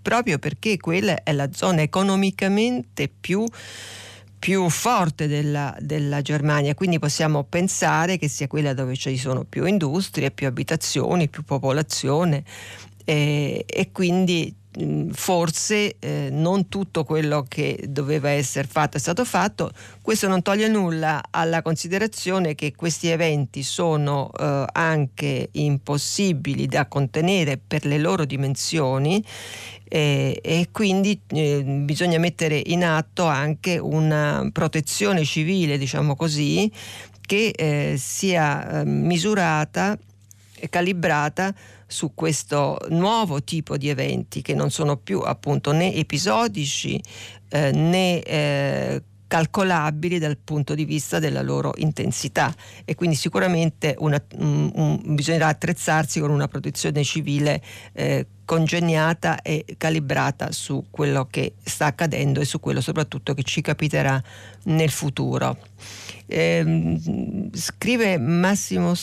proprio 0.00 0.38
perché 0.38 0.76
quella 0.76 1.22
è 1.22 1.32
la 1.32 1.50
zona 1.52 1.82
economicamente 1.82 3.08
più 3.08 3.44
più 4.38 4.68
forte 4.68 5.26
della, 5.26 5.76
della, 5.80 6.22
Germania, 6.22 6.74
quindi 6.74 6.98
possiamo 6.98 7.44
pensare 7.44 8.18
che 8.18 8.28
sia 8.28 8.46
quella 8.46 8.72
dove 8.72 8.96
ci 8.96 9.16
sono 9.16 9.44
più 9.44 9.66
industrie, 9.66 10.30
più 10.30 10.46
abitazioni, 10.46 11.28
più 11.28 11.42
popolazione 11.44 12.44
e, 13.04 13.64
e 13.66 13.90
quindi 13.92 14.54
forse 15.12 15.96
eh, 15.98 16.28
non 16.30 16.68
tutto 16.68 17.02
quello 17.04 17.44
che 17.48 17.86
doveva 17.88 18.30
essere 18.30 18.68
fatto 18.68 18.96
è 18.96 19.00
stato 19.00 19.24
fatto. 19.24 19.72
Questo 20.02 20.28
non 20.28 20.42
toglie 20.42 20.68
nulla 20.68 21.22
alla 21.30 21.62
considerazione 21.62 22.54
che 22.54 22.74
questi 22.76 23.08
eventi 23.08 23.62
sono 23.62 24.30
eh, 24.38 24.64
anche 24.72 25.48
impossibili 25.52 26.66
da 26.66 26.86
contenere 26.86 27.58
per 27.58 27.84
le 27.86 27.98
loro 27.98 28.24
dimensioni 28.24 29.24
eh, 29.88 30.38
e 30.42 30.68
quindi 30.70 31.20
eh, 31.28 31.62
bisogna 31.62 32.18
mettere 32.18 32.60
in 32.66 32.84
atto 32.84 33.24
anche 33.24 33.78
una 33.78 34.48
protezione 34.52 35.24
civile, 35.24 35.78
diciamo 35.78 36.14
così, 36.14 36.70
che 37.20 37.48
eh, 37.54 37.96
sia 37.98 38.80
eh, 38.80 38.84
misurata 38.84 39.98
e 40.54 40.68
calibrata 40.68 41.54
su 41.86 42.12
questo 42.14 42.78
nuovo 42.90 43.42
tipo 43.42 43.76
di 43.76 43.88
eventi 43.88 44.42
che 44.42 44.54
non 44.54 44.70
sono 44.70 44.96
più 44.96 45.20
appunto 45.20 45.72
né 45.72 45.94
episodici 45.94 47.00
eh, 47.48 47.70
né 47.72 48.20
eh, 48.20 49.02
calcolabili 49.28 50.18
dal 50.18 50.38
punto 50.38 50.74
di 50.74 50.84
vista 50.84 51.20
della 51.20 51.42
loro 51.42 51.72
intensità 51.76 52.52
e 52.84 52.96
quindi 52.96 53.14
sicuramente 53.14 53.94
una, 53.98 54.20
un, 54.38 54.70
un, 54.74 55.14
bisognerà 55.14 55.46
attrezzarsi 55.46 56.18
con 56.18 56.30
una 56.30 56.48
protezione 56.48 57.04
civile 57.04 57.62
eh, 57.92 58.26
congegnata 58.44 59.42
e 59.42 59.64
calibrata 59.76 60.50
su 60.52 60.86
quello 60.90 61.28
che 61.30 61.54
sta 61.62 61.86
accadendo 61.86 62.40
e 62.40 62.46
su 62.46 62.58
quello 62.58 62.80
soprattutto 62.80 63.34
che 63.34 63.42
ci 63.42 63.60
capiterà 63.60 64.20
nel 64.64 64.90
futuro. 64.90 65.58
Eh, 66.26 66.98
scrive 67.52 68.18
Massimo 68.18 68.94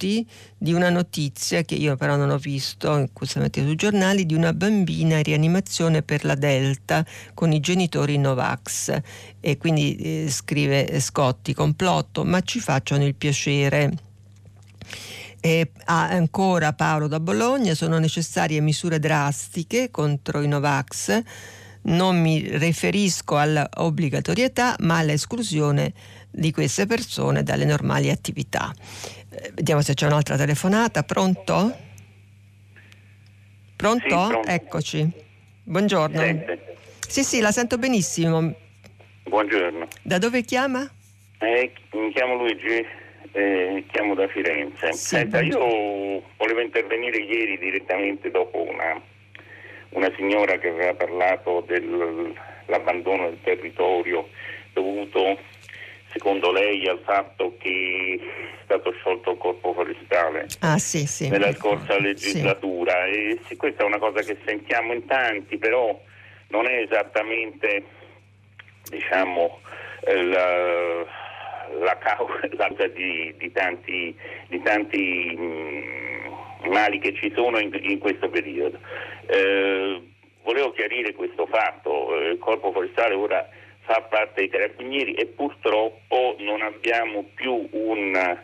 Scotti 0.00 0.26
di 0.56 0.72
una 0.72 0.88
notizia 0.88 1.62
che 1.62 1.74
io 1.74 1.94
però 1.94 2.16
non 2.16 2.30
ho 2.30 2.38
visto 2.38 3.06
questa 3.12 3.38
mattina 3.38 3.66
sui 3.66 3.76
giornali 3.76 4.24
di 4.24 4.32
una 4.32 4.54
bambina 4.54 5.18
in 5.18 5.22
rianimazione 5.22 6.02
per 6.02 6.24
la 6.24 6.34
Delta 6.34 7.04
con 7.34 7.52
i 7.52 7.60
genitori 7.60 8.16
Novax. 8.16 8.98
E 9.40 9.58
quindi 9.58 9.96
eh, 9.96 10.26
scrive 10.30 10.98
Scotti 11.00 11.52
complotto 11.52 12.24
ma 12.24 12.40
ci 12.40 12.60
facciano 12.60 13.04
il 13.04 13.14
piacere 13.14 13.92
e 15.38 15.70
ancora 15.84 16.72
Paolo 16.72 17.06
da 17.06 17.20
Bologna 17.20 17.74
sono 17.74 17.98
necessarie 17.98 18.60
misure 18.60 18.98
drastiche 18.98 19.90
contro 19.90 20.40
i 20.40 20.48
Novax. 20.48 21.22
Non 21.82 22.20
mi 22.20 22.40
riferisco 22.58 23.36
all'obbligatorietà 23.36 24.76
ma 24.80 24.98
all'esclusione 24.98 25.92
di 26.30 26.52
queste 26.52 26.86
persone 26.86 27.42
dalle 27.42 27.64
normali 27.64 28.10
attività. 28.10 28.72
Vediamo 29.54 29.80
se 29.80 29.94
c'è 29.94 30.06
un'altra 30.06 30.36
telefonata. 30.36 31.02
Pronto? 31.02 31.76
Pronto? 33.76 34.02
Sì, 34.02 34.28
pronto. 34.28 34.48
Eccoci. 34.48 35.10
Buongiorno. 35.62 36.18
Sente. 36.18 36.76
Sì, 37.08 37.24
sì, 37.24 37.40
la 37.40 37.50
sento 37.50 37.78
benissimo. 37.78 38.54
Buongiorno. 39.24 39.88
Da 40.02 40.18
dove 40.18 40.42
chiama? 40.42 40.88
Eh, 41.38 41.72
mi 41.92 42.12
chiamo 42.12 42.34
Luigi, 42.34 42.84
eh, 43.32 43.84
chiamo 43.90 44.14
da 44.14 44.28
Firenze. 44.28 44.92
Sì, 44.92 45.06
Senta, 45.06 45.40
io 45.40 46.22
volevo 46.36 46.60
intervenire 46.60 47.18
ieri 47.18 47.58
direttamente 47.58 48.30
dopo 48.30 48.60
una, 48.62 49.00
una 49.90 50.12
signora 50.16 50.58
che 50.58 50.68
aveva 50.68 50.94
parlato 50.94 51.64
dell'abbandono 51.66 53.30
del 53.30 53.38
territorio 53.42 54.28
dovuto 54.74 55.38
secondo 56.12 56.52
lei 56.52 56.86
al 56.88 57.00
fatto 57.04 57.56
che 57.58 58.18
è 58.20 58.62
stato 58.64 58.92
sciolto 58.92 59.32
il 59.32 59.38
corpo 59.38 59.72
forestale? 59.72 60.46
Ah, 60.60 60.78
sì, 60.78 61.06
sì, 61.06 61.28
nella 61.28 61.52
scorsa 61.52 61.98
legislatura. 61.98 62.92
Sì. 63.12 63.52
e 63.52 63.56
questa 63.56 63.82
è 63.82 63.86
una 63.86 63.98
cosa 63.98 64.20
che 64.22 64.36
sentiamo 64.44 64.92
in 64.92 65.06
tanti 65.06 65.56
però 65.58 65.98
non 66.48 66.66
è 66.66 66.80
esattamente 66.80 67.84
diciamo 68.90 69.60
eh, 70.02 70.22
la, 70.24 71.06
la 71.80 71.98
causa 71.98 72.86
di, 72.88 73.34
di, 73.38 73.52
tanti, 73.52 74.16
di 74.48 74.62
tanti 74.62 75.34
mh, 75.36 75.42
mm, 76.66 76.72
mali 76.72 76.98
che 76.98 77.14
ci 77.14 77.32
sono 77.34 77.58
in, 77.58 77.70
in 77.82 77.98
questo 77.98 78.28
periodo. 78.28 78.78
Eh, 79.26 80.02
volevo 80.42 80.72
chiarire 80.72 81.14
questo 81.14 81.46
fatto. 81.46 82.14
Il 82.16 82.38
corpo 82.38 82.72
forestale 82.72 83.14
ora 83.14 83.48
fa 83.80 84.00
parte 84.02 84.40
dei 84.40 84.48
carabinieri 84.48 85.14
e 85.14 85.26
purtroppo 85.26 86.36
non 86.38 86.62
abbiamo 86.62 87.24
più 87.34 87.68
un, 87.70 88.38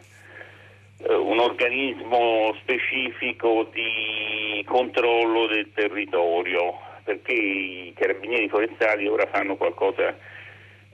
uh, 0.99 1.13
un 1.13 1.39
organismo 1.39 2.55
specifico 2.61 3.69
di 3.73 4.63
controllo 4.65 5.47
del 5.47 5.71
territorio 5.73 6.79
perché 7.05 7.33
i 7.33 7.93
carabinieri 7.95 8.49
forestali 8.49 9.07
ora 9.07 9.27
fanno 9.27 9.55
qualcosa, 9.55 10.17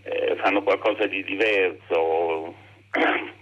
eh, 0.03 0.37
fanno 0.37 0.63
qualcosa 0.63 1.07
di 1.07 1.25
diverso. 1.25 2.55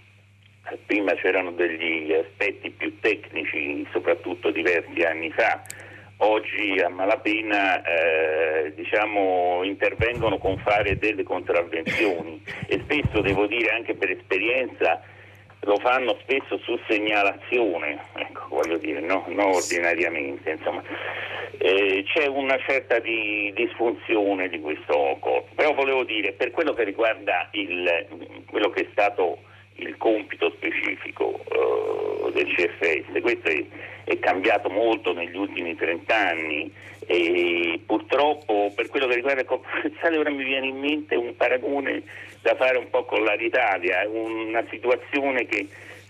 Prima 0.85 1.13
c'erano 1.15 1.51
degli 1.51 2.13
aspetti 2.13 2.69
più 2.69 2.97
tecnici, 3.01 3.85
soprattutto 3.91 4.51
diversi 4.51 5.01
anni 5.01 5.29
fa 5.31 5.61
oggi 6.23 6.79
a 6.79 6.89
malapena 6.89 7.81
eh, 7.83 8.73
diciamo, 8.75 9.63
intervengono 9.63 10.37
con 10.37 10.57
fare 10.57 10.97
delle 10.97 11.23
contravvenzioni 11.23 12.43
e 12.67 12.79
spesso 12.83 13.21
devo 13.21 13.47
dire 13.47 13.71
anche 13.71 13.95
per 13.95 14.11
esperienza 14.11 15.01
lo 15.63 15.77
fanno 15.77 16.17
spesso 16.21 16.57
su 16.59 16.79
segnalazione, 16.87 17.99
ecco, 18.15 18.47
voglio 18.49 18.77
dire, 18.77 18.99
no, 18.99 19.25
non 19.27 19.51
ordinariamente. 19.51 20.57
Eh, 21.57 22.03
c'è 22.07 22.25
una 22.25 22.57
certa 22.65 22.97
di 22.99 23.53
disfunzione 23.55 24.49
di 24.49 24.59
questo 24.59 25.17
corpo, 25.19 25.47
però 25.53 25.73
volevo 25.73 26.03
dire, 26.03 26.31
per 26.31 26.49
quello 26.49 26.73
che 26.73 26.83
riguarda 26.83 27.47
il, 27.51 28.07
quello 28.49 28.71
che 28.71 28.81
è 28.81 28.87
stato 28.91 29.37
il 29.87 29.97
compito 29.97 30.51
specifico 30.51 31.39
uh, 31.49 32.31
del 32.31 32.47
CFS. 32.47 33.19
Questo 33.21 33.47
è, 33.49 33.63
è, 34.05 34.19
cambiato 34.19 34.69
molto 34.69 35.13
negli 35.13 35.35
ultimi 35.35 35.75
30 35.75 36.15
anni 36.15 36.71
e 37.05 37.79
purtroppo 37.85 38.71
per 38.75 38.87
quello 38.89 39.07
che 39.07 39.15
riguarda 39.15 39.41
il 39.41 39.47
corpo 39.47 39.67
forestale 39.67 40.17
ora 40.19 40.29
mi 40.29 40.43
viene 40.43 40.67
in 40.67 40.79
mente 40.79 41.15
un 41.15 41.35
paragone 41.35 42.03
da 42.41 42.55
fare 42.55 42.77
un 42.77 42.89
po' 42.89 43.05
con 43.05 43.23
l'Italia, 43.23 44.07
una 44.09 44.63
situazione 44.69 45.45
che 45.45 45.67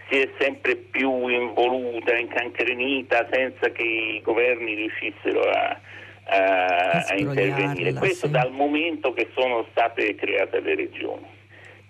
si 0.09 0.17
è 0.17 0.29
sempre 0.39 0.75
più 0.75 1.27
involuta, 1.27 2.15
incancrenita 2.15 3.27
senza 3.31 3.69
che 3.69 3.83
i 3.83 4.21
governi 4.21 4.75
riuscissero 4.75 5.41
a, 5.41 5.79
a, 6.25 7.05
a 7.07 7.15
intervenire. 7.15 7.93
Questo 7.93 8.27
sì. 8.27 8.31
dal 8.31 8.51
momento 8.51 9.13
che 9.13 9.29
sono 9.33 9.65
state 9.71 10.15
create 10.15 10.59
le 10.59 10.75
regioni. 10.75 11.39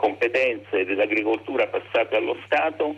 Competenze 0.01 0.83
dell'agricoltura 0.83 1.67
passate 1.67 2.15
allo 2.15 2.35
Stato 2.45 2.95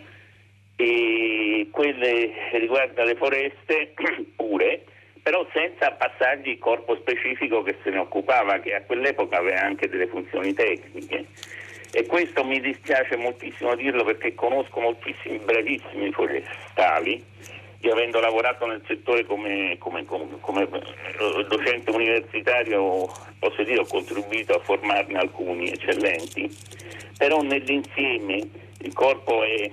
e 0.74 1.68
quelle 1.70 2.32
riguardo 2.52 3.04
le 3.04 3.14
foreste 3.16 3.92
pure, 4.34 4.84
però 5.22 5.46
senza 5.52 5.92
passargli 5.92 6.48
il 6.48 6.58
corpo 6.58 6.96
specifico 6.96 7.62
che 7.62 7.76
se 7.82 7.90
ne 7.90 7.98
occupava, 7.98 8.58
che 8.60 8.74
a 8.74 8.80
quell'epoca 8.80 9.36
aveva 9.36 9.60
anche 9.60 9.86
delle 9.86 10.06
funzioni 10.06 10.54
tecniche. 10.54 11.26
E 11.92 12.06
questo 12.06 12.42
mi 12.42 12.58
dispiace 12.58 13.16
moltissimo 13.16 13.74
dirlo 13.74 14.02
perché 14.04 14.34
conosco 14.34 14.80
moltissimi 14.80 15.36
bravissimi 15.40 16.10
forestali. 16.10 17.22
Io 17.84 17.92
avendo 17.92 18.18
lavorato 18.18 18.64
nel 18.64 18.82
settore 18.86 19.26
come, 19.26 19.76
come, 19.78 20.06
come, 20.06 20.26
come 20.40 20.62
eh, 20.62 21.44
docente 21.46 21.90
universitario, 21.90 23.06
posso 23.38 23.62
dire 23.62 23.80
ho 23.80 23.86
contribuito 23.86 24.54
a 24.54 24.60
formarne 24.60 25.18
alcuni 25.18 25.68
eccellenti, 25.68 26.48
però 27.18 27.42
nell'insieme 27.42 28.40
il 28.78 28.92
corpo 28.94 29.42
è 29.44 29.70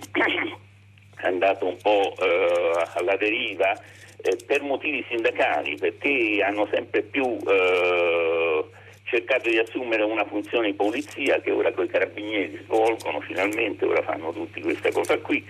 andato 1.23 1.67
un 1.67 1.77
po' 1.81 2.13
eh, 2.19 2.85
alla 2.95 3.15
deriva 3.15 3.71
eh, 4.17 4.37
per 4.45 4.61
motivi 4.61 5.05
sindacali, 5.07 5.77
perché 5.77 6.43
hanno 6.43 6.67
sempre 6.69 7.03
più 7.03 7.37
eh, 7.47 8.65
cercato 9.05 9.49
di 9.49 9.57
assumere 9.57 10.03
una 10.03 10.25
funzione 10.25 10.71
di 10.71 10.73
polizia 10.73 11.39
che 11.39 11.51
ora 11.51 11.71
con 11.71 11.85
i 11.85 11.87
carabinieri 11.87 12.59
svolgono 12.65 13.21
finalmente, 13.21 13.85
ora 13.85 14.01
fanno 14.01 14.33
tutti 14.33 14.59
questa 14.59 14.91
cosa 14.91 15.17
qui, 15.19 15.41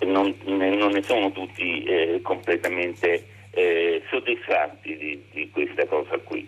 non, 0.00 0.34
non 0.44 0.90
ne 0.92 1.02
sono 1.02 1.30
tutti 1.32 1.82
eh, 1.84 2.20
completamente 2.22 3.26
eh, 3.50 4.02
soddisfatti 4.08 4.96
di, 4.96 5.24
di, 5.32 5.50
questa 5.50 5.86
cosa 5.86 6.16
qui. 6.18 6.46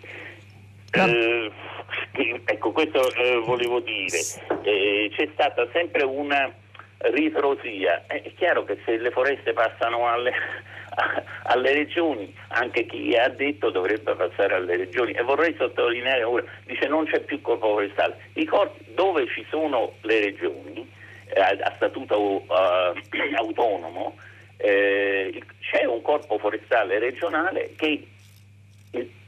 Eh, 0.93 1.51
ecco, 2.45 2.71
questo 2.71 3.13
eh, 3.15 3.37
volevo 3.39 3.79
dire. 3.79 4.19
Eh, 4.63 5.11
c'è 5.15 5.29
stata 5.33 5.67
sempre 5.73 6.03
una 6.03 6.53
ritrosia. 6.97 8.05
È 8.07 8.31
chiaro 8.35 8.63
che 8.63 8.77
se 8.85 8.97
le 8.97 9.11
foreste 9.11 9.53
passano 9.53 10.07
alle, 10.07 10.31
alle 11.43 11.73
regioni, 11.73 12.33
anche 12.49 12.85
chi 12.85 13.15
ha 13.15 13.29
detto 13.29 13.69
dovrebbe 13.69 14.13
passare 14.15 14.55
alle 14.55 14.77
regioni. 14.77 15.13
E 15.13 15.23
vorrei 15.23 15.55
sottolineare 15.57 16.23
ora, 16.23 16.43
dice 16.65 16.87
non 16.87 17.05
c'è 17.05 17.19
più 17.21 17.41
corpo 17.41 17.73
forestale. 17.73 18.17
I 18.33 18.45
corpi 18.45 18.85
dove 18.93 19.27
ci 19.27 19.45
sono 19.49 19.93
le 20.01 20.19
regioni 20.19 20.79
eh, 20.81 21.00
a 21.35 21.73
statuto 21.75 22.43
uh, 22.47 22.93
autonomo, 23.37 24.15
eh, 24.57 25.41
c'è 25.59 25.85
un 25.85 26.01
corpo 26.01 26.37
forestale 26.37 26.99
regionale 26.99 27.73
che 27.75 28.07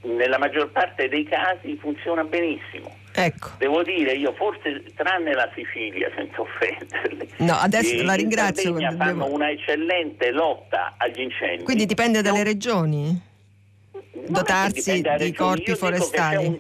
nella 0.02 0.38
maggior 0.38 0.70
parte 0.72 1.08
dei 1.08 1.24
casi 1.24 1.78
funziona 1.78 2.24
benissimo. 2.24 3.02
Ecco. 3.16 3.52
Devo 3.58 3.84
dire, 3.84 4.14
io 4.14 4.34
forse 4.34 4.84
tranne 4.96 5.34
la 5.34 5.50
Sicilia, 5.54 6.10
senza 6.16 6.42
offenderli, 6.42 7.30
no, 7.38 7.54
adesso 7.54 8.04
la 8.04 8.16
ringrazio. 8.16 8.78
In 8.78 8.96
fanno 8.98 9.32
una 9.32 9.52
eccellente 9.52 10.32
lotta 10.32 10.96
agli 10.98 11.22
incendi. 11.22 11.64
Quindi 11.64 11.86
dipende 11.86 12.22
dalle 12.22 12.44
regioni? 12.44 13.32
Dotarsi 14.28 15.02
dei 15.02 15.34
corpi 15.34 15.76
forestali? 15.76 16.46
Un, 16.46 16.60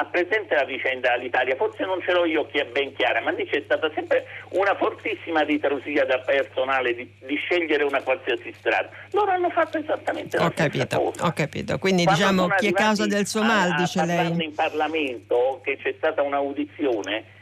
ha 0.00 0.04
presente 0.06 0.54
la 0.54 0.64
vicenda 0.64 1.12
all'Italia, 1.12 1.54
forse 1.56 1.84
non 1.84 2.00
ce 2.00 2.12
l'ho 2.12 2.24
io 2.24 2.46
che 2.46 2.62
è 2.62 2.64
ben 2.64 2.94
chiara, 2.94 3.20
ma 3.20 3.30
lì 3.32 3.46
c'è 3.46 3.60
stata 3.64 3.90
sempre 3.94 4.26
una 4.50 4.74
fortissima 4.76 5.42
ritrosia 5.42 6.06
da 6.06 6.18
personale 6.20 6.94
di, 6.94 7.12
di, 7.26 7.36
scegliere 7.36 7.84
una 7.84 8.00
qualsiasi 8.00 8.52
strada. 8.58 8.88
Loro 9.10 9.30
hanno 9.30 9.50
fatto 9.50 9.76
esattamente 9.76 10.38
la 10.38 10.46
ho 10.46 10.52
capito, 10.52 10.98
cosa. 10.98 11.26
Ho 11.26 11.32
capito, 11.32 11.78
quindi 11.78 12.04
Quando 12.04 12.22
diciamo 12.22 12.48
chi 12.56 12.68
è 12.68 12.72
causa 12.72 13.06
del 13.06 13.26
suo 13.26 13.42
mal, 13.42 13.74
dice 13.74 14.04
lei. 14.06 14.42
in 14.42 14.54
Parlamento 14.54 15.60
che 15.62 15.76
c'è 15.76 15.94
stata 15.98 16.22
un'audizione 16.22 17.38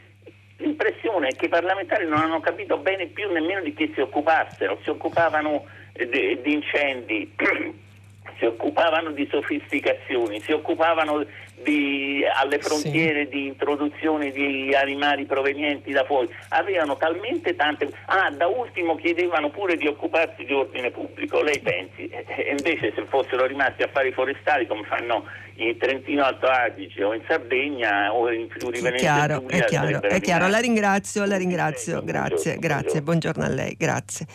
l'impressione 0.57 1.29
è 1.29 1.35
che 1.37 1.45
i 1.45 1.49
parlamentari 1.49 2.05
non 2.05 2.19
hanno 2.19 2.41
capito 2.41 2.77
bene 2.77 3.05
più 3.05 3.31
nemmeno 3.31 3.61
di 3.61 3.73
che 3.73 3.91
si 3.93 4.01
occupassero, 4.01 4.77
si 4.83 4.89
occupavano 4.89 5.63
di, 5.93 6.37
di 6.41 6.53
incendi, 6.53 7.33
si 8.37 8.43
occupavano 8.43 9.11
di 9.11 9.25
sofisticazioni, 9.31 10.41
si 10.41 10.51
occupavano 10.51 11.25
di, 11.63 12.23
alle 12.41 12.59
frontiere 12.59 13.25
sì. 13.25 13.29
di 13.29 13.47
introduzione 13.47 14.31
di 14.31 14.73
animali 14.73 15.25
provenienti 15.25 15.91
da 15.91 16.03
fuori, 16.05 16.29
avevano 16.49 16.97
talmente 16.97 17.55
tante... 17.55 17.89
Ah, 18.05 18.31
da 18.31 18.47
ultimo 18.47 18.95
chiedevano 18.95 19.49
pure 19.49 19.75
di 19.75 19.87
occuparsi 19.87 20.45
di 20.45 20.53
ordine 20.53 20.91
pubblico, 20.91 21.41
lei 21.41 21.59
pensi? 21.59 22.07
E 22.07 22.55
invece 22.57 22.93
se 22.95 23.05
fossero 23.07 23.45
rimasti 23.45 23.83
affari 23.83 24.11
forestali 24.11 24.67
come 24.67 24.83
fanno 24.83 25.25
in 25.55 25.77
Trentino 25.77 26.23
Alto 26.23 26.47
Adige 26.47 27.03
o 27.03 27.13
in 27.13 27.21
Sardegna 27.27 28.13
o 28.13 28.31
in 28.31 28.47
Friuli 28.49 28.79
Venezia 28.79 29.27
Giulia, 29.27 29.47
è 29.47 29.65
chiaro, 29.65 30.01
è 30.01 30.21
chiaro, 30.21 30.47
la 30.47 30.59
ringrazio, 30.59 31.25
la 31.25 31.37
ringrazio, 31.37 32.01
grazie, 32.03 32.57
grazie, 32.57 33.01
buongiorno 33.01 33.43
a 33.43 33.49
lei, 33.49 33.75
grazie. 33.77 34.25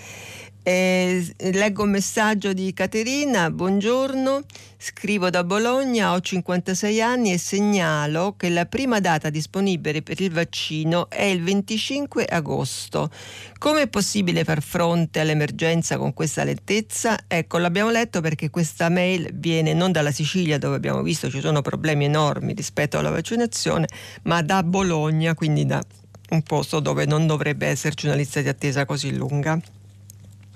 Eh, 0.66 1.34
leggo 1.52 1.82
un 1.82 1.90
messaggio 1.90 2.54
di 2.54 2.72
Caterina, 2.72 3.50
buongiorno, 3.50 4.44
scrivo 4.78 5.28
da 5.28 5.44
Bologna, 5.44 6.14
ho 6.14 6.20
56 6.20 7.02
anni 7.02 7.32
e 7.34 7.38
segnalo 7.38 8.34
che 8.34 8.48
la 8.48 8.64
prima 8.64 8.98
data 8.98 9.28
disponibile 9.28 10.00
per 10.00 10.22
il 10.22 10.32
vaccino 10.32 11.10
è 11.10 11.24
il 11.24 11.42
25 11.42 12.24
agosto. 12.24 13.10
Come 13.58 13.82
è 13.82 13.88
possibile 13.88 14.42
far 14.42 14.62
fronte 14.62 15.20
all'emergenza 15.20 15.98
con 15.98 16.14
questa 16.14 16.44
lentezza? 16.44 17.18
Ecco, 17.28 17.58
l'abbiamo 17.58 17.90
letto 17.90 18.22
perché 18.22 18.48
questa 18.48 18.88
mail 18.88 19.34
viene 19.34 19.74
non 19.74 19.92
dalla 19.92 20.12
Sicilia 20.12 20.56
dove 20.56 20.76
abbiamo 20.76 21.02
visto 21.02 21.28
ci 21.28 21.40
sono 21.40 21.60
problemi 21.60 22.06
enormi 22.06 22.54
rispetto 22.54 22.96
alla 22.96 23.10
vaccinazione, 23.10 23.86
ma 24.22 24.40
da 24.40 24.62
Bologna, 24.62 25.34
quindi 25.34 25.66
da 25.66 25.82
un 26.30 26.40
posto 26.42 26.80
dove 26.80 27.04
non 27.04 27.26
dovrebbe 27.26 27.66
esserci 27.66 28.06
una 28.06 28.14
lista 28.14 28.40
di 28.40 28.48
attesa 28.48 28.86
così 28.86 29.14
lunga. 29.14 29.60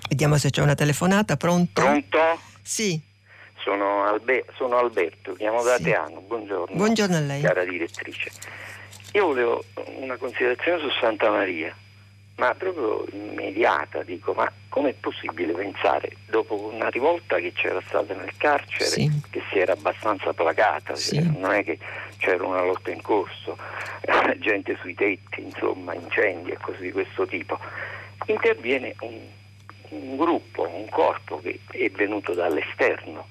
Vediamo 0.08 0.38
se 0.38 0.50
c'è 0.50 0.62
una 0.62 0.74
telefonata, 0.74 1.36
pronto? 1.36 1.82
Pronto? 1.82 2.40
Sì. 2.62 3.00
Sono, 3.62 4.04
Albe- 4.04 4.44
sono 4.56 4.78
Alberto, 4.78 5.32
chiamo 5.32 5.62
da 5.62 5.76
sì. 5.76 5.84
Teano, 5.84 6.20
buongiorno. 6.20 6.74
Buongiorno 6.76 7.16
a 7.16 7.20
lei. 7.20 7.42
Cara 7.42 7.64
direttrice. 7.64 8.30
Io 9.12 9.26
volevo 9.26 9.64
una 9.96 10.16
considerazione 10.16 10.80
su 10.80 10.88
Santa 11.00 11.30
Maria, 11.30 11.74
ma 12.36 12.54
proprio 12.54 13.04
immediata, 13.12 14.02
dico, 14.02 14.32
ma 14.32 14.50
com'è 14.68 14.94
possibile 14.94 15.52
pensare, 15.52 16.12
dopo 16.26 16.70
una 16.72 16.88
rivolta 16.88 17.36
che 17.36 17.52
c'era 17.52 17.82
stata 17.86 18.14
nel 18.14 18.32
carcere, 18.36 18.84
sì. 18.84 19.10
che 19.30 19.42
si 19.50 19.58
era 19.58 19.72
abbastanza 19.72 20.32
placata, 20.32 20.94
sì. 20.94 21.16
cioè, 21.16 21.24
non 21.24 21.52
è 21.52 21.64
che 21.64 21.78
c'era 22.18 22.46
una 22.46 22.62
lotta 22.62 22.90
in 22.90 23.02
corso, 23.02 23.58
gente 24.38 24.76
sui 24.80 24.94
tetti, 24.94 25.42
insomma, 25.42 25.94
incendi 25.94 26.50
e 26.50 26.58
cose 26.60 26.80
di 26.80 26.92
questo 26.92 27.26
tipo, 27.26 27.58
interviene 28.26 28.94
un 29.00 29.36
un 29.90 30.16
gruppo, 30.16 30.68
un 30.68 30.88
corpo 30.88 31.40
che 31.40 31.58
è 31.70 31.88
venuto 31.90 32.34
dall'esterno, 32.34 33.26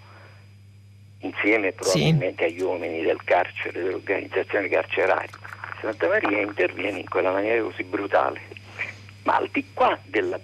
insieme 1.19 1.71
probabilmente 1.71 2.47
sì. 2.47 2.53
agli 2.53 2.61
uomini 2.61 3.01
del 3.01 3.23
carcere, 3.23 3.81
dell'organizzazione 3.81 4.69
carceraria. 4.69 5.29
Santa 5.81 6.07
Maria 6.07 6.41
interviene 6.41 6.99
in 6.99 7.09
quella 7.09 7.31
maniera 7.31 7.61
così 7.61 7.84
brutale, 7.84 8.41
ma 9.23 9.35
al 9.35 9.49
di 9.51 9.65
qua 9.73 9.97
della 10.03 10.39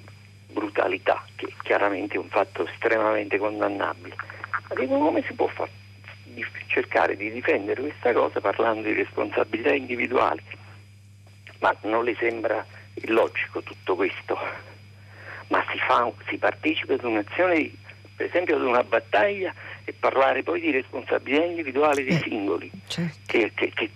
brutalità, 0.48 1.26
che 1.36 1.54
chiaramente 1.64 2.16
è 2.16 2.20
un 2.20 2.30
fatto 2.30 2.68
estremamente 2.68 3.38
condannabile, 3.38 4.16
ma 4.70 4.76
dico 4.76 4.98
come 4.98 5.24
si 5.24 5.34
può 5.34 5.48
far, 5.48 5.70
di 6.24 6.46
cercare 6.68 7.16
di 7.16 7.32
difendere 7.32 7.82
questa 7.82 8.14
cosa 8.14 8.40
parlando 8.40 8.88
di 8.88 8.94
responsabilità 8.94 9.74
individuali? 9.74 10.42
Ma 11.60 11.76
non 11.82 12.04
le 12.04 12.16
sembra 12.20 12.66
illogico 12.96 13.62
tutto 13.62 13.96
questo? 13.96 14.38
Ma 15.54 15.64
si, 15.72 15.78
fa, 15.78 16.12
si 16.28 16.38
partecipa 16.38 16.96
ad 16.96 17.04
un'azione, 17.04 17.72
per 18.16 18.26
esempio 18.26 18.56
ad 18.56 18.64
una 18.64 18.84
battaglia 18.84 19.54
e 19.86 19.94
parlare 19.94 20.42
poi 20.42 20.60
di 20.60 20.72
responsabilità 20.72 21.44
individuale 21.44 22.04
dei 22.04 22.16
eh, 22.16 22.22
singoli 22.22 22.72
certo. 22.88 23.18
che, 23.28 23.52
che, 23.54 23.72
che, 23.76 23.92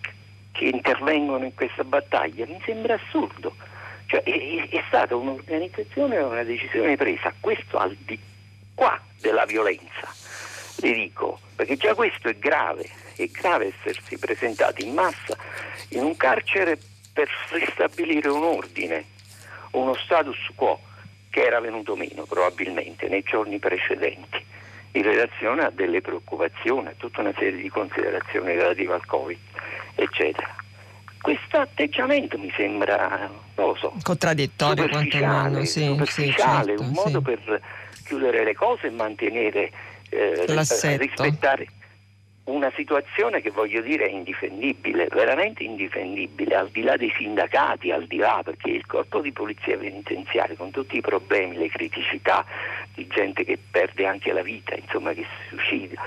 che, 0.52 0.66
intervengono 0.66 1.46
in 1.46 1.56
questa 1.56 1.84
battaglia. 1.84 2.46
Mi 2.46 2.62
sembra 2.64 2.94
assurdo. 2.94 3.56
Cioè, 4.06 4.22
è, 4.22 4.70
è, 4.70 4.84
stata 4.88 5.16
un'organizzazione 5.16 6.18
una 6.18 6.44
decisione 6.44 6.96
presa, 6.96 7.34
questo 7.40 7.78
al 7.78 7.96
di 8.06 8.20
qua 8.76 9.02
della 9.20 9.46
violenza. 9.46 10.14
Le 10.80 10.94
dico, 10.94 11.40
perché 11.56 11.76
già 11.76 11.96
questo 11.96 12.30
è 12.30 12.36
grave, 12.36 12.88
è 13.16 13.26
grave 13.26 13.74
essersi 13.76 14.16
presentati 14.20 14.86
in 14.86 14.94
massa 14.94 15.36
in 15.90 16.04
un 16.04 16.16
carcere 16.16 16.78
per 17.12 17.28
ristabilire 17.50 18.30
un 18.30 18.44
ordine, 18.44 19.06
uno 19.72 19.96
status 19.96 20.38
quo 20.54 20.86
che 21.38 21.44
era 21.46 21.60
venuto 21.60 21.96
meno 21.96 22.26
probabilmente 22.26 23.08
nei 23.08 23.22
giorni 23.22 23.60
precedenti 23.60 24.44
in 24.94 25.04
relazione 25.04 25.66
a 25.66 25.70
delle 25.70 26.02
preoccupazioni, 26.02 26.88
a 26.88 26.94
tutta 26.98 27.22
una 27.22 27.34
serie 27.38 27.62
di 27.62 27.70
considerazioni 27.70 28.56
relative 28.56 28.94
al 28.94 29.06
Covid, 29.06 29.38
eccetera. 29.94 30.56
questo 31.22 31.58
atteggiamento 31.58 32.40
mi 32.40 32.52
sembra, 32.58 33.30
non 33.54 33.68
lo 33.68 33.76
so, 33.76 33.94
contraddittorio 34.02 34.90
quantomeno, 34.90 35.64
sì, 35.66 35.84
superficiale 35.86 36.76
sì, 36.76 36.78
certo, 36.78 36.82
un 36.82 36.90
modo 36.90 37.20
sì. 37.20 37.22
per 37.22 37.62
chiudere 38.04 38.44
le 38.44 38.56
cose 38.56 38.88
e 38.88 38.90
mantenere, 38.90 39.72
eh, 40.10 40.44
rispettare 40.98 41.68
una 42.48 42.72
situazione 42.76 43.42
che 43.42 43.52
voglio 43.52 43.82
dire 43.82 44.06
è 44.06 44.12
indifendibile, 44.12 45.08
veramente 45.12 45.64
indifendibile, 45.64 46.56
al 46.56 46.70
di 46.70 46.82
là 46.82 46.96
dei 46.96 47.12
sindacati, 47.18 47.92
al 47.92 48.06
di 48.08 48.18
là 48.18 48.42
perché 48.44 48.70
il 48.70 48.86
corpo 48.86 49.20
di 49.20 49.32
polizia 49.34 49.78
penitenziaria 49.78 50.56
con 50.56 50.72
tutti 50.72 50.98
i 50.98 51.02
problemi, 51.02 51.58
le 51.58 51.68
criticità 51.68 52.46
di 52.94 53.06
gente 53.08 53.44
che 53.44 53.58
perde 53.70 54.06
anche 54.06 54.32
la 54.32 54.42
vita, 54.42 54.76
insomma 54.76 55.14
che 55.14 55.24
si 55.24 55.56
suicida, 55.56 56.02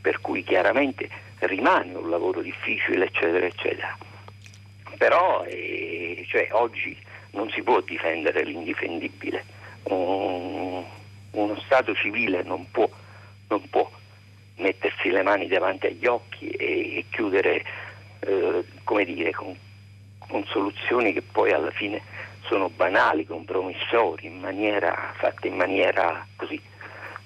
per, 0.00 0.20
cui 0.20 0.42
chiaramente 0.42 1.08
rimane 1.40 1.94
un 1.94 2.10
lavoro 2.10 2.40
difficile, 2.40 3.06
eccetera, 3.06 3.46
eccetera. 3.46 3.96
Però 4.96 5.44
eh, 5.44 6.24
cioè, 6.28 6.48
oggi 6.52 6.96
non 7.32 7.48
si 7.50 7.62
può 7.62 7.80
difendere 7.82 8.42
l'indifendibile. 8.42 9.44
Um, 9.84 10.84
uno 11.30 11.60
Stato 11.60 11.94
civile 11.94 12.42
non 12.42 12.68
può, 12.72 12.90
non 13.46 13.62
può 13.70 13.88
mettersi 14.58 15.10
le 15.10 15.22
mani 15.22 15.46
davanti 15.46 15.86
agli 15.86 16.06
occhi 16.06 16.48
e, 16.48 16.98
e 16.98 17.04
chiudere, 17.10 17.64
eh, 18.20 18.64
come 18.84 19.04
dire, 19.04 19.32
con, 19.32 19.56
con, 20.18 20.44
soluzioni 20.46 21.12
che 21.12 21.22
poi 21.22 21.52
alla 21.52 21.70
fine 21.70 22.02
sono 22.46 22.68
banali, 22.68 23.26
compromissori, 23.26 24.26
in 24.26 24.38
maniera, 24.38 25.12
fatte 25.16 25.48
in 25.48 25.56
maniera 25.56 26.26
così. 26.36 26.60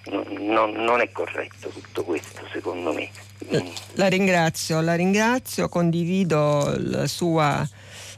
Non, 0.05 0.27
non, 0.41 0.73
non 0.73 1.01
è 1.01 1.13
corretto 1.13 1.69
tutto 1.69 2.03
questo, 2.03 2.45
secondo 2.51 2.93
me. 2.93 3.09
La 3.95 4.09
ringrazio, 4.09 4.81
la 4.81 4.97
ringrazio, 4.97 5.69
condivido 5.69 6.75
la 6.77 7.07
sua 7.07 7.65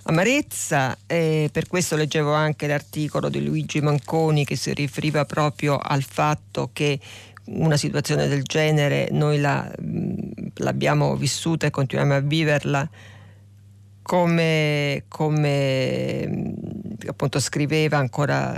amarezza 0.05 0.97
e 1.07 1.49
per 1.53 1.66
questo 1.66 1.97
leggevo 1.97 2.32
anche 2.32 2.66
l'articolo 2.66 3.28
di 3.28 3.45
Luigi 3.45 3.81
Manconi 3.81 4.45
che 4.45 4.57
si 4.57 4.73
riferiva 4.74 5.24
proprio 5.24 5.78
al 5.78 6.03
fatto 6.03 6.70
che 6.73 6.99
una 7.47 7.77
situazione 7.77 8.27
del 8.29 8.43
genere 8.43 9.09
noi 9.11 9.39
la, 9.39 9.71
l'abbiamo 10.57 11.16
vissuta 11.16 11.66
e 11.66 11.71
continuiamo 11.71 12.15
a 12.15 12.21
viverla 12.21 12.89
come, 14.05 15.05
come 15.09 16.53
appunto 17.07 17.41
scriveva 17.41 17.97
ancora, 17.97 18.55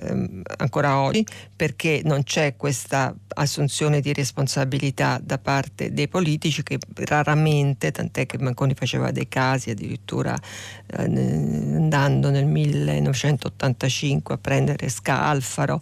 ancora, 0.56 0.98
oggi, 0.98 1.24
perché 1.54 2.00
non 2.04 2.24
c'è 2.24 2.56
questa 2.56 3.14
assunzione 3.28 4.00
di 4.00 4.12
responsabilità 4.12 5.20
da 5.22 5.38
parte 5.38 5.92
dei 5.92 6.08
politici 6.08 6.64
che 6.64 6.78
raramente, 6.94 7.92
tant'è 7.92 8.26
che 8.26 8.38
Manconi 8.38 8.74
faceva 8.74 9.12
dei 9.12 9.28
casi 9.28 9.70
addirittura 9.70 10.34
eh, 10.34 11.02
andando 11.02 12.30
nel 12.30 12.46
1985 12.46 14.34
a 14.34 14.38
prendere 14.38 14.88
Scalfaro 14.88 15.80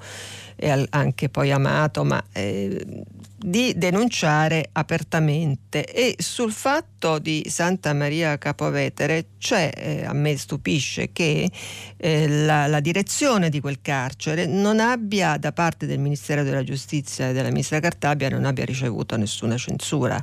e 0.57 0.87
anche 0.91 1.29
poi 1.29 1.51
Amato, 1.51 2.05
ma 2.05 2.23
eh, 2.33 3.05
di 3.47 3.75
denunciare 3.77 4.71
apertamente 4.73 5.85
e 5.85 6.17
sul 6.19 6.51
fatto 6.51 7.19
di 7.19 7.45
Santa 7.49 7.93
Maria 7.93 8.39
Capovetere 8.39 9.27
c'è, 9.39 9.71
eh, 9.77 10.05
a 10.07 10.15
me 10.15 10.35
stupisce 10.39 11.11
che 11.13 11.51
eh, 11.99 12.29
la, 12.29 12.67
la, 12.67 12.81
direzione 12.81 13.51
di 13.51 13.61
quel 13.61 13.81
carcere 13.83 14.47
non 14.47 14.81
abbia 14.81 15.37
da 15.37 15.53
parte 15.53 15.85
del 15.85 15.99
Ministero 15.99 16.43
della 16.43 16.65
Giustizia 16.65 17.29
e 17.29 17.33
della 17.35 17.49
Ministra 17.49 17.81
Cartabia 17.81 18.31
non 18.31 18.47
abbia 18.47 18.65
ricevuto 18.65 19.15
nessuna 19.19 19.59
censura 19.59 20.23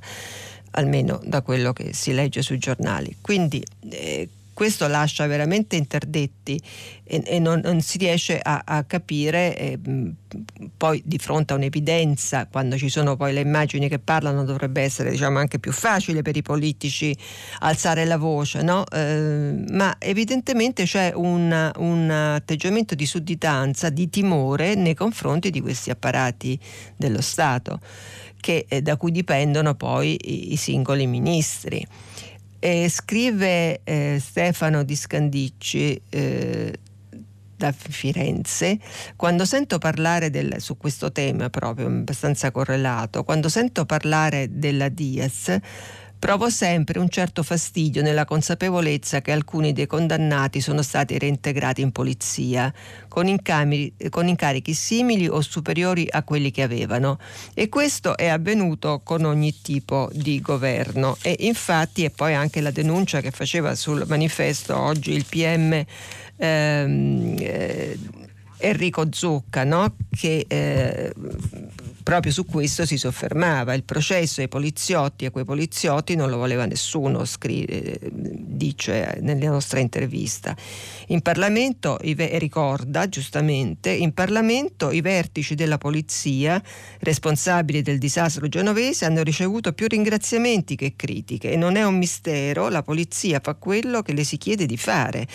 almeno 0.71 1.19
da 1.23 1.41
quello 1.41 1.73
che 1.73 1.93
si 1.93 2.13
legge 2.13 2.41
sui 2.41 2.57
giornali. 2.57 3.17
Quindi 3.21 3.63
eh, 3.89 4.27
questo 4.53 4.87
lascia 4.87 5.25
veramente 5.27 5.75
interdetti 5.75 6.61
e, 7.03 7.21
e 7.25 7.39
non, 7.39 7.61
non, 7.63 7.81
si 7.81 7.97
riesce 7.97 8.39
a, 8.41 8.61
a 8.65 8.83
capire 8.83 9.57
eh, 9.57 9.79
poi 10.75 11.01
di 11.05 11.17
fronte 11.17 11.53
a 11.53 11.55
un'evidenza 11.55 12.47
quando 12.47 12.77
ci 12.77 12.89
sono 12.89 13.15
poi 13.15 13.33
le 13.33 13.41
immagini 13.41 13.87
che 13.87 13.99
parlano 13.99 14.43
dovrebbe 14.43 14.81
essere 14.81 15.11
diciamo 15.11 15.39
anche 15.39 15.59
più 15.59 15.71
facile 15.71 16.21
per 16.21 16.35
i 16.35 16.41
politici 16.41 17.15
alzare 17.59 18.05
la 18.05 18.17
voce 18.17 18.61
no? 18.61 18.85
eh, 18.87 19.63
ma 19.69 19.95
evidentemente 19.99 20.83
c'è 20.83 21.11
un, 21.15 21.71
un 21.77 22.09
atteggiamento 22.09 22.93
di 22.95 23.05
sudditanza 23.05 23.89
di 23.89 24.09
timore 24.09 24.75
nei 24.75 24.93
confronti 24.93 25.49
di 25.49 25.61
questi 25.61 25.89
apparati 25.89 26.59
dello 26.95 27.21
Stato 27.21 27.79
che, 28.41 28.65
eh, 28.67 28.81
da 28.81 28.97
cui 28.97 29.11
dipendono 29.11 29.75
poi 29.75 30.17
i, 30.21 30.53
i 30.53 30.55
singoli 30.57 31.07
ministri 31.07 31.85
e 32.63 32.89
scrive 32.89 33.81
eh, 33.83 34.17
Stefano 34.19 34.83
Di 34.83 34.95
Scandicci 34.95 35.99
eh, 36.09 36.79
da 37.57 37.71
Firenze, 37.71 38.77
quando 39.15 39.45
sento 39.45 39.79
parlare 39.79 40.29
del, 40.29 40.55
su 40.59 40.77
questo 40.77 41.11
tema 41.11 41.49
proprio 41.49 41.87
abbastanza 41.87 42.51
correlato, 42.51 43.23
quando 43.23 43.49
sento 43.49 43.85
parlare 43.85 44.47
della 44.51 44.89
Diaz, 44.89 45.57
Provo 46.21 46.51
sempre 46.51 46.99
un 46.99 47.09
certo 47.09 47.41
fastidio 47.41 48.03
nella 48.03 48.25
consapevolezza 48.25 49.21
che 49.21 49.31
alcuni 49.31 49.73
dei 49.73 49.87
condannati 49.87 50.61
sono 50.61 50.83
stati 50.83 51.17
reintegrati 51.17 51.81
in 51.81 51.91
polizia, 51.91 52.71
con, 53.07 53.27
incameri, 53.27 53.91
con 54.11 54.27
incarichi 54.27 54.75
simili 54.75 55.27
o 55.27 55.41
superiori 55.41 56.07
a 56.07 56.21
quelli 56.21 56.51
che 56.51 56.61
avevano. 56.61 57.17
E 57.55 57.69
questo 57.69 58.15
è 58.15 58.27
avvenuto 58.27 59.01
con 59.03 59.25
ogni 59.25 59.61
tipo 59.63 60.11
di 60.13 60.39
governo. 60.41 61.17
E 61.23 61.37
infatti 61.39 62.03
è 62.03 62.11
poi 62.11 62.35
anche 62.35 62.61
la 62.61 62.69
denuncia 62.69 63.19
che 63.19 63.31
faceva 63.31 63.73
sul 63.73 64.05
manifesto 64.07 64.77
oggi 64.77 65.13
il 65.13 65.25
PM. 65.25 65.83
Ehm, 66.37 67.35
eh, 67.39 67.97
Enrico 68.61 69.07
Zucca, 69.11 69.63
no? 69.63 69.95
che 70.09 70.45
eh, 70.47 71.13
proprio 72.03 72.31
su 72.31 72.45
questo 72.45 72.85
si 72.85 72.97
soffermava. 72.97 73.73
Il 73.73 73.83
processo 73.83 74.41
ai 74.41 74.47
poliziotti 74.47 75.25
e 75.25 75.31
quei 75.31 75.45
poliziotti 75.45 76.15
non 76.15 76.29
lo 76.29 76.37
voleva 76.37 76.65
nessuno, 76.65 77.25
scrive, 77.25 77.99
dice 78.11 79.19
nella 79.21 79.49
nostra 79.49 79.79
intervista. 79.79 80.55
In 81.07 81.21
Parlamento, 81.21 81.97
ricorda 82.01 83.07
giustamente, 83.07 83.89
in 83.91 84.13
Parlamento 84.13 84.91
i 84.91 85.01
vertici 85.01 85.55
della 85.55 85.77
polizia 85.77 86.61
responsabili 86.99 87.81
del 87.81 87.97
disastro 87.97 88.47
genovese 88.47 89.05
hanno 89.05 89.23
ricevuto 89.23 89.73
più 89.73 89.87
ringraziamenti 89.87 90.75
che 90.75 90.93
critiche 90.95 91.51
e 91.51 91.55
non 91.55 91.75
è 91.75 91.83
un 91.83 91.97
mistero, 91.97 92.69
la 92.69 92.83
polizia 92.83 93.39
fa 93.41 93.55
quello 93.55 94.01
che 94.01 94.13
le 94.13 94.23
si 94.23 94.37
chiede 94.37 94.65
di 94.65 94.77
fare 94.77 95.27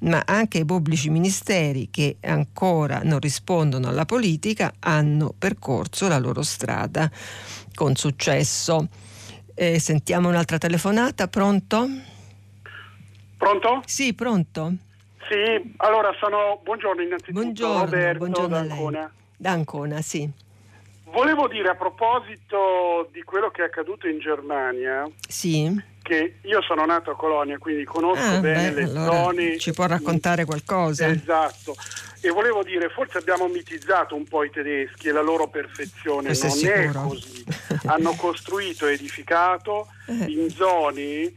ma 0.00 0.22
anche 0.24 0.58
i 0.58 0.64
pubblici 0.64 1.10
ministeri 1.10 1.88
che 1.90 2.16
ancora 2.22 3.00
non 3.02 3.18
rispondono 3.18 3.88
alla 3.88 4.04
politica 4.04 4.72
hanno 4.80 5.34
percorso 5.36 6.08
la 6.08 6.18
loro 6.18 6.42
strada 6.42 7.10
con 7.74 7.94
successo. 7.96 8.88
Eh, 9.54 9.80
sentiamo 9.80 10.28
un'altra 10.28 10.58
telefonata, 10.58 11.26
pronto? 11.26 11.88
Pronto? 13.36 13.82
Sì, 13.86 14.14
pronto. 14.14 14.74
Sì, 15.28 15.74
allora 15.78 16.10
sono, 16.18 16.60
buongiorno 16.62 17.02
innanzitutto, 17.02 17.40
buongiorno, 17.40 17.84
Roberto 17.84 18.18
buongiorno 18.18 18.48
da 18.48 18.60
Ancona. 18.60 19.12
Da 19.36 19.50
Ancona, 19.50 20.00
sì. 20.00 20.30
Volevo 21.10 21.48
dire 21.48 21.68
a 21.70 21.74
proposito 21.74 23.08
di 23.12 23.22
quello 23.22 23.50
che 23.50 23.62
è 23.62 23.64
accaduto 23.66 24.06
in 24.06 24.18
Germania, 24.18 25.08
sì. 25.26 25.74
che 26.02 26.36
io 26.42 26.62
sono 26.62 26.84
nato 26.84 27.10
a 27.10 27.16
Colonia, 27.16 27.58
quindi 27.58 27.84
conosco 27.84 28.36
ah, 28.36 28.40
bene 28.40 28.72
beh, 28.72 28.80
le 28.82 28.90
allora 28.90 29.22
zone. 29.24 29.58
Ci 29.58 29.72
può 29.72 29.86
raccontare 29.86 30.44
qualcosa? 30.44 31.06
Esatto. 31.08 31.74
E 32.20 32.30
volevo 32.30 32.62
dire, 32.62 32.88
forse 32.88 33.18
abbiamo 33.18 33.46
mitizzato 33.46 34.14
un 34.14 34.24
po' 34.24 34.44
i 34.44 34.50
tedeschi 34.50 35.08
e 35.08 35.12
la 35.12 35.22
loro 35.22 35.48
perfezione, 35.48 36.26
Questo 36.26 36.46
non 36.48 36.66
è, 36.66 36.88
è 36.88 36.92
così. 36.92 37.44
Hanno 37.86 38.14
costruito 38.14 38.86
e 38.86 38.92
edificato 38.94 39.88
Eh. 40.06 40.24
in 40.28 40.50
zone 40.50 41.32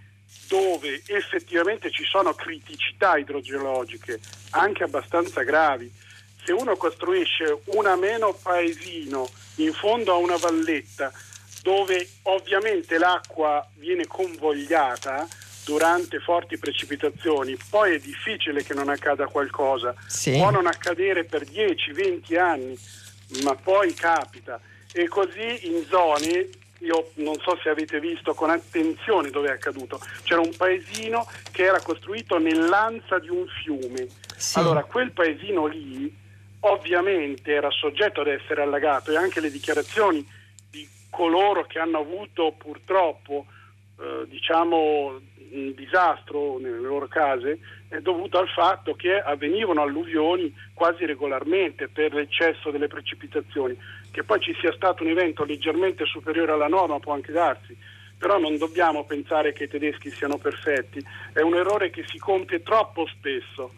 dove 0.48 1.02
effettivamente 1.06 1.90
ci 1.92 2.04
sono 2.04 2.34
criticità 2.34 3.16
idrogeologiche, 3.18 4.20
anche 4.52 4.84
abbastanza 4.84 5.44
gravi. 5.44 5.90
Se 6.44 6.52
uno 6.52 6.76
costruisce 6.76 7.62
un 7.66 7.86
ameno 7.86 8.34
paesino 8.34 9.30
in 9.56 9.74
fondo 9.74 10.14
a 10.14 10.16
una 10.16 10.38
valletta 10.38 11.12
dove 11.62 12.08
ovviamente 12.24 12.98
l'acqua 12.98 13.68
viene 13.76 14.08
convogliata 14.08 15.28
durante 15.64 16.20
forti 16.20 16.58
precipitazioni, 16.58 17.56
poi 17.70 17.96
è 17.96 18.00
difficile 18.00 18.64
che 18.64 18.74
non 18.74 18.90
accada 18.90 19.28
qualcosa. 19.28 19.94
Sì. 20.08 20.32
Può 20.32 20.50
non 20.50 20.66
accadere 20.66 21.24
per 21.26 21.44
10-20 21.44 22.40
anni, 22.40 22.78
ma 23.44 23.56
poi 23.56 23.94
capita. 23.94 24.60
E 24.92 25.08
così 25.08 25.68
in 25.68 25.86
zone, 25.88 26.50
io 26.80 27.12
non 27.16 27.36
so 27.40 27.58
se 27.62 27.70
avete 27.70 28.00
visto 28.00 28.34
con 28.34 28.50
attenzione 28.50 29.30
dove 29.30 29.50
è 29.50 29.52
accaduto, 29.52 30.02
c'era 30.24 30.42
un 30.42 30.54
paesino 30.56 31.30
che 31.52 31.64
era 31.64 31.80
costruito 31.80 32.40
nell'ansa 32.40 33.20
di 33.20 33.30
un 33.30 33.46
fiume. 33.62 34.08
Sì. 34.36 34.58
Allora 34.58 34.84
quel 34.84 35.12
paesino 35.12 35.68
lì 35.68 36.18
ovviamente 36.62 37.54
era 37.54 37.70
soggetto 37.70 38.22
ad 38.22 38.28
essere 38.28 38.62
allagato 38.62 39.12
e 39.12 39.18
anche 39.18 39.40
le 39.40 39.52
dichiarazioni 39.52 40.26
di 40.70 40.88
coloro 41.10 41.66
che 41.66 41.80
hanno 41.80 42.00
avuto 42.00 42.54
purtroppo 42.58 43.46
eh, 44.00 44.26
diciamo, 44.28 45.20
disastro 45.76 46.58
nelle 46.60 46.80
loro 46.80 47.08
case 47.08 47.60
è 47.90 48.00
dovuto 48.00 48.38
al 48.38 48.48
fatto 48.48 48.94
che 48.94 49.20
avvenivano 49.20 49.82
alluvioni 49.82 50.54
quasi 50.74 51.06
regolarmente 51.06 51.90
per 51.90 52.14
l'eccesso 52.14 52.72
delle 52.72 52.88
precipitazioni. 52.88 53.78
Che 54.10 54.24
poi 54.24 54.40
ci 54.40 54.56
sia 54.60 54.72
stato 54.74 55.04
un 55.04 55.10
evento 55.10 55.44
leggermente 55.44 56.06
superiore 56.06 56.54
alla 56.54 56.70
norma 56.70 57.00
può 57.00 57.14
anche 57.14 57.34
darsi, 57.34 57.76
però 58.18 58.38
non 58.38 58.58
dobbiamo 58.58 59.04
pensare 59.04 59.52
che 59.52 59.66
i 59.66 59.68
tedeschi 59.68 60.10
siano 60.10 60.38
perfetti, 60.38 61.04
è 61.34 61.42
un 61.42 61.56
errore 61.56 61.90
che 61.90 62.06
si 62.08 62.18
compie 62.18 62.64
troppo 62.64 63.06
spesso. 63.08 63.74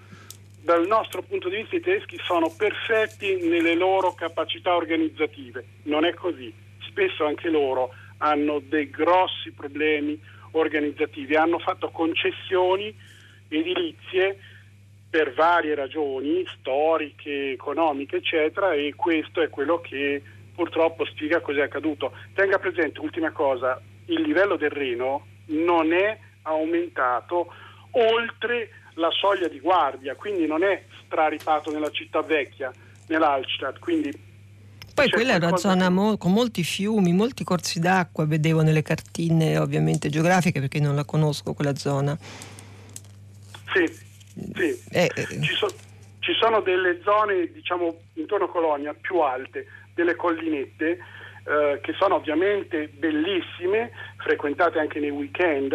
Dal 0.63 0.87
nostro 0.87 1.21
punto 1.23 1.49
di 1.49 1.57
vista 1.57 1.75
i 1.75 1.81
tedeschi 1.81 2.17
sono 2.23 2.49
perfetti 2.49 3.35
nelle 3.49 3.75
loro 3.75 4.13
capacità 4.13 4.73
organizzative, 4.77 5.65
non 5.83 6.05
è 6.05 6.13
così, 6.13 6.53
spesso 6.87 7.25
anche 7.25 7.49
loro 7.49 7.93
hanno 8.19 8.59
dei 8.59 8.89
grossi 8.89 9.51
problemi 9.51 10.17
organizzativi, 10.51 11.35
hanno 11.35 11.59
fatto 11.59 11.89
concessioni 11.89 12.95
edilizie 13.49 14.39
per 15.09 15.33
varie 15.33 15.75
ragioni 15.75 16.45
storiche, 16.57 17.51
economiche, 17.51 18.15
eccetera, 18.15 18.71
e 18.71 18.93
questo 18.95 19.41
è 19.41 19.49
quello 19.49 19.81
che 19.81 20.21
purtroppo 20.55 21.03
spiega 21.03 21.41
cosa 21.41 21.59
è 21.59 21.63
accaduto. 21.63 22.13
Tenga 22.33 22.57
presente, 22.57 23.01
ultima 23.01 23.31
cosa, 23.31 23.81
il 24.05 24.21
livello 24.21 24.55
del 24.55 24.71
Reno 24.71 25.25
non 25.47 25.91
è 25.91 26.17
aumentato 26.43 27.53
oltre 27.91 28.69
la 28.95 29.09
soglia 29.11 29.47
di 29.47 29.59
guardia, 29.59 30.15
quindi 30.15 30.45
non 30.45 30.63
è 30.63 30.83
straripato 31.05 31.71
nella 31.71 31.89
città 31.91 32.21
vecchia, 32.21 32.71
nell'Alstadt, 33.07 33.79
quindi 33.79 34.31
poi 34.93 35.09
quella 35.09 35.33
è 35.33 35.37
una 35.37 35.57
zona 35.57 35.89
mo- 35.89 36.17
con 36.17 36.31
molti 36.31 36.63
fiumi, 36.63 37.13
molti 37.13 37.43
corsi 37.43 37.79
d'acqua, 37.79 38.27
vedevo 38.27 38.61
nelle 38.61 38.83
cartine 38.83 39.57
ovviamente 39.57 40.07
geografiche 40.09 40.59
perché 40.59 40.79
non 40.79 40.95
la 40.95 41.03
conosco 41.03 41.53
quella 41.53 41.75
zona. 41.75 42.15
Sì, 43.73 43.87
sì. 43.87 44.83
Eh, 44.91 45.09
eh. 45.15 45.41
Ci, 45.41 45.55
so- 45.55 45.73
ci, 46.19 46.33
sono 46.39 46.61
delle 46.61 47.01
zone, 47.03 47.51
diciamo, 47.51 48.01
intorno 48.13 48.45
a 48.45 48.49
Colonia 48.49 48.93
più 48.93 49.17
alte, 49.17 49.65
delle 49.95 50.15
collinette, 50.15 50.99
eh, 51.45 51.79
che 51.81 51.93
sono 51.97 52.15
ovviamente 52.15 52.87
bellissime, 52.87 53.91
frequentate 54.17 54.77
anche 54.77 54.99
nei 54.99 55.09
weekend, 55.09 55.73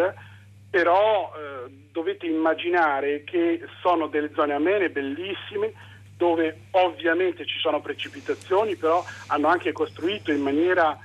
però 0.69 1.31
eh, 1.33 1.69
dovete 1.91 2.27
immaginare 2.27 3.23
che 3.23 3.61
sono 3.81 4.07
delle 4.07 4.31
zone 4.33 4.53
amene, 4.53 4.89
bellissime, 4.89 5.73
dove 6.15 6.65
ovviamente 6.71 7.45
ci 7.45 7.57
sono 7.59 7.81
precipitazioni, 7.81 8.75
però 8.75 9.03
hanno 9.27 9.47
anche 9.47 9.71
costruito 9.71 10.31
in 10.31 10.41
maniera, 10.41 10.97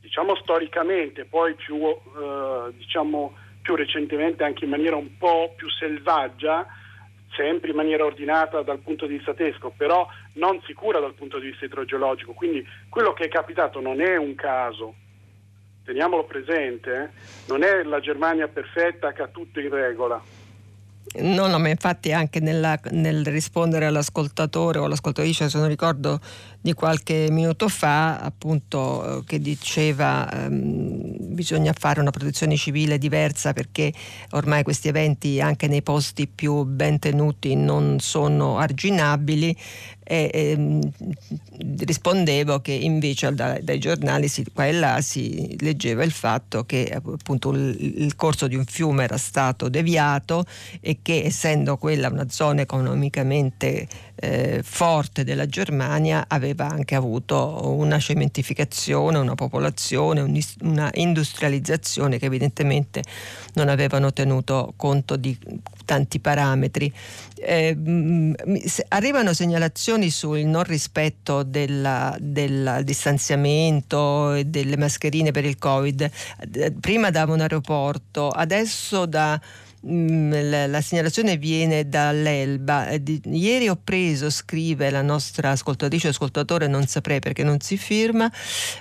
diciamo 0.00 0.36
storicamente, 0.36 1.24
poi 1.24 1.54
più, 1.54 1.76
eh, 1.76 2.72
diciamo, 2.76 3.34
più 3.62 3.74
recentemente 3.74 4.44
anche 4.44 4.64
in 4.64 4.70
maniera 4.70 4.96
un 4.96 5.16
po' 5.16 5.54
più 5.56 5.68
selvaggia, 5.70 6.66
sempre 7.34 7.70
in 7.70 7.76
maniera 7.76 8.04
ordinata 8.04 8.62
dal 8.62 8.78
punto 8.78 9.06
di 9.06 9.16
vista 9.16 9.34
tesco, 9.34 9.72
però 9.76 10.06
non 10.34 10.60
sicura 10.66 11.00
dal 11.00 11.14
punto 11.14 11.38
di 11.38 11.48
vista 11.48 11.64
idrogeologico. 11.64 12.32
Quindi 12.32 12.64
quello 12.88 13.12
che 13.12 13.24
è 13.24 13.28
capitato 13.28 13.80
non 13.80 14.00
è 14.00 14.16
un 14.16 14.34
caso, 14.34 14.94
teniamolo 15.84 16.24
presente, 16.24 17.02
eh? 17.02 17.08
non 17.46 17.62
è 17.62 17.82
la 17.82 18.00
Germania 18.00 18.48
perfetta 18.48 19.12
che 19.12 19.22
ha 19.22 19.28
tutto 19.28 19.60
in 19.60 19.70
regola. 19.70 20.22
No, 21.16 21.46
no, 21.46 21.58
ma 21.58 21.68
infatti 21.68 22.12
anche 22.12 22.40
nella, 22.40 22.78
nel 22.90 23.24
rispondere 23.26 23.84
all'ascoltatore 23.84 24.78
o 24.78 24.84
all'ascoltatrice, 24.84 25.48
se 25.48 25.58
non 25.58 25.68
ricordo, 25.68 26.18
di 26.60 26.72
qualche 26.72 27.28
minuto 27.30 27.68
fa, 27.68 28.18
appunto, 28.18 29.18
eh, 29.18 29.24
che 29.24 29.38
diceva 29.38 30.28
ehm, 30.32 31.34
bisogna 31.34 31.72
fare 31.72 32.00
una 32.00 32.10
protezione 32.10 32.56
civile 32.56 32.96
diversa 32.98 33.52
perché 33.52 33.92
ormai 34.30 34.62
questi 34.62 34.88
eventi 34.88 35.40
anche 35.40 35.68
nei 35.68 35.82
posti 35.82 36.26
più 36.26 36.64
ben 36.64 36.98
tenuti 36.98 37.54
non 37.54 38.00
sono 38.00 38.58
arginabili 38.58 39.54
e, 40.04 40.30
e 40.32 40.50
ehm, 40.50 40.80
rispondevo 41.78 42.60
che 42.60 42.72
invece 42.72 43.34
da, 43.34 43.58
dai 43.60 43.78
giornali 43.78 44.28
si, 44.28 44.44
qua 44.52 44.66
e 44.66 44.72
là 44.72 45.00
si 45.00 45.56
leggeva 45.60 46.04
il 46.04 46.12
fatto 46.12 46.64
che 46.64 46.90
appunto 46.94 47.50
il, 47.50 48.02
il, 48.02 48.14
corso 48.14 48.46
di 48.46 48.54
un 48.54 48.64
fiume 48.66 49.04
era 49.04 49.16
stato 49.16 49.68
deviato 49.68 50.44
e 50.80 50.98
che 51.02 51.24
essendo 51.24 51.78
quella 51.78 52.08
una 52.08 52.28
zona 52.28 52.60
economicamente 52.60 53.88
eh, 54.16 54.60
forte 54.62 55.24
della 55.24 55.46
Germania 55.46 56.24
aveva 56.28 56.68
anche 56.68 56.94
avuto 56.94 57.74
una 57.76 57.98
cementificazione, 57.98 59.18
una 59.18 59.34
popolazione, 59.34 60.20
un, 60.20 60.40
una 60.62 60.90
industrializzazione 60.94 62.18
che 62.18 62.26
evidentemente 62.26 63.02
non 63.54 63.68
avevano 63.68 64.12
tenuto 64.12 64.74
conto 64.76 65.16
di 65.16 65.36
tanti 65.84 66.20
parametri. 66.20 66.92
Eh, 67.36 67.76
arrivano 68.88 69.32
segnalazioni 69.32 70.10
sul 70.10 70.40
non 70.40 70.62
rispetto 70.62 71.42
della, 71.42 72.16
del 72.18 72.80
distanziamento 72.84 74.32
e 74.32 74.44
delle 74.44 74.76
mascherine 74.76 75.30
per 75.30 75.44
il 75.44 75.58
Covid. 75.58 76.10
Prima 76.80 77.10
da 77.10 77.24
un 77.24 77.40
aeroporto, 77.40 78.28
adesso 78.28 79.06
da 79.06 79.38
Mm, 79.38 79.63
la, 79.86 80.66
la, 80.66 80.80
segnalazione 80.80 81.36
viene 81.36 81.88
dall'Elba. 81.88 82.88
Eh, 82.88 83.20
ieri 83.24 83.68
ho 83.68 83.78
preso, 83.82 84.30
scrive 84.30 84.90
la 84.90 85.02
nostra 85.02 85.50
ascoltatrice 85.50 86.08
o 86.08 86.10
ascoltatore, 86.10 86.66
non 86.66 86.86
saprei 86.86 87.20
perché 87.20 87.42
non 87.42 87.60
si 87.60 87.76
firma, 87.76 88.30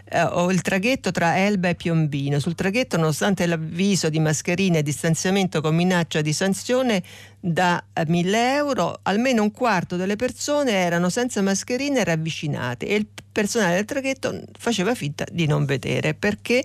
eh, 0.06 0.22
ho 0.22 0.50
il 0.52 0.62
traghetto 0.62 1.12
tra 1.12 1.38
Elba 1.38 1.70
e 1.70 1.76
Piombino. 1.76 2.40
Sul 2.40 2.56
traghetto, 2.56 2.98
nonostante 2.98 3.46
l'avviso 3.46 4.10
di 4.10 4.20
mascherine 4.20 4.80
e 4.80 4.84
distanziamento 4.84 5.62
con 5.62 5.76
minaccia 5.76 6.22
di 6.22 6.32
sanzione 6.32 7.04
da 7.40 7.84
1000 8.08 8.38
eh, 8.38 8.56
euro, 8.56 9.00
almeno 9.04 9.44
un 9.44 9.52
quarto 9.52 9.98
delle 9.98 10.16
persone 10.16 10.72
erano 10.72 11.10
senza 11.10 11.42
mascherine 11.42 12.04
ravvicinate 12.04 12.88
e 12.88 12.96
il 12.96 13.08
personale 13.32 13.76
del 13.76 13.86
traghetto 13.86 14.44
faceva 14.58 14.96
finta 14.96 15.26
di 15.30 15.48
non 15.48 15.66
vedere 15.66 16.14
perché 16.14 16.64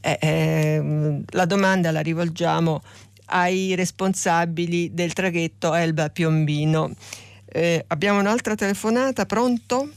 eh, 0.00 0.18
eh, 0.20 1.22
la 1.30 1.44
domanda 1.46 1.90
la 1.90 2.00
rivolgiamo 2.00 2.82
ai 3.26 3.74
responsabili 3.74 4.92
del 4.92 5.12
traghetto 5.12 5.74
Elba 5.74 6.08
Piombino. 6.10 6.92
Eh, 7.48 7.84
abbiamo 7.88 8.18
un'altra 8.18 8.54
telefonata, 8.54 9.24
pronto? 9.24 9.88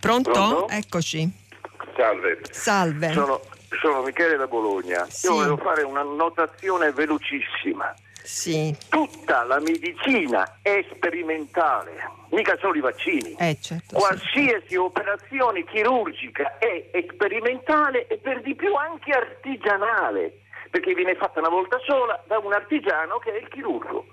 Pronto? 0.00 0.30
Pronto? 0.30 0.68
Eccoci. 0.68 1.30
Salve. 1.96 2.40
Salve. 2.50 3.12
Sono, 3.12 3.40
sono 3.80 4.02
Michele 4.02 4.36
da 4.36 4.46
Bologna. 4.46 5.06
Sì. 5.08 5.26
Io 5.26 5.34
volevo 5.34 5.56
fare 5.56 5.82
una 5.82 6.02
notazione 6.02 6.92
velocissima. 6.92 7.94
Sì. 8.22 8.74
Tutta 8.88 9.44
la 9.44 9.60
medicina 9.60 10.58
è 10.62 10.84
sperimentale, 10.94 11.92
mica 12.30 12.56
solo 12.58 12.78
i 12.78 12.80
vaccini. 12.80 13.34
Eh, 13.38 13.58
certo, 13.60 13.96
Qualsiasi 13.96 14.68
sì. 14.68 14.76
operazione 14.76 15.64
chirurgica 15.64 16.56
è 16.58 16.90
sperimentale 17.12 18.06
e 18.06 18.16
per 18.16 18.40
di 18.40 18.54
più 18.54 18.74
anche 18.74 19.12
artigianale 19.12 20.43
perché 20.74 20.92
viene 20.92 21.14
fatta 21.14 21.38
una 21.38 21.50
volta 21.50 21.78
sola 21.86 22.20
da 22.26 22.38
un 22.40 22.52
artigiano 22.52 23.18
che 23.18 23.32
è 23.32 23.40
il 23.40 23.46
chirurgo. 23.46 24.06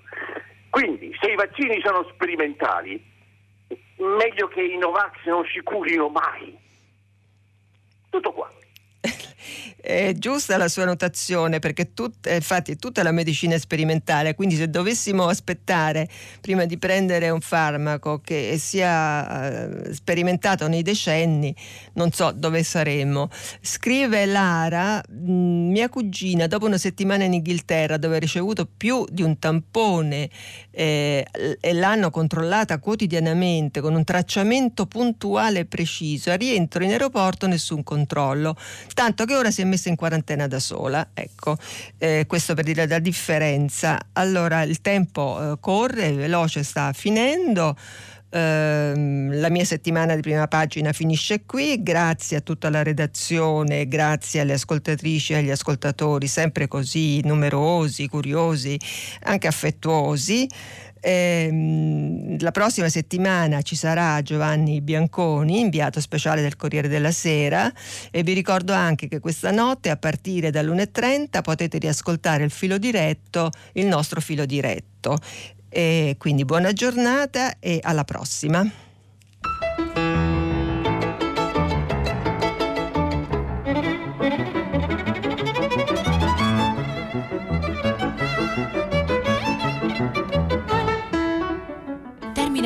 Quindi 0.70 1.12
se 1.20 1.32
i 1.32 1.34
vaccini 1.34 1.80
sono 1.84 2.08
sperimentali, 2.12 3.04
meglio 3.96 4.46
che 4.46 4.62
i 4.62 4.78
Novax 4.78 5.24
non 5.24 5.44
si 5.52 5.60
curino 5.62 6.08
mai. 6.08 6.56
Tutto 8.10 8.32
qua. 8.32 8.48
È 9.84 10.14
giusta 10.16 10.56
la 10.56 10.68
sua 10.68 10.84
notazione 10.84 11.58
perché 11.58 11.92
tut, 11.92 12.28
eh, 12.28 12.36
infatti 12.36 12.76
tutta 12.76 13.02
la 13.02 13.10
medicina 13.10 13.56
è 13.56 13.58
sperimentale, 13.58 14.36
quindi 14.36 14.54
se 14.54 14.70
dovessimo 14.70 15.26
aspettare 15.26 16.08
prima 16.40 16.66
di 16.66 16.78
prendere 16.78 17.30
un 17.30 17.40
farmaco 17.40 18.20
che 18.20 18.58
sia 18.58 19.88
eh, 19.88 19.92
sperimentato 19.92 20.68
nei 20.68 20.82
decenni, 20.82 21.52
non 21.94 22.12
so 22.12 22.30
dove 22.30 22.62
saremmo. 22.62 23.28
Scrive 23.60 24.24
Lara, 24.24 25.02
mh, 25.08 25.32
mia 25.32 25.88
cugina 25.88 26.46
dopo 26.46 26.66
una 26.66 26.78
settimana 26.78 27.24
in 27.24 27.32
Inghilterra 27.32 27.96
dove 27.96 28.16
ha 28.16 28.20
ricevuto 28.20 28.68
più 28.68 29.04
di 29.10 29.22
un 29.22 29.36
tampone 29.40 30.30
eh, 30.70 31.26
e 31.60 31.72
l'hanno 31.72 32.10
controllata 32.10 32.78
quotidianamente 32.78 33.80
con 33.80 33.96
un 33.96 34.04
tracciamento 34.04 34.86
puntuale 34.86 35.58
e 35.60 35.64
preciso, 35.64 36.30
a 36.30 36.34
rientro 36.34 36.84
in 36.84 36.90
aeroporto 36.90 37.48
nessun 37.48 37.82
controllo, 37.82 38.56
tanto 38.94 39.24
che 39.24 39.34
ora 39.34 39.50
si 39.50 39.62
è 39.62 39.70
messa 39.72 39.88
in 39.88 39.96
quarantena 39.96 40.46
da 40.46 40.58
sola. 40.58 41.08
Ecco, 41.14 41.56
eh, 41.98 42.24
questo 42.26 42.54
per 42.54 42.64
dire 42.64 42.86
la 42.86 42.98
differenza. 42.98 43.98
Allora 44.12 44.62
il 44.62 44.80
tempo 44.80 45.52
eh, 45.52 45.56
corre, 45.60 46.12
veloce 46.12 46.62
sta 46.62 46.92
finendo. 46.92 47.76
Uh, 48.32 49.28
la 49.28 49.50
mia 49.50 49.64
settimana 49.66 50.14
di 50.14 50.22
prima 50.22 50.48
pagina 50.48 50.94
finisce 50.94 51.44
qui, 51.44 51.82
grazie 51.82 52.38
a 52.38 52.40
tutta 52.40 52.70
la 52.70 52.82
redazione, 52.82 53.86
grazie 53.86 54.40
alle 54.40 54.54
ascoltatrici 54.54 55.34
e 55.34 55.36
agli 55.36 55.50
ascoltatori, 55.50 56.26
sempre 56.28 56.66
così 56.66 57.20
numerosi, 57.24 58.08
curiosi, 58.08 58.80
anche 59.24 59.48
affettuosi. 59.48 60.48
Ehm, 61.04 62.38
la 62.38 62.52
prossima 62.52 62.88
settimana 62.88 63.60
ci 63.62 63.74
sarà 63.74 64.22
Giovanni 64.22 64.80
Bianconi, 64.80 65.58
inviato 65.58 66.00
speciale 66.00 66.42
del 66.42 66.54
Corriere 66.54 66.86
della 66.86 67.10
Sera 67.10 67.70
e 68.10 68.22
vi 68.22 68.32
ricordo 68.32 68.72
anche 68.72 69.08
che 69.08 69.18
questa 69.18 69.50
notte 69.50 69.90
a 69.90 69.96
partire 69.96 70.50
dall'1.30 70.50 71.42
potete 71.42 71.78
riascoltare 71.78 72.44
il 72.44 72.50
filo 72.52 72.78
diretto, 72.78 73.50
il 73.72 73.86
nostro 73.86 74.20
filo 74.20 74.46
diretto. 74.46 75.18
E 75.68 76.16
quindi 76.18 76.44
buona 76.44 76.72
giornata 76.72 77.58
e 77.58 77.80
alla 77.82 78.04
prossima. 78.04 78.91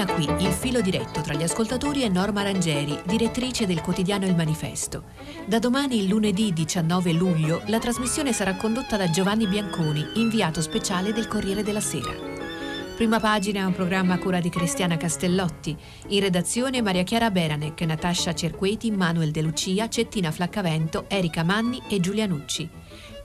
Qui 0.06 0.24
il 0.38 0.52
filo 0.52 0.80
diretto 0.80 1.20
tra 1.20 1.34
gli 1.34 1.42
ascoltatori 1.42 2.02
e 2.02 2.08
Norma 2.08 2.42
Rangieri, 2.42 2.98
direttrice 3.04 3.66
del 3.66 3.82
quotidiano 3.82 4.24
Il 4.24 4.34
Manifesto. 4.34 5.04
Da 5.46 5.58
domani, 5.58 6.08
lunedì 6.08 6.52
19 6.52 7.12
luglio, 7.12 7.62
la 7.66 7.78
trasmissione 7.78 8.32
sarà 8.32 8.54
condotta 8.56 8.96
da 8.96 9.10
Giovanni 9.10 9.46
Bianconi, 9.46 10.12
inviato 10.14 10.62
speciale 10.62 11.12
del 11.12 11.28
Corriere 11.28 11.62
della 11.62 11.80
Sera. 11.80 12.14
Prima 12.94 13.20
pagina 13.20 13.60
è 13.60 13.64
un 13.64 13.74
programma 13.74 14.14
a 14.14 14.18
cura 14.18 14.40
di 14.40 14.48
Cristiana 14.48 14.96
Castellotti. 14.96 15.76
In 16.08 16.20
redazione 16.20 16.80
Maria 16.80 17.02
Chiara 17.02 17.30
Beranec, 17.30 17.78
Natascia 17.82 18.34
Cerqueti, 18.34 18.90
Manuel 18.90 19.32
De 19.32 19.42
Lucia, 19.42 19.88
Cettina 19.88 20.30
Flaccavento, 20.30 21.04
Erika 21.08 21.42
Manni 21.42 21.82
e 21.90 22.00
Giulia 22.00 22.26
Nucci. 22.26 22.66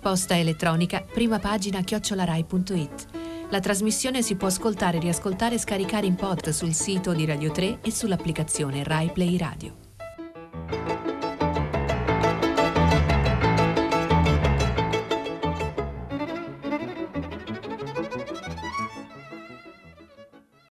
Posta 0.02 0.38
elettronica 0.38 1.02
prima 1.02 1.40
pagina 1.40 1.80
chiocciolarai.it. 1.82 3.31
La 3.52 3.60
trasmissione 3.60 4.22
si 4.22 4.36
può 4.36 4.48
ascoltare, 4.48 4.98
riascoltare 4.98 5.56
e 5.56 5.58
scaricare 5.58 6.06
in 6.06 6.16
pod 6.16 6.48
sul 6.52 6.74
sito 6.74 7.12
di 7.12 7.26
Radio 7.26 7.52
3 7.52 7.80
e 7.82 7.92
sull'applicazione 7.92 8.82
Rai 8.82 9.12
Play 9.12 9.36
Radio. 9.36 9.76